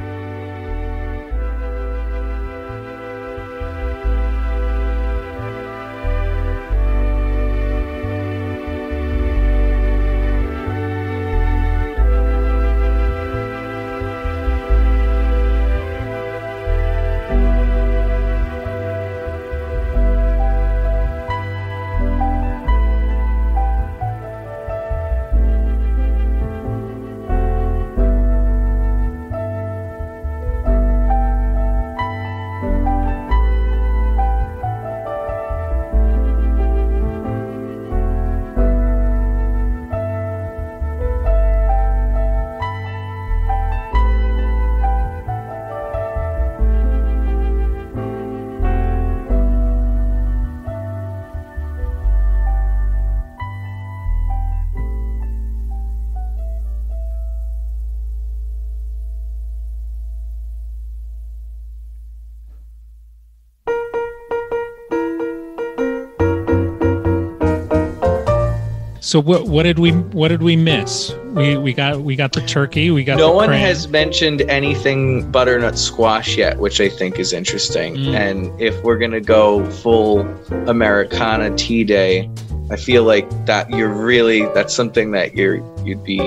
So 69.08 69.22
what 69.22 69.48
what 69.48 69.64
did 69.64 69.80
we 69.80 69.92
what 69.92 70.28
did 70.28 70.44
we 70.44 70.58
miss? 70.58 71.14
We 71.28 71.56
we 71.56 71.72
got 71.72 72.02
we 72.02 72.18
got 72.18 72.34
the 72.34 72.42
turkey. 72.42 72.92
We 72.92 73.06
got 73.06 73.18
No 73.18 73.32
one 73.32 73.54
has 73.54 73.88
mentioned 73.88 74.42
anything 74.42 75.32
butternut 75.32 75.78
squash 75.78 76.36
yet, 76.36 76.60
which 76.60 76.82
I 76.82 76.90
think 76.90 77.18
is 77.18 77.32
interesting. 77.32 77.96
Mm. 77.96 78.14
And 78.14 78.62
if 78.62 78.84
we're 78.84 78.98
gonna 78.98 79.22
go 79.22 79.66
full 79.72 80.28
Americana 80.68 81.56
tea 81.56 81.86
day, 81.86 82.30
I 82.70 82.76
feel 82.76 83.06
like 83.06 83.30
that 83.46 83.70
you're 83.70 83.94
really 83.94 84.42
that's 84.48 84.74
something 84.74 85.12
that 85.12 85.36
you're 85.36 85.64
you'd 85.86 86.04
be 86.04 86.20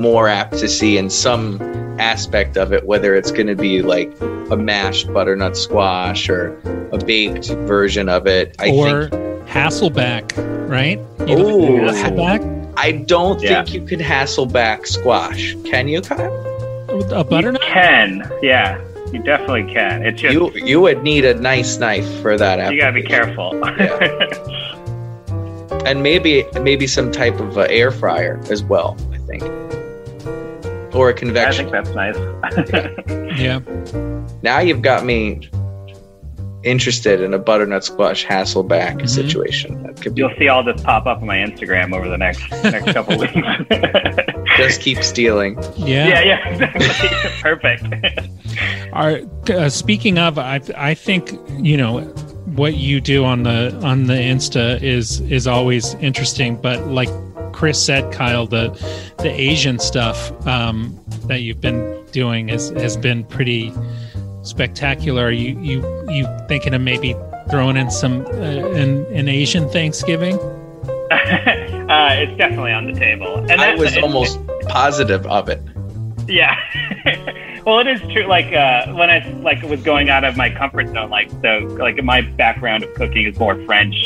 more 0.00 0.26
apt 0.26 0.58
to 0.58 0.68
see 0.68 0.98
in 0.98 1.10
some 1.10 1.62
aspect 2.00 2.56
of 2.56 2.72
it, 2.72 2.84
whether 2.84 3.14
it's 3.14 3.30
gonna 3.30 3.54
be 3.54 3.80
like 3.80 4.12
a 4.50 4.56
mashed 4.56 5.06
butternut 5.12 5.56
squash 5.56 6.28
or 6.28 6.58
a 6.90 6.98
baked 6.98 7.46
version 7.46 8.08
of 8.08 8.26
it. 8.26 8.56
I 8.58 8.70
or 8.70 9.08
think 9.08 9.27
Hasselback, 9.48 10.32
right? 10.68 10.98
You 11.26 11.36
know, 11.36 11.60
Ooh. 11.60 11.80
Hasselback, 11.90 12.72
I 12.76 12.92
don't 12.92 13.40
Yeah. 13.42 13.64
think 13.64 13.74
you 13.74 13.80
could 13.86 13.98
Hasselback 14.00 14.86
squash. 14.86 15.56
Can 15.64 15.88
you, 15.88 16.00
Kyle? 16.00 16.44
a 17.12 17.22
butternut. 17.24 17.60
Can 17.62 18.30
yeah, 18.42 18.78
you 19.12 19.22
definitely 19.22 19.72
can. 19.72 20.02
It's 20.04 20.20
just 20.20 20.32
You 20.34 20.50
you 20.54 20.80
would 20.80 21.02
need 21.02 21.24
a 21.24 21.34
nice 21.34 21.78
knife 21.78 22.06
for 22.22 22.36
that. 22.36 22.72
you 22.72 22.80
gotta 22.80 22.92
be 22.92 23.04
application. 23.06 23.62
careful. 23.62 24.68
and 25.86 26.02
maybe 26.02 26.44
maybe 26.60 26.86
some 26.86 27.10
type 27.12 27.38
of 27.40 27.56
uh, 27.58 27.62
air 27.70 27.90
fryer 27.90 28.40
as 28.50 28.62
well. 28.64 28.96
I 29.12 29.18
think, 29.18 29.42
or 30.94 31.10
a 31.10 31.14
convection. 31.14 31.66
I 31.72 31.82
think 31.82 31.84
that's 31.84 31.94
nice. 31.94 32.16
Yeah. 33.38 33.60
Now 34.42 34.58
you've 34.58 34.82
got 34.82 35.04
me 35.04 35.48
interested 36.70 37.20
in 37.20 37.34
a 37.34 37.38
butternut 37.38 37.84
squash 37.84 38.24
Hasselback 38.26 39.00
Mhm. 39.00 39.08
situation. 39.08 39.82
That 39.82 40.00
could 40.00 40.14
be 40.14 40.20
You'll 40.20 40.34
see 40.38 40.48
all 40.48 40.62
this 40.62 40.80
pop 40.82 41.06
up 41.06 41.20
on 41.20 41.26
my 41.26 41.36
Instagram 41.36 41.94
over 41.94 42.08
the 42.08 42.18
next 42.18 42.48
next 42.62 42.92
couple 42.92 43.16
weeks. 43.22 43.32
just 44.56 44.80
keep 44.80 45.02
stealing. 45.02 45.58
Yeah. 45.76 46.08
yeah, 46.08 46.22
yeah, 46.22 46.48
exactly. 46.48 47.08
Perfect. 47.42 47.84
Are, 48.92 49.20
uh, 49.50 49.68
speaking 49.68 50.18
of, 50.18 50.38
I 50.38 50.60
I 50.76 50.94
think 50.94 51.32
you 51.58 51.76
know 51.76 52.00
what 52.56 52.74
you 52.74 53.00
do 53.00 53.24
on 53.24 53.42
the 53.42 53.74
on 53.84 54.06
the 54.06 54.14
Insta 54.14 54.82
is 54.82 55.20
is 55.22 55.46
always 55.46 55.94
interesting. 55.94 56.56
But 56.56 56.86
like 56.88 57.08
Chris 57.52 57.82
said, 57.82 58.12
Kyle, 58.12 58.46
the 58.46 58.70
the 59.18 59.30
Asian 59.30 59.78
stuff 59.78 60.30
um, 60.46 60.98
that 61.26 61.42
you've 61.42 61.60
been 61.60 62.04
doing 62.12 62.48
is 62.48 62.70
has 62.70 62.96
been 62.96 63.24
pretty 63.24 63.72
spectacular. 64.48 65.26
Are 65.26 65.30
you 65.30 65.58
you 65.60 66.04
you 66.10 66.26
thinking 66.48 66.74
of 66.74 66.80
maybe 66.80 67.14
throwing 67.50 67.76
in 67.76 67.90
some 67.90 68.24
uh, 68.26 68.30
an 68.30 69.06
an 69.06 69.28
Asian 69.28 69.68
Thanksgiving? 69.68 70.38
uh, 71.10 72.10
it's 72.12 72.36
definitely 72.38 72.72
on 72.72 72.86
the 72.86 72.98
table. 72.98 73.36
And 73.50 73.60
I 73.60 73.74
was 73.74 73.96
it- 73.96 74.02
almost 74.02 74.38
positive 74.68 75.26
of 75.26 75.48
it. 75.48 75.62
Yeah. 76.26 76.54
well, 77.64 77.78
it 77.78 77.86
is 77.86 78.00
true. 78.12 78.26
Like 78.26 78.52
uh, 78.52 78.92
when 78.92 79.10
I 79.10 79.26
like 79.42 79.62
was 79.62 79.82
going 79.82 80.10
out 80.10 80.24
of 80.24 80.36
my 80.36 80.50
comfort 80.50 80.88
zone, 80.88 81.08
like 81.10 81.30
so, 81.42 81.60
like 81.78 82.02
my 82.04 82.20
background 82.20 82.84
of 82.84 82.92
cooking 82.94 83.26
is 83.26 83.38
more 83.38 83.56
French, 83.64 83.96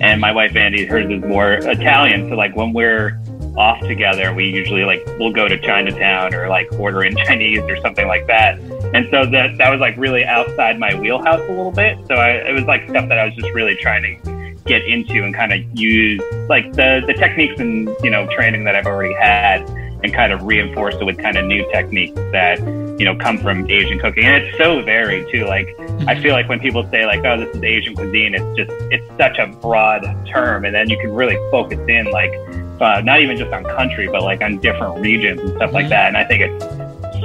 and 0.00 0.20
my 0.20 0.32
wife 0.32 0.56
Andy, 0.56 0.86
hers 0.86 1.10
is 1.10 1.22
more 1.22 1.52
Italian. 1.52 2.28
So 2.28 2.34
like 2.34 2.56
when 2.56 2.72
we're 2.72 3.20
off 3.56 3.80
together, 3.80 4.34
we 4.34 4.48
usually 4.48 4.84
like 4.84 5.04
we'll 5.20 5.32
go 5.32 5.46
to 5.46 5.56
Chinatown 5.60 6.34
or 6.34 6.48
like 6.48 6.72
order 6.72 7.04
in 7.04 7.16
Chinese 7.26 7.60
or 7.60 7.76
something 7.80 8.08
like 8.08 8.26
that. 8.26 8.58
And 8.94 9.06
so 9.10 9.26
that 9.26 9.58
that 9.58 9.70
was 9.70 9.80
like 9.80 9.96
really 9.96 10.24
outside 10.24 10.78
my 10.78 10.98
wheelhouse 10.98 11.40
a 11.40 11.48
little 11.48 11.72
bit. 11.72 11.98
So 12.06 12.14
I, 12.14 12.30
it 12.48 12.52
was 12.52 12.64
like 12.64 12.88
stuff 12.88 13.08
that 13.08 13.18
I 13.18 13.24
was 13.24 13.34
just 13.34 13.50
really 13.50 13.76
trying 13.76 14.02
to 14.02 14.54
get 14.64 14.84
into 14.86 15.24
and 15.24 15.34
kind 15.34 15.52
of 15.52 15.60
use 15.78 16.20
like 16.48 16.72
the 16.74 17.02
the 17.06 17.14
techniques 17.14 17.58
and 17.60 17.88
you 18.02 18.10
know 18.10 18.26
training 18.34 18.64
that 18.64 18.74
I've 18.74 18.86
already 18.86 19.14
had 19.14 19.68
and 20.02 20.14
kind 20.14 20.32
of 20.32 20.44
reinforce 20.44 20.94
it 20.94 21.04
with 21.04 21.18
kind 21.18 21.36
of 21.36 21.44
new 21.46 21.68
techniques 21.72 22.14
that 22.32 22.58
you 22.98 23.04
know 23.04 23.16
come 23.16 23.38
from 23.38 23.68
Asian 23.70 23.98
cooking. 23.98 24.24
And 24.24 24.44
it's 24.44 24.58
so 24.58 24.82
varied 24.82 25.28
too. 25.32 25.44
Like 25.44 25.68
I 26.06 26.20
feel 26.20 26.32
like 26.32 26.48
when 26.48 26.60
people 26.60 26.88
say 26.90 27.06
like, 27.06 27.24
"Oh, 27.24 27.38
this 27.38 27.54
is 27.54 27.62
Asian 27.62 27.94
cuisine," 27.94 28.34
it's 28.34 28.56
just 28.56 28.70
it's 28.92 29.06
such 29.16 29.38
a 29.38 29.46
broad 29.46 30.02
term, 30.26 30.64
and 30.64 30.74
then 30.74 30.88
you 30.88 30.98
can 30.98 31.12
really 31.12 31.36
focus 31.50 31.80
in 31.88 32.10
like 32.10 32.32
uh, 32.80 33.00
not 33.00 33.20
even 33.20 33.36
just 33.36 33.52
on 33.52 33.64
country, 33.64 34.08
but 34.08 34.22
like 34.22 34.40
on 34.40 34.58
different 34.58 35.00
regions 35.00 35.40
and 35.40 35.56
stuff 35.56 35.72
like 35.72 35.88
that. 35.88 36.08
And 36.08 36.16
I 36.16 36.24
think 36.24 36.42
it's 36.42 36.64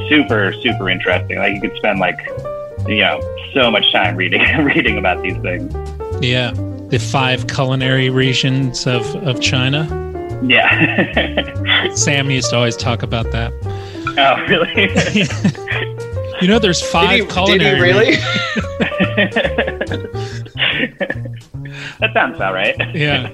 super 0.09 0.53
super 0.61 0.89
interesting. 0.89 1.37
Like 1.37 1.53
you 1.55 1.61
could 1.61 1.75
spend 1.77 1.99
like 1.99 2.17
you 2.87 2.99
know 3.01 3.19
so 3.53 3.69
much 3.71 3.91
time 3.91 4.15
reading 4.15 4.41
reading 4.63 4.97
about 4.97 5.21
these 5.23 5.37
things. 5.37 5.73
Yeah, 6.23 6.51
the 6.89 6.99
five 6.99 7.47
culinary 7.47 8.09
regions 8.09 8.85
of 8.87 9.03
of 9.27 9.41
China. 9.41 9.87
Yeah. 10.45 11.93
Sam 11.95 12.29
used 12.29 12.49
to 12.49 12.57
always 12.57 12.75
talk 12.75 13.01
about 13.03 13.31
that. 13.31 13.53
oh, 14.17 14.45
really? 14.47 15.27
You 16.41 16.47
know, 16.49 16.59
there's 16.59 16.81
Did 16.81 16.89
five 16.89 17.09
he, 17.11 17.17
did 17.19 17.29
culinary. 17.29 17.75
he 17.77 17.81
really? 17.83 18.15
that 21.99 22.11
sounds 22.13 22.35
about 22.35 22.53
right. 22.53 22.75
Yeah. 22.93 23.29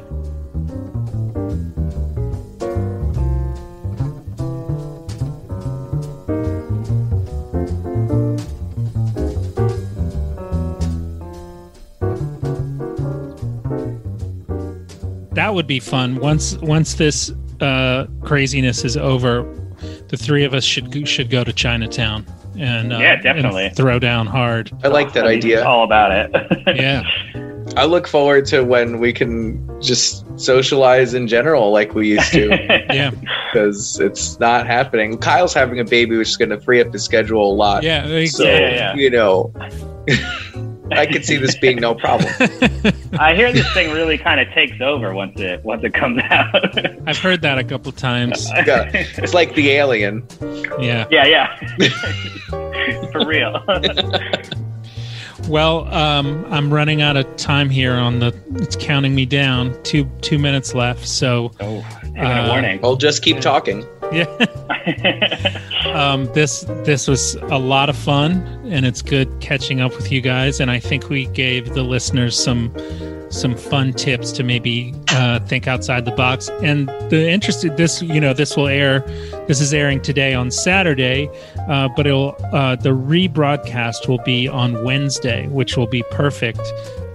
That 15.49 15.55
would 15.55 15.65
be 15.65 15.79
fun. 15.79 16.17
Once 16.17 16.55
once 16.59 16.93
this 16.93 17.33
uh, 17.59 18.05
craziness 18.21 18.85
is 18.85 18.95
over, 18.95 19.41
the 20.09 20.15
three 20.15 20.43
of 20.43 20.53
us 20.53 20.63
should 20.63 20.91
go- 20.91 21.05
should 21.05 21.31
go 21.31 21.43
to 21.43 21.51
Chinatown 21.51 22.23
and 22.55 22.93
uh, 22.93 22.99
Yeah, 22.99 23.13
and 23.13 23.23
definitely. 23.23 23.69
throw 23.71 23.97
down 23.97 24.27
hard. 24.27 24.71
I 24.83 24.89
like 24.89 25.13
that 25.13 25.23
I'm 25.25 25.31
idea. 25.31 25.65
All 25.65 25.83
about 25.83 26.11
it. 26.11 26.75
Yeah, 26.79 27.01
I 27.75 27.85
look 27.85 28.07
forward 28.07 28.45
to 28.47 28.61
when 28.63 28.99
we 28.99 29.11
can 29.11 29.59
just 29.81 30.23
socialize 30.39 31.15
in 31.15 31.27
general 31.27 31.71
like 31.71 31.95
we 31.95 32.09
used 32.09 32.31
to 32.33 32.49
yeah, 32.93 33.09
because 33.51 33.99
it's 33.99 34.39
not 34.39 34.67
happening. 34.67 35.17
Kyle's 35.17 35.55
having 35.55 35.79
a 35.79 35.83
baby, 35.83 36.15
which 36.15 36.29
is 36.29 36.37
going 36.37 36.49
to 36.51 36.59
free 36.59 36.79
up 36.79 36.93
his 36.93 37.03
schedule 37.03 37.51
a 37.51 37.55
lot. 37.55 37.81
yeah. 37.81 38.05
So, 38.25 38.43
Yeah, 38.43 38.59
yeah, 38.59 38.69
yeah. 38.69 38.93
you 38.93 39.09
know, 39.09 39.51
I 40.91 41.05
could 41.05 41.25
see 41.25 41.37
this 41.37 41.55
being 41.57 41.77
no 41.77 41.95
problem. 41.95 42.31
I 43.19 43.35
hear 43.35 43.51
this 43.51 43.71
thing 43.73 43.91
really 43.91 44.17
kind 44.17 44.39
of 44.39 44.47
takes 44.53 44.79
over 44.81 45.13
once 45.13 45.39
it 45.39 45.63
once 45.63 45.83
it 45.83 45.93
comes 45.93 46.21
out. 46.29 46.53
I've 47.07 47.17
heard 47.17 47.41
that 47.41 47.57
a 47.57 47.63
couple 47.63 47.91
times. 47.91 48.49
Yeah. 48.49 48.89
It's 48.93 49.33
like 49.33 49.55
the 49.55 49.69
alien. 49.71 50.25
Yeah. 50.79 51.07
yeah, 51.09 51.25
yeah. 51.25 53.09
For 53.11 53.25
real. 53.25 53.63
Well, 55.47 55.91
um, 55.93 56.45
I'm 56.49 56.71
running 56.71 57.01
out 57.01 57.17
of 57.17 57.35
time 57.37 57.69
here 57.69 57.93
on 57.93 58.19
the. 58.19 58.35
It's 58.55 58.75
counting 58.75 59.15
me 59.15 59.25
down. 59.25 59.81
Two 59.83 60.09
two 60.21 60.37
minutes 60.37 60.75
left. 60.75 61.07
So 61.07 61.51
oh, 61.59 61.79
Uh, 62.17 62.47
warning. 62.49 62.79
I'll 62.83 62.95
just 62.95 63.23
keep 63.23 63.39
talking. 63.39 63.85
Yeah, 64.11 65.61
um, 65.93 66.25
this 66.33 66.61
this 66.83 67.07
was 67.07 67.35
a 67.35 67.57
lot 67.59 67.89
of 67.89 67.95
fun, 67.95 68.41
and 68.65 68.85
it's 68.85 69.01
good 69.01 69.29
catching 69.39 69.81
up 69.81 69.95
with 69.95 70.11
you 70.11 70.21
guys. 70.21 70.59
And 70.59 70.71
I 70.71 70.79
think 70.79 71.09
we 71.09 71.27
gave 71.27 71.73
the 71.73 71.83
listeners 71.83 72.41
some 72.41 72.73
some 73.29 73.55
fun 73.55 73.93
tips 73.93 74.31
to 74.33 74.43
maybe 74.43 74.93
uh, 75.09 75.39
think 75.41 75.67
outside 75.67 76.05
the 76.05 76.11
box. 76.11 76.49
And 76.63 76.89
the 77.09 77.29
interested 77.29 77.77
this 77.77 78.01
you 78.01 78.19
know 78.19 78.33
this 78.33 78.57
will 78.57 78.67
air. 78.67 79.01
This 79.47 79.61
is 79.61 79.73
airing 79.73 80.01
today 80.01 80.33
on 80.33 80.51
Saturday, 80.51 81.29
uh, 81.67 81.89
but 81.95 82.07
it'll 82.07 82.35
uh, 82.53 82.75
the 82.75 82.89
rebroadcast 82.89 84.07
will 84.07 84.23
be 84.23 84.47
on 84.47 84.83
Wednesday, 84.83 85.47
which 85.47 85.77
will 85.77 85.87
be 85.87 86.03
perfect 86.11 86.61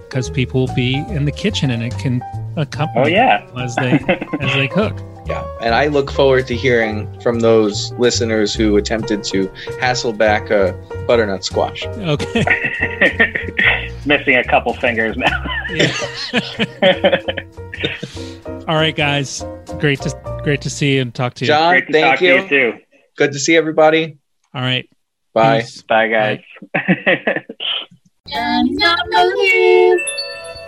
because 0.07 0.29
people 0.29 0.65
will 0.65 0.75
be 0.75 0.95
in 1.09 1.25
the 1.25 1.31
kitchen 1.31 1.69
and 1.69 1.83
it 1.83 1.97
can 1.97 2.23
accompany 2.55 3.05
oh 3.05 3.07
yeah. 3.07 3.45
as 3.57 3.75
they 3.75 3.99
as 4.39 4.53
they 4.53 4.67
cook. 4.67 4.97
Yeah. 5.25 5.43
And 5.61 5.73
I 5.73 5.87
look 5.87 6.11
forward 6.11 6.45
to 6.47 6.55
hearing 6.55 7.19
from 7.21 7.39
those 7.39 7.91
listeners 7.93 8.53
who 8.53 8.77
attempted 8.77 9.23
to 9.25 9.47
Hasselback 9.81 10.51
a 10.51 10.73
butternut 11.07 11.43
squash. 11.43 11.85
Okay. 11.85 12.43
Missing 14.05 14.35
a 14.35 14.43
couple 14.43 14.73
fingers 14.75 15.17
now. 15.17 15.43
All 18.67 18.75
right, 18.75 18.95
guys. 18.95 19.43
Great 19.79 20.01
to 20.01 20.39
great 20.43 20.61
to 20.61 20.69
see 20.69 20.95
you 20.95 21.01
and 21.01 21.13
talk 21.13 21.33
to 21.35 21.45
you. 21.45 21.47
John, 21.47 21.71
Great 21.71 21.87
to 21.87 21.93
thank 21.93 22.05
talk 22.05 22.21
you. 22.21 22.37
to 22.37 22.43
you 22.43 22.49
too. 22.49 22.73
Good 23.17 23.31
to 23.33 23.39
see 23.39 23.55
everybody. 23.55 24.17
All 24.53 24.61
right. 24.61 24.87
Bye. 25.33 25.61
Peace. 25.61 25.81
Bye 25.81 26.07
guys. 26.07 26.41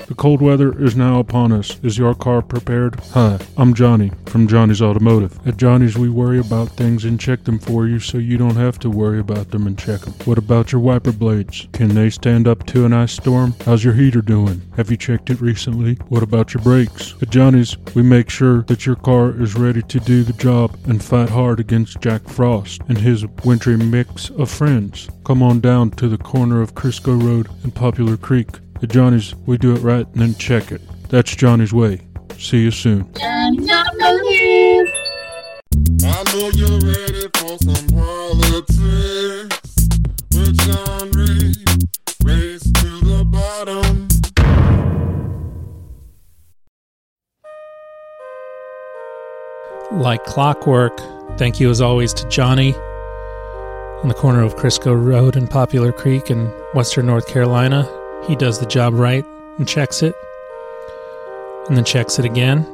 The 0.08 0.16
cold 0.16 0.42
weather 0.42 0.72
is 0.82 0.96
now 0.96 1.20
upon 1.20 1.52
us. 1.52 1.82
Is 1.84 1.98
your 1.98 2.16
car 2.16 2.42
prepared? 2.42 2.98
Hi, 3.12 3.38
I'm 3.58 3.74
Johnny 3.74 4.14
from 4.28 4.48
Johnny's 4.48 4.82
Automotive. 4.82 5.38
At 5.46 5.58
Johnny's, 5.58 5.98
we 5.98 6.08
worry 6.10 6.40
about 6.40 6.70
things 6.70 7.04
and 7.04 7.20
check 7.20 7.44
them 7.44 7.60
for 7.60 7.88
you 7.88 8.00
so 8.00 8.18
you 8.18 8.38
don't 8.38 8.56
have 8.56 8.80
to 8.80 8.90
worry 8.90 9.20
about 9.20 9.52
them 9.52 9.68
and 9.68 9.78
check 9.78 10.00
them. 10.00 10.14
What 10.24 10.38
about 10.38 10.72
your 10.72 10.80
wiper 10.80 11.12
blades? 11.12 11.68
Can 11.74 11.90
they 11.90 12.10
stand 12.10 12.48
up 12.48 12.66
to 12.68 12.86
an 12.86 12.94
ice 12.94 13.12
storm? 13.12 13.54
How's 13.66 13.84
your 13.84 13.96
heater 13.96 14.22
doing? 14.22 14.62
Have 14.78 14.90
you 14.90 14.96
checked 14.96 15.30
it 15.30 15.42
recently? 15.42 15.96
What 16.08 16.24
about 16.24 16.54
your 16.54 16.64
brakes? 16.64 17.14
At 17.22 17.30
Johnny's, 17.30 17.76
we 17.94 18.02
make 18.02 18.30
sure 18.30 18.62
that 18.64 18.86
your 18.86 18.96
car 18.96 19.32
is 19.32 19.56
ready 19.56 19.82
to 19.82 20.00
do 20.00 20.24
the 20.24 20.32
job 20.32 20.78
and 20.86 21.04
fight 21.04 21.30
hard 21.30 21.60
against 21.60 22.00
Jack 22.00 22.30
Frost 22.30 22.82
and 22.88 22.98
his 22.98 23.26
wintry 23.44 23.76
mix 23.76 24.30
of 24.30 24.50
friends. 24.50 25.10
Come 25.26 25.44
on 25.44 25.60
down 25.60 25.92
to 25.92 26.08
the 26.08 26.18
corner 26.18 26.62
of 26.62 26.76
Crisco 26.76 27.22
Road 27.22 27.50
and 27.64 27.76
Popular 27.76 28.16
Creek. 28.16 28.48
At 28.82 28.90
Johnny's, 28.90 29.34
we 29.48 29.58
do 29.58 29.76
it 29.76 29.80
right 29.80 30.06
and 30.06 30.16
then 30.22 30.36
check 30.36 30.72
it. 30.72 30.82
That's 31.10 31.36
Johnny's 31.36 31.74
way. 31.74 32.02
See 32.38 32.60
you 32.60 32.70
soon. 32.70 33.10
I 33.20 33.50
know 36.32 36.50
you're 36.54 36.80
ready 36.80 37.28
for 37.36 37.58
some 37.58 37.88
politics. 37.88 38.78
With 40.34 40.58
John 40.60 41.12
Reed, 41.12 41.58
race 42.24 42.64
to 42.64 43.00
the 43.02 43.26
bottom. 43.26 44.08
Like 50.00 50.24
clockwork, 50.26 51.00
thank 51.40 51.60
you 51.60 51.72
as 51.72 51.82
always 51.82 52.14
to 52.14 52.30
Johnny 52.30 52.76
on 52.76 54.08
the 54.10 54.14
corner 54.14 54.44
of 54.44 54.56
Crisco 54.56 54.94
Road 54.94 55.36
and 55.36 55.50
Popular 55.50 55.92
Creek 55.92 56.30
in 56.30 56.46
Western 56.76 57.08
North 57.08 57.28
Carolina. 57.28 57.90
He 58.26 58.36
does 58.36 58.60
the 58.60 58.66
job 58.66 58.94
right 58.94 59.26
and 59.58 59.68
checks 59.68 60.04
it, 60.04 60.16
and 61.68 61.78
then 61.78 61.84
checks 61.84 62.20
it 62.20 62.26
again. 62.26 62.66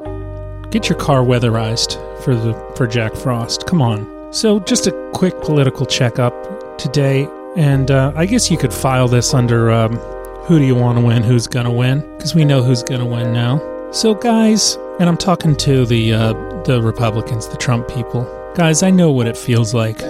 Get 0.70 0.90
your 0.90 0.98
car 0.98 1.22
weatherized 1.22 1.94
for 2.24 2.36
the 2.36 2.54
for 2.76 2.88
Jack 2.88 3.16
Frost. 3.16 3.66
Come 3.68 3.82
on, 3.82 4.34
So, 4.34 4.60
just 4.60 4.88
a 4.88 5.12
quick 5.14 5.40
political 5.42 5.86
checkup 5.86 6.34
today, 6.78 7.28
and 7.56 7.92
uh, 7.92 8.12
I 8.16 8.26
guess 8.26 8.50
you 8.50 8.58
could 8.58 8.74
file 8.74 9.08
this 9.08 9.34
under 9.34 9.72
um, 9.72 9.98
who 10.46 10.58
do 10.58 10.66
you 10.66 10.76
want 10.76 10.98
to 10.98 11.06
win, 11.06 11.24
who's 11.24 11.48
to 11.66 11.72
win, 11.72 12.00
because 12.18 12.34
we 12.34 12.44
know 12.44 12.64
who's 12.64 12.84
to 13.02 13.06
win 13.06 13.32
now. 13.34 13.62
So, 13.92 14.16
guys, 14.16 14.76
and 15.00 15.08
I'm 15.08 15.18
talking 15.18 15.56
to 15.58 15.86
the 15.86 16.14
uh, 16.14 16.34
the 16.64 16.82
Republicans, 16.82 17.48
the 17.48 17.58
Trump 17.58 17.88
people, 17.88 18.24
guys. 18.56 18.82
I 18.82 18.90
know 18.90 19.12
what 19.12 19.28
it 19.28 19.38
feels 19.38 19.74
like 19.74 20.02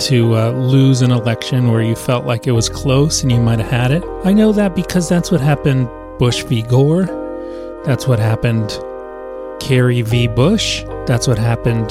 to 0.00 0.36
uh, 0.36 0.50
lose 0.50 1.02
an 1.02 1.10
election 1.10 1.70
where 1.70 1.82
you 1.82 1.94
felt 1.94 2.26
like 2.26 2.46
it 2.46 2.52
was 2.52 2.68
close 2.68 3.22
and 3.22 3.30
you 3.30 3.40
might 3.40 3.58
have 3.58 3.70
had 3.70 3.90
it. 3.90 4.04
I 4.24 4.32
know 4.32 4.52
that 4.52 4.74
because 4.74 5.08
that's 5.08 5.30
what 5.30 5.40
happened 5.40 5.88
Bush 6.18 6.42
v. 6.44 6.62
Gore. 6.62 7.04
That's 7.84 8.06
what 8.06 8.18
happened 8.18 8.78
Kerry 9.60 10.02
v. 10.02 10.26
Bush. 10.26 10.84
That's 11.06 11.28
what 11.28 11.38
happened 11.38 11.90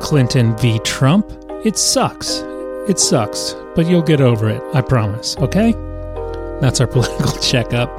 Clinton 0.00 0.56
v. 0.58 0.78
Trump. 0.80 1.30
It 1.64 1.78
sucks. 1.78 2.42
It 2.88 2.98
sucks, 2.98 3.54
but 3.76 3.86
you'll 3.86 4.02
get 4.02 4.20
over 4.20 4.48
it. 4.48 4.62
I 4.74 4.80
promise, 4.80 5.36
okay? 5.38 5.72
That's 6.60 6.80
our 6.80 6.86
political 6.88 7.32
checkup. 7.40 7.90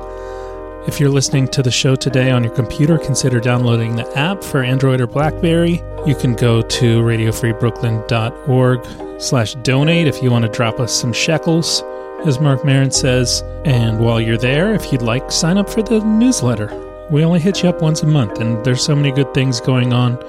If 0.87 0.99
you're 0.99 1.09
listening 1.09 1.47
to 1.49 1.63
the 1.63 1.71
show 1.71 1.95
today 1.95 2.31
on 2.31 2.43
your 2.43 2.53
computer, 2.53 2.97
consider 2.97 3.39
downloading 3.39 3.95
the 3.95 4.17
app 4.17 4.43
for 4.43 4.61
Android 4.61 4.99
or 4.99 5.07
BlackBerry. 5.07 5.81
You 6.05 6.15
can 6.15 6.35
go 6.35 6.61
to 6.61 7.01
radiofreebrooklyn.org 7.01 9.12
slash 9.23 9.55
donate 9.55 10.07
if 10.07 10.21
you 10.21 10.29
want 10.29 10.45
to 10.45 10.51
drop 10.51 10.79
us 10.79 10.93
some 10.93 11.13
shekels, 11.13 11.81
as 12.25 12.39
Marc 12.39 12.63
Maron 12.65 12.91
says. 12.91 13.43
And 13.65 13.99
while 13.99 14.19
you're 14.19 14.37
there, 14.37 14.73
if 14.73 14.91
you'd 14.91 15.01
like, 15.01 15.31
sign 15.31 15.57
up 15.57 15.69
for 15.69 15.81
the 15.81 15.99
newsletter. 16.01 16.67
We 17.09 17.23
only 17.23 17.39
hit 17.39 17.63
you 17.63 17.69
up 17.69 17.81
once 17.81 18.01
a 18.03 18.07
month, 18.07 18.39
and 18.39 18.63
there's 18.63 18.83
so 18.83 18.95
many 18.95 19.11
good 19.11 19.33
things 19.33 19.59
going 19.59 19.93
on 19.93 20.21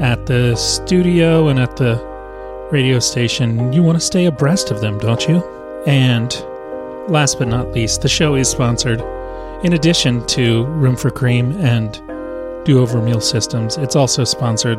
at 0.00 0.26
the 0.26 0.54
studio 0.56 1.48
and 1.48 1.58
at 1.58 1.76
the 1.76 1.96
radio 2.70 2.98
station. 2.98 3.72
You 3.72 3.82
want 3.82 3.98
to 3.98 4.04
stay 4.04 4.26
abreast 4.26 4.70
of 4.70 4.80
them, 4.80 4.98
don't 4.98 5.26
you? 5.28 5.42
And 5.86 6.32
last 7.08 7.38
but 7.38 7.48
not 7.48 7.72
least, 7.72 8.02
the 8.02 8.08
show 8.08 8.34
is 8.34 8.48
sponsored 8.48 9.00
in 9.64 9.72
addition 9.72 10.24
to 10.26 10.64
Room 10.66 10.96
for 10.96 11.10
Cream 11.10 11.52
and 11.60 12.00
Over 12.76 13.00
Meal 13.00 13.20
Systems, 13.20 13.76
it's 13.76 13.96
also 13.96 14.24
sponsored 14.24 14.78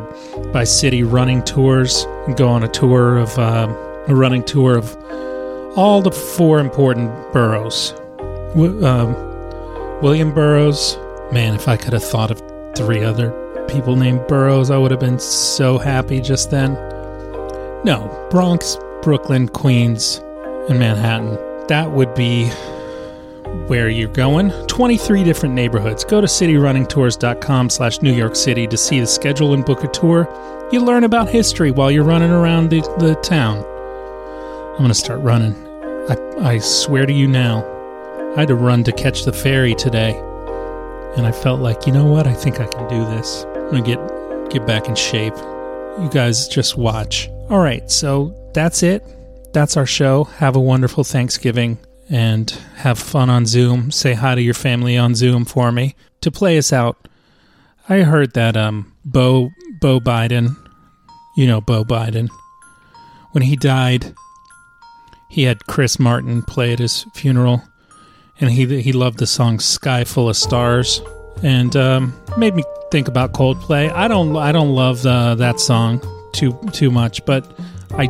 by 0.52 0.64
City 0.64 1.02
Running 1.02 1.42
Tours. 1.42 2.04
Go 2.36 2.48
on 2.48 2.62
a 2.62 2.68
tour 2.68 3.18
of 3.18 3.38
um, 3.38 3.70
a 4.06 4.14
running 4.14 4.44
tour 4.44 4.76
of 4.76 4.96
all 5.76 6.02
the 6.02 6.12
four 6.12 6.58
important 6.58 7.10
boroughs. 7.32 7.92
Wi- 8.54 8.86
um, 8.86 9.14
William 10.02 10.32
Burroughs. 10.32 10.96
Man, 11.32 11.54
if 11.54 11.68
I 11.68 11.76
could 11.76 11.92
have 11.92 12.04
thought 12.04 12.30
of 12.30 12.42
three 12.74 13.02
other 13.02 13.30
people 13.68 13.96
named 13.96 14.26
Burroughs, 14.26 14.70
I 14.70 14.78
would 14.78 14.90
have 14.90 15.00
been 15.00 15.18
so 15.18 15.78
happy 15.78 16.20
just 16.20 16.50
then. 16.50 16.74
No, 17.84 18.28
Bronx, 18.30 18.76
Brooklyn, 19.02 19.48
Queens, 19.48 20.20
and 20.68 20.78
Manhattan. 20.78 21.38
That 21.68 21.92
would 21.92 22.14
be 22.14 22.50
where 23.68 23.88
you're 23.88 24.12
going. 24.12 24.50
23 24.66 25.24
different 25.24 25.54
neighborhoods. 25.54 26.04
Go 26.04 26.20
to 26.20 26.26
cityrunningtours.com 26.26 27.70
slash 27.70 28.02
New 28.02 28.12
York 28.12 28.36
City 28.36 28.66
to 28.66 28.76
see 28.76 29.00
the 29.00 29.06
schedule 29.06 29.54
and 29.54 29.64
book 29.64 29.84
a 29.84 29.88
tour. 29.88 30.28
You 30.72 30.80
learn 30.80 31.04
about 31.04 31.28
history 31.28 31.70
while 31.70 31.90
you're 31.90 32.04
running 32.04 32.30
around 32.30 32.70
the, 32.70 32.80
the 32.98 33.14
town. 33.22 33.58
I'm 34.72 34.78
going 34.78 34.88
to 34.88 34.94
start 34.94 35.20
running. 35.20 35.54
I, 36.08 36.16
I 36.40 36.58
swear 36.58 37.06
to 37.06 37.12
you 37.12 37.26
now, 37.26 37.64
I 38.36 38.40
had 38.40 38.48
to 38.48 38.54
run 38.54 38.84
to 38.84 38.92
catch 38.92 39.24
the 39.24 39.32
ferry 39.32 39.74
today. 39.74 40.18
And 41.16 41.26
I 41.26 41.32
felt 41.32 41.60
like, 41.60 41.86
you 41.86 41.92
know 41.92 42.06
what? 42.06 42.26
I 42.26 42.32
think 42.32 42.60
I 42.60 42.66
can 42.66 42.88
do 42.88 43.04
this. 43.16 43.44
I'm 43.44 43.70
going 43.70 43.84
to 43.84 43.96
get, 43.96 44.50
get 44.50 44.66
back 44.66 44.88
in 44.88 44.94
shape. 44.94 45.36
You 45.36 46.08
guys 46.10 46.48
just 46.48 46.76
watch. 46.76 47.28
All 47.50 47.58
right, 47.58 47.90
so 47.90 48.34
that's 48.54 48.82
it. 48.82 49.04
That's 49.52 49.76
our 49.76 49.86
show. 49.86 50.24
Have 50.24 50.54
a 50.54 50.60
wonderful 50.60 51.02
Thanksgiving 51.02 51.78
and 52.10 52.50
have 52.76 52.98
fun 52.98 53.30
on 53.30 53.46
Zoom. 53.46 53.90
Say 53.90 54.14
hi 54.14 54.34
to 54.34 54.42
your 54.42 54.54
family 54.54 54.98
on 54.98 55.14
Zoom 55.14 55.44
for 55.44 55.70
me. 55.70 55.94
To 56.22 56.30
play 56.30 56.58
us 56.58 56.72
out, 56.72 57.08
I 57.88 58.00
heard 58.00 58.34
that 58.34 58.56
um 58.56 58.92
Beau 59.04 59.50
Beau 59.80 60.00
Biden, 60.00 60.56
you 61.36 61.46
know 61.46 61.60
Beau 61.60 61.84
Biden, 61.84 62.28
when 63.32 63.42
he 63.42 63.56
died, 63.56 64.12
he 65.28 65.44
had 65.44 65.66
Chris 65.66 65.98
Martin 65.98 66.42
play 66.42 66.72
at 66.72 66.80
his 66.80 67.06
funeral, 67.14 67.62
and 68.40 68.50
he 68.50 68.82
he 68.82 68.92
loved 68.92 69.18
the 69.18 69.26
song 69.26 69.60
"Sky 69.60 70.04
Full 70.04 70.28
of 70.28 70.36
Stars," 70.36 71.00
and 71.42 71.74
um, 71.76 72.12
made 72.36 72.54
me 72.54 72.64
think 72.90 73.06
about 73.06 73.32
Coldplay. 73.32 73.90
I 73.92 74.08
don't 74.08 74.36
I 74.36 74.50
don't 74.50 74.74
love 74.74 75.06
uh, 75.06 75.36
that 75.36 75.60
song 75.60 76.00
too 76.32 76.58
too 76.72 76.90
much, 76.90 77.24
but 77.24 77.58
I 77.92 78.06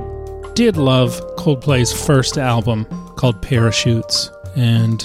did 0.55 0.77
love 0.77 1.21
Coldplay's 1.37 1.93
first 1.93 2.39
album 2.39 2.87
called 3.21 3.43
Parachutes, 3.43 4.31
and 4.57 5.03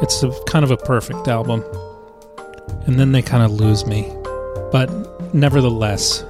it's 0.00 0.22
a, 0.22 0.30
kind 0.44 0.64
of 0.64 0.70
a 0.70 0.76
perfect 0.76 1.26
album. 1.26 1.64
And 2.86 2.96
then 2.96 3.10
they 3.10 3.22
kind 3.22 3.42
of 3.42 3.50
lose 3.50 3.84
me. 3.84 4.08
But 4.70 4.88
nevertheless, 5.34 6.24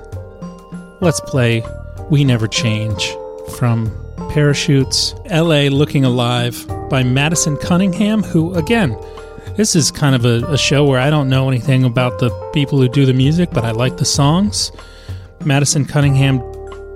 let's 1.03 1.20
play 1.20 1.62
We 2.09 2.24
Never 2.24 2.49
Change 2.49 3.14
from 3.59 3.93
Parachutes 4.30 5.14
LA 5.30 5.68
Looking 5.68 6.07
Alive 6.07 6.66
by 6.89 7.03
Madison 7.03 7.59
Cunningham, 7.59 8.22
who, 8.22 8.55
again, 8.55 8.99
this 9.57 9.76
is 9.76 9.91
kind 9.91 10.14
of 10.14 10.24
a, 10.24 10.47
a 10.51 10.57
show 10.57 10.87
where 10.87 11.01
I 11.01 11.11
don't 11.11 11.28
know 11.28 11.49
anything 11.49 11.84
about 11.84 12.18
the 12.18 12.30
people 12.55 12.78
who 12.78 12.89
do 12.89 13.05
the 13.05 13.12
music, 13.12 13.51
but 13.51 13.62
I 13.62 13.72
like 13.72 13.99
the 13.99 14.07
songs. 14.07 14.72
Madison 15.45 15.84
Cunningham 15.84 16.41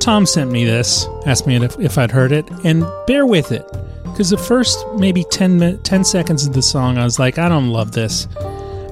Tom 0.00 0.24
sent 0.24 0.50
me 0.50 0.64
this, 0.64 1.06
asked 1.26 1.46
me 1.46 1.56
if, 1.56 1.78
if 1.78 1.98
I'd 1.98 2.10
heard 2.10 2.32
it, 2.32 2.48
and 2.64 2.86
bear 3.06 3.26
with 3.26 3.52
it. 3.52 3.70
Because 4.10 4.30
the 4.30 4.38
first 4.38 4.84
maybe 4.96 5.24
10, 5.24 5.80
10 5.82 6.04
seconds 6.04 6.46
of 6.46 6.52
the 6.52 6.62
song, 6.62 6.98
I 6.98 7.04
was 7.04 7.18
like, 7.18 7.38
I 7.38 7.48
don't 7.48 7.70
love 7.70 7.92
this. 7.92 8.26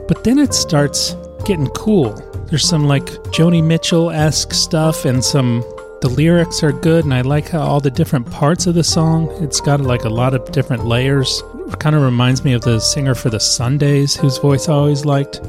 But 0.06 0.24
then 0.24 0.38
it 0.38 0.54
starts 0.54 1.14
getting 1.44 1.66
cool. 1.68 2.12
There's 2.46 2.66
some 2.66 2.86
like 2.86 3.04
Joni 3.34 3.62
Mitchell 3.62 4.10
esque 4.10 4.52
stuff, 4.52 5.04
and 5.04 5.22
some. 5.22 5.64
The 6.00 6.08
lyrics 6.08 6.62
are 6.62 6.70
good, 6.70 7.04
and 7.04 7.12
I 7.12 7.22
like 7.22 7.48
how 7.48 7.58
all 7.60 7.80
the 7.80 7.90
different 7.90 8.30
parts 8.30 8.68
of 8.68 8.76
the 8.76 8.84
song. 8.84 9.28
It's 9.42 9.60
got 9.60 9.80
like 9.80 10.04
a 10.04 10.08
lot 10.08 10.32
of 10.32 10.52
different 10.52 10.84
layers. 10.84 11.42
Kind 11.80 11.96
of 11.96 12.02
reminds 12.02 12.44
me 12.44 12.52
of 12.52 12.62
the 12.62 12.78
singer 12.78 13.16
for 13.16 13.30
the 13.30 13.40
Sundays, 13.40 14.14
whose 14.14 14.38
voice 14.38 14.68
I 14.68 14.74
always 14.74 15.04
liked. 15.04 15.40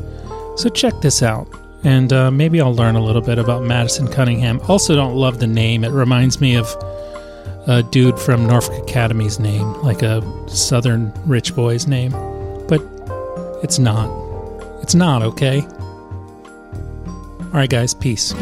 So 0.55 0.69
check 0.69 0.93
this 1.01 1.21
out 1.21 1.47
and 1.83 2.11
uh, 2.11 2.31
maybe 2.31 2.59
I'll 2.59 2.75
learn 2.75 2.95
a 2.95 3.03
little 3.03 3.21
bit 3.21 3.39
about 3.39 3.63
Madison 3.63 4.07
Cunningham. 4.07 4.59
Also, 4.67 4.95
don't 4.95 5.15
love 5.15 5.39
the 5.39 5.47
name. 5.47 5.83
It 5.83 5.91
reminds 5.91 6.41
me 6.41 6.55
of 6.55 6.67
a 7.69 7.83
dude 7.83 8.19
from 8.19 8.47
Norfolk 8.47 8.89
Academy's 8.89 9.39
name, 9.39 9.71
like 9.83 10.01
a 10.01 10.23
Southern 10.49 11.13
rich 11.27 11.55
boy's 11.55 11.85
name. 11.85 12.11
But 12.67 12.81
it's 13.63 13.77
not. 13.77 14.09
It's 14.81 14.95
not, 14.95 15.21
okay? 15.21 15.61
All 17.39 17.51
right, 17.53 17.69
guys, 17.69 17.93
peace. 17.93 18.33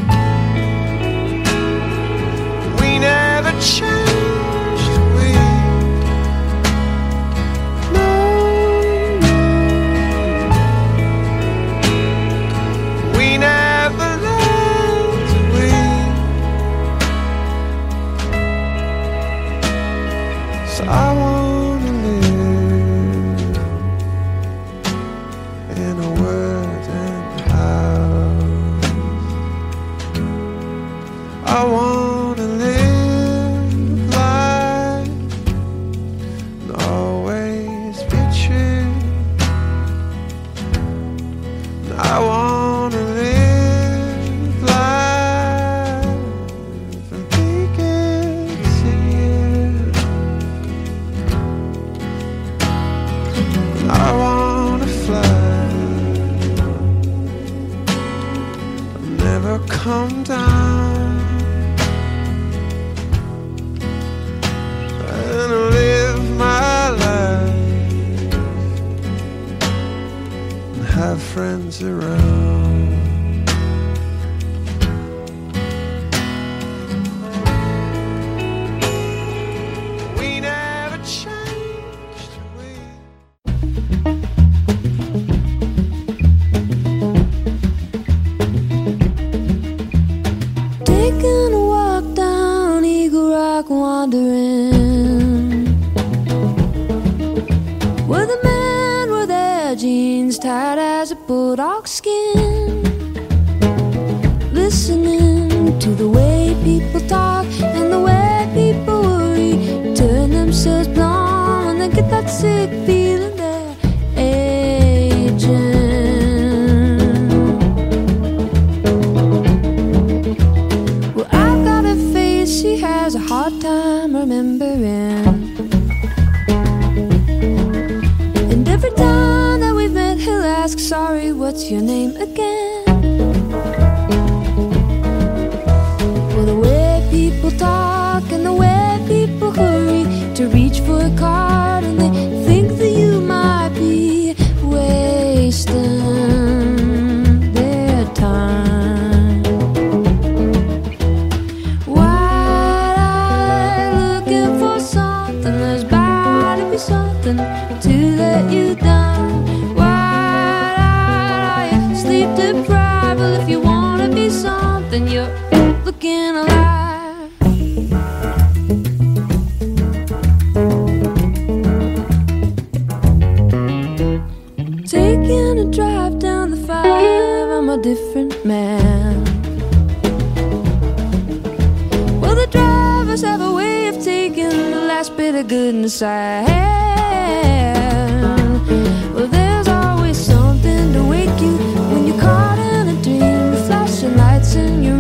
in 194.58 194.84
your 194.84 194.98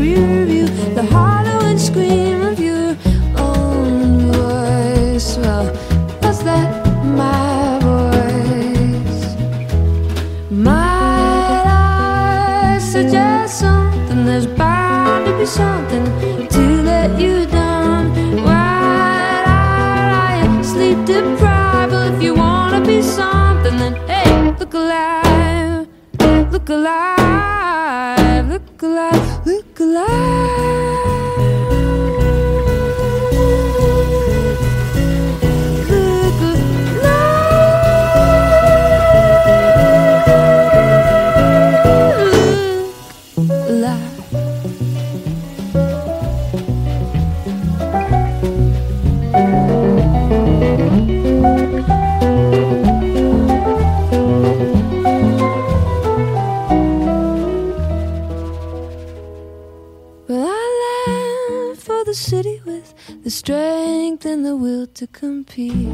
the 0.97 1.03
hollow 1.03 1.59
and 1.69 1.79
scream 1.79 2.41
of 2.41 2.59
your 2.59 2.95
own 3.37 4.31
voice. 4.31 5.37
Well, 5.37 5.65
was 6.23 6.39
that 6.43 6.69
my 7.03 7.79
voice? 7.89 9.23
Might 10.49 11.65
I 11.67 12.79
suggest 12.79 13.59
something? 13.59 14.25
There's 14.25 14.47
bound 14.47 15.27
to 15.27 15.37
be 15.37 15.45
something 15.45 16.05
to 16.55 16.63
let 16.81 17.19
you 17.19 17.45
down. 17.45 18.01
Why 18.47 19.81
sleep 20.63 20.99
deprived? 21.05 21.91
Well, 21.91 22.13
if 22.13 22.21
you 22.23 22.33
wanna 22.33 22.81
be 22.81 23.03
something, 23.03 23.77
then 23.77 23.93
hey, 24.07 24.51
look 24.59 24.73
alive, 24.73 25.87
look 26.51 26.69
alive. 26.69 27.16
strength 64.17 64.25
and 64.25 64.45
the 64.45 64.55
will 64.55 64.87
to 64.87 65.07
compete. 65.07 65.87